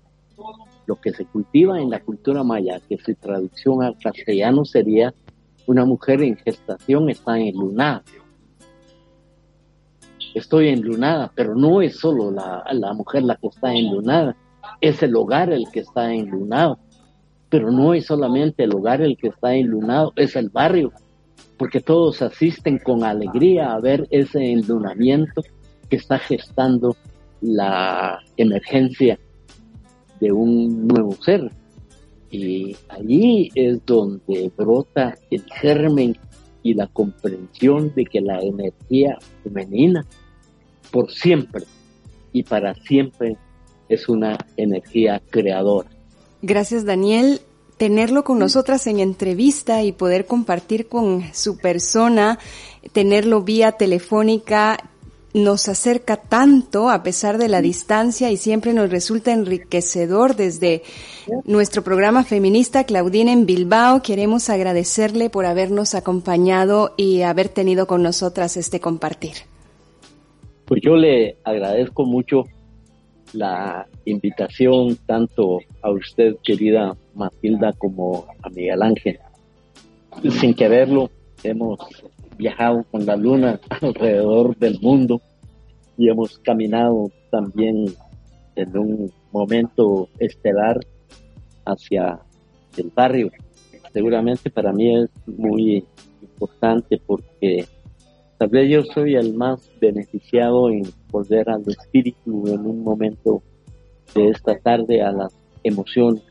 Lo 0.86 0.99
que 0.99 1.14
se 1.14 1.26
cultiva 1.26 1.80
en 1.80 1.89
la 1.89 2.01
cultura 2.01 2.43
maya, 2.43 2.82
que 2.89 2.97
su 2.97 3.16
traducción 3.16 3.82
al 3.82 3.97
castellano 3.97 4.66
sería 4.66 5.14
una 5.68 5.86
mujer 5.86 6.22
en 6.22 6.36
gestación 6.36 7.09
está 7.09 7.39
enlunada. 7.39 8.03
Estoy 10.34 10.70
enlunada, 10.70 11.32
pero 11.36 11.55
no 11.55 11.82
es 11.82 11.97
solo 11.97 12.32
la, 12.32 12.64
la 12.72 12.93
mujer 12.93 13.24
la 13.24 13.36
que 13.36 13.47
está 13.47 13.74
enlunada, 13.74 14.36
es 14.80 15.01
el 15.03 15.16
hogar 15.16 15.51
el 15.51 15.66
que 15.72 15.82
está 15.82 16.14
enlunado. 16.14 16.80
Pero 17.49 17.70
no 17.70 17.93
es 17.93 18.05
solamente 18.05 18.64
el 18.64 18.74
hogar 18.74 19.01
el 19.01 19.18
que 19.18 19.28
está 19.28 19.53
enlunado, 19.53 20.14
es 20.16 20.36
el 20.36 20.49
barrio 20.49 20.91
porque 21.58 21.80
todos 21.80 22.22
asisten 22.22 22.80
con 22.80 23.04
alegría 23.04 23.74
a 23.74 23.80
ver 23.80 24.08
ese 24.10 24.52
enlunamiento 24.52 25.42
que 25.89 25.98
está 25.98 26.18
gestando 26.20 26.96
la 27.42 28.20
emergencia 28.38 29.20
de 30.20 30.32
un 30.32 30.88
nuevo 30.88 31.14
ser. 31.22 31.52
Y 32.30 32.76
allí 32.88 33.52
es 33.56 33.86
donde 33.86 34.52
brota 34.56 35.16
el 35.30 35.44
germen 35.60 36.18
y 36.64 36.74
la 36.74 36.88
comprensión 36.88 37.94
de 37.96 38.06
que 38.06 38.22
la 38.22 38.39
energía 38.39 39.18
femenina 39.44 40.06
por 40.92 41.12
siempre 41.12 41.66
y 42.32 42.44
para 42.44 42.74
siempre 42.76 43.38
es 43.89 44.08
una 44.08 44.38
energía 44.58 45.22
creadora. 45.30 45.89
Gracias 46.42 46.86
Daniel 46.86 47.42
tenerlo 47.82 48.24
con 48.24 48.38
nosotras 48.38 48.86
en 48.86 49.00
entrevista 49.00 49.82
y 49.82 49.92
poder 49.92 50.28
compartir 50.28 50.88
con 50.88 51.24
su 51.34 51.58
persona, 51.58 52.38
tenerlo 52.94 53.42
vía 53.42 53.72
telefónica, 53.72 54.78
nos 55.34 55.68
acerca 55.68 56.18
tanto 56.18 56.92
a 56.92 57.02
pesar 57.02 57.40
de 57.40 57.48
la 57.48 57.60
distancia 57.60 58.30
y 58.30 58.38
siempre 58.38 58.74
nos 58.74 58.92
resulta 58.92 59.34
enriquecedor 59.34 60.36
desde 60.36 60.84
nuestro 61.46 61.84
programa 61.84 62.24
feminista 62.24 62.84
Claudine 62.84 63.32
en 63.32 63.48
Bilbao. 63.48 64.04
Queremos 64.04 64.52
agradecerle 64.52 65.32
por 65.32 65.48
habernos 65.48 65.96
acompañado 65.96 66.94
y 66.98 67.24
haber 67.24 67.50
tenido 67.50 67.88
con 67.88 68.04
nosotras 68.04 68.58
este 68.58 68.80
compartir. 68.80 69.38
Pues 70.66 70.82
yo 70.84 70.96
le 70.96 71.38
agradezco 71.44 72.06
mucho 72.06 72.44
la 73.34 73.88
invitación 74.06 74.98
tanto 75.06 75.60
a 75.82 75.92
usted, 75.92 76.36
querida 76.44 76.96
Matilda, 77.16 77.74
como 77.74 78.26
a 78.42 78.50
Miguel 78.50 78.82
Ángel. 78.82 79.20
Sin 80.40 80.54
quererlo, 80.54 81.10
hemos 81.44 81.80
viajado 82.38 82.84
con 82.92 83.06
la 83.06 83.16
luna 83.16 83.60
alrededor 83.82 84.58
del 84.58 84.80
mundo 84.82 85.22
y 85.98 86.10
hemos 86.10 86.40
caminado 86.40 87.12
también 87.30 87.86
en 88.56 88.78
un 88.78 89.12
momento 89.32 90.10
estelar 90.20 90.80
hacia 91.66 92.20
el 92.78 92.92
barrio. 92.94 93.32
Seguramente 93.94 94.50
para 94.50 94.72
mí 94.72 94.96
es 94.96 95.10
muy 95.28 95.86
importante 96.22 97.00
porque 97.06 97.66
Tal 98.42 98.50
vez 98.50 98.72
yo 98.72 98.82
soy 98.84 99.14
el 99.14 99.36
más 99.36 99.70
beneficiado 99.80 100.72
en 100.72 100.82
volver 101.12 101.48
al 101.48 101.62
espíritu 101.68 102.48
en 102.48 102.66
un 102.66 102.84
momento 102.84 103.44
de 104.16 104.30
esta 104.30 104.58
tarde 104.58 105.04
a 105.04 105.12
las 105.12 105.38
emociones, 105.64 106.24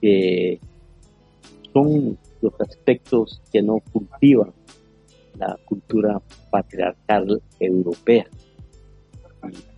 que 0.00 0.58
son 1.72 2.18
los 2.42 2.60
aspectos 2.60 3.40
que 3.52 3.62
no 3.62 3.78
cultivan 3.92 4.52
la 5.38 5.56
cultura 5.64 6.20
patriarcal 6.50 7.40
europea. 7.60 8.26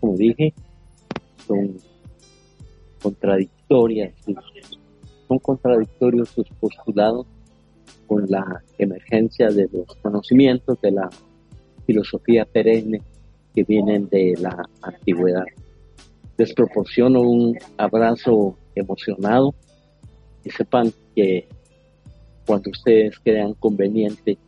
como 0.01 0.17
dije, 0.17 0.55
son 1.47 1.77
contradictorias, 3.03 4.15
son 5.29 5.39
contradictorios 5.41 6.31
sus 6.31 6.49
postulados 6.59 7.27
con 8.07 8.27
la 8.29 8.63
emergencia 8.79 9.49
de 9.49 9.69
los 9.73 9.95
conocimientos, 9.97 10.81
de 10.81 10.93
la 10.93 11.09
filosofía 11.87 12.45
perenne 12.45 13.01
que 13.55 13.65
vienen 13.65 14.09
de 14.09 14.35
la 14.41 14.69
antigüedad. 14.83 15.45
Les 16.39 16.55
proporciono 16.55 17.21
un 17.21 17.59
abrazo 17.77 18.57
emocionado 18.75 19.55
y 20.45 20.51
sepan 20.51 20.93
que 21.15 21.47
cuando 22.47 22.71
ustedes 22.71 23.19
crean 23.21 23.55
conveniente 23.55 24.39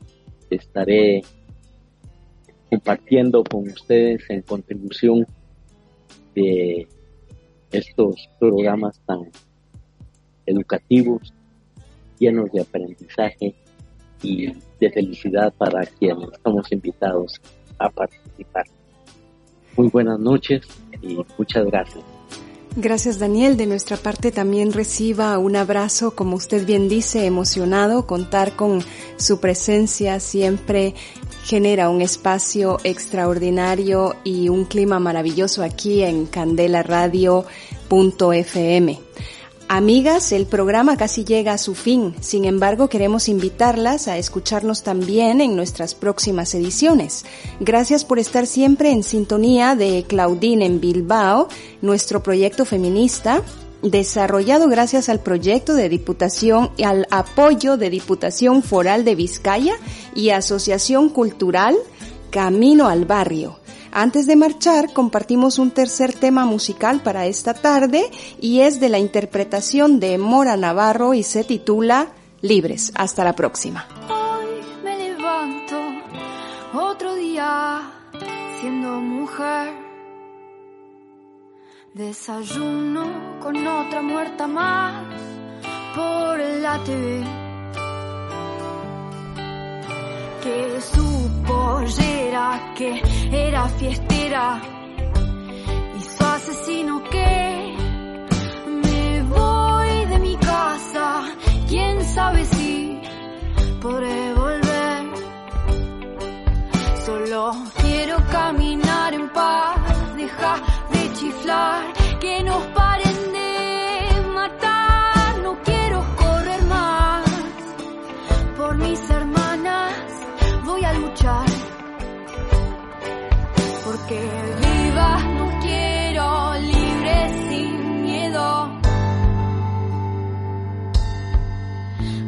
estaré 0.51 1.23
compartiendo 2.71 3.45
con 3.45 3.69
ustedes 3.69 4.29
en 4.31 4.43
contribución 4.43 5.27
de 6.35 6.89
estos 7.71 8.29
programas 8.41 9.01
tan 9.07 9.31
educativos, 10.47 11.34
llenos 12.25 12.51
de 12.53 12.63
aprendizaje 12.63 13.55
y 14.23 14.53
de 14.81 14.91
felicidad 14.91 15.53
para 15.57 15.85
quienes 15.85 16.33
estamos 16.33 16.71
invitados 16.73 17.41
a 17.79 17.91
participar. 17.91 18.65
Muy 19.77 19.89
buenas 19.89 20.19
noches 20.19 20.63
y 21.03 21.19
muchas 21.37 21.67
gracias. 21.67 22.05
Gracias 22.77 23.21
Daniel. 23.21 23.57
De 23.57 23.67
nuestra 23.67 23.97
parte 23.97 24.33
también 24.33 24.73
reciba 24.73 25.39
un 25.39 25.55
abrazo, 25.55 26.17
como 26.17 26.35
usted 26.35 26.67
bien 26.67 26.89
dice, 26.89 27.25
emocionado. 27.27 28.07
Contar 28.07 28.57
con 28.57 28.83
su 29.17 29.39
presencia 29.39 30.19
siempre 30.19 30.95
genera 31.45 31.89
un 31.89 32.03
espacio 32.03 32.79
extraordinario 32.83 34.17
y 34.25 34.49
un 34.49 34.65
clima 34.65 34.99
maravilloso 34.99 35.63
aquí 35.63 36.03
en 36.03 36.27
Candela 36.27 36.83
Radio.fm. 36.83 37.45
Amigas, 39.69 40.33
el 40.33 40.45
programa 40.45 40.97
casi 40.99 41.25
llega 41.25 41.55
a 41.55 41.59
su 41.59 41.75
fin, 41.75 42.15
sin 42.21 42.45
embargo 42.45 42.89
queremos 42.89 43.31
invitarlas 43.31 44.09
a 44.09 44.19
escucharnos 44.19 44.83
también 44.83 45.41
en 45.41 45.57
nuestras 45.57 45.95
próximas 45.95 46.55
ediciones. 46.55 47.25
Gracias 47.61 48.05
por 48.05 48.19
estar 48.19 48.47
siempre 48.47 48.91
en 48.91 49.03
sintonía 49.03 49.75
de 49.75 50.05
Claudine 50.07 50.67
en 50.67 50.81
Bilbao, 50.81 51.49
nuestro 51.81 52.23
proyecto 52.23 52.67
feminista, 52.67 53.43
desarrollado 53.83 54.69
gracias 54.69 55.09
al 55.09 55.21
proyecto 55.21 55.73
de 55.75 55.89
Diputación 55.89 56.71
y 56.77 56.83
al 56.83 57.07
apoyo 57.11 57.79
de 57.79 57.89
Diputación 57.89 58.63
Foral 58.63 59.05
de 59.05 59.15
Vizcaya 59.15 59.77
y 60.15 60.29
Asociación 60.29 61.09
Cultural 61.09 61.75
Camino 62.31 62.89
al 62.89 63.07
Barrio. 63.07 63.64
Antes 63.97 64.27
de 64.27 64.35
marchar, 64.35 64.93
compartimos 64.93 65.61
un 65.61 65.71
tercer 65.71 66.13
tema 66.15 66.45
musical 66.47 67.01
para 67.01 67.27
esta 67.27 67.55
tarde 67.55 68.11
y 68.41 68.59
es 68.59 68.81
de 68.81 68.89
la 68.89 68.99
interpretación 68.99 70.01
de 70.01 70.19
Mora 70.19 70.57
Navarro 70.57 71.15
y 71.15 71.23
se 71.23 71.45
titula 71.45 72.09
Libres. 72.41 72.91
Hasta 72.97 73.23
la 73.23 73.37
próxima. 73.37 73.87
Hoy 74.11 74.83
me 74.83 74.99
levanto 74.99 75.77
otro 76.73 77.15
día 77.15 77.89
siendo 78.61 79.01
mujer. 79.01 79.73
Desayuno 81.95 83.39
con 83.41 83.65
otra 83.65 84.03
muerta 84.03 84.49
más 84.49 85.05
por 85.95 86.41
la 86.41 86.83
TV 86.83 87.44
que 90.45 90.79
su 90.93 91.31
pollera, 91.47 92.75
que 92.77 93.03
era 93.33 93.67
fiestera, 93.81 94.61
y 95.99 96.01
su 96.03 96.25
asesino 96.25 97.03
que 97.05 97.75
me 98.83 99.23
voy 99.23 100.05
de 100.11 100.19
mi 100.19 100.37
casa, 100.37 101.07
quién 101.67 102.05
sabe 102.05 102.45
si 102.45 103.01
podré 103.81 104.35
volver. 104.35 105.01
Solo 107.07 107.53
quiero 107.81 108.17
caminar 108.31 109.15
en 109.15 109.27
paz, 109.31 109.77
deja 110.15 110.55
de 110.93 111.13
chiflar, 111.15 111.81
que 112.21 112.43
nos 112.43 112.63
paren 112.79 113.04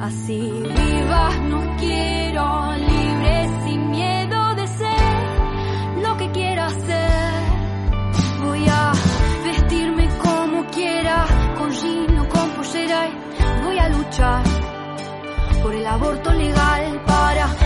Así 0.06 0.38
viva 0.38 1.30
no 1.48 1.76
quiero, 1.78 2.74
libre 2.76 3.48
sin 3.64 3.90
miedo 3.90 4.54
de 4.54 4.66
ser 4.68 6.00
lo 6.02 6.16
que 6.16 6.30
quiera 6.30 6.68
ser. 6.68 7.42
Voy 8.44 8.66
a 8.68 8.92
vestirme 9.44 10.08
como 10.22 10.64
quiera, 10.66 11.26
con 11.58 11.70
jean 11.72 12.18
o 12.18 12.28
con 12.28 12.50
pollera 12.50 13.08
voy 13.64 13.78
a 13.78 13.88
luchar 13.88 14.42
por 15.60 15.74
el 15.74 15.86
aborto 15.86 16.32
legal 16.32 17.02
para 17.04 17.65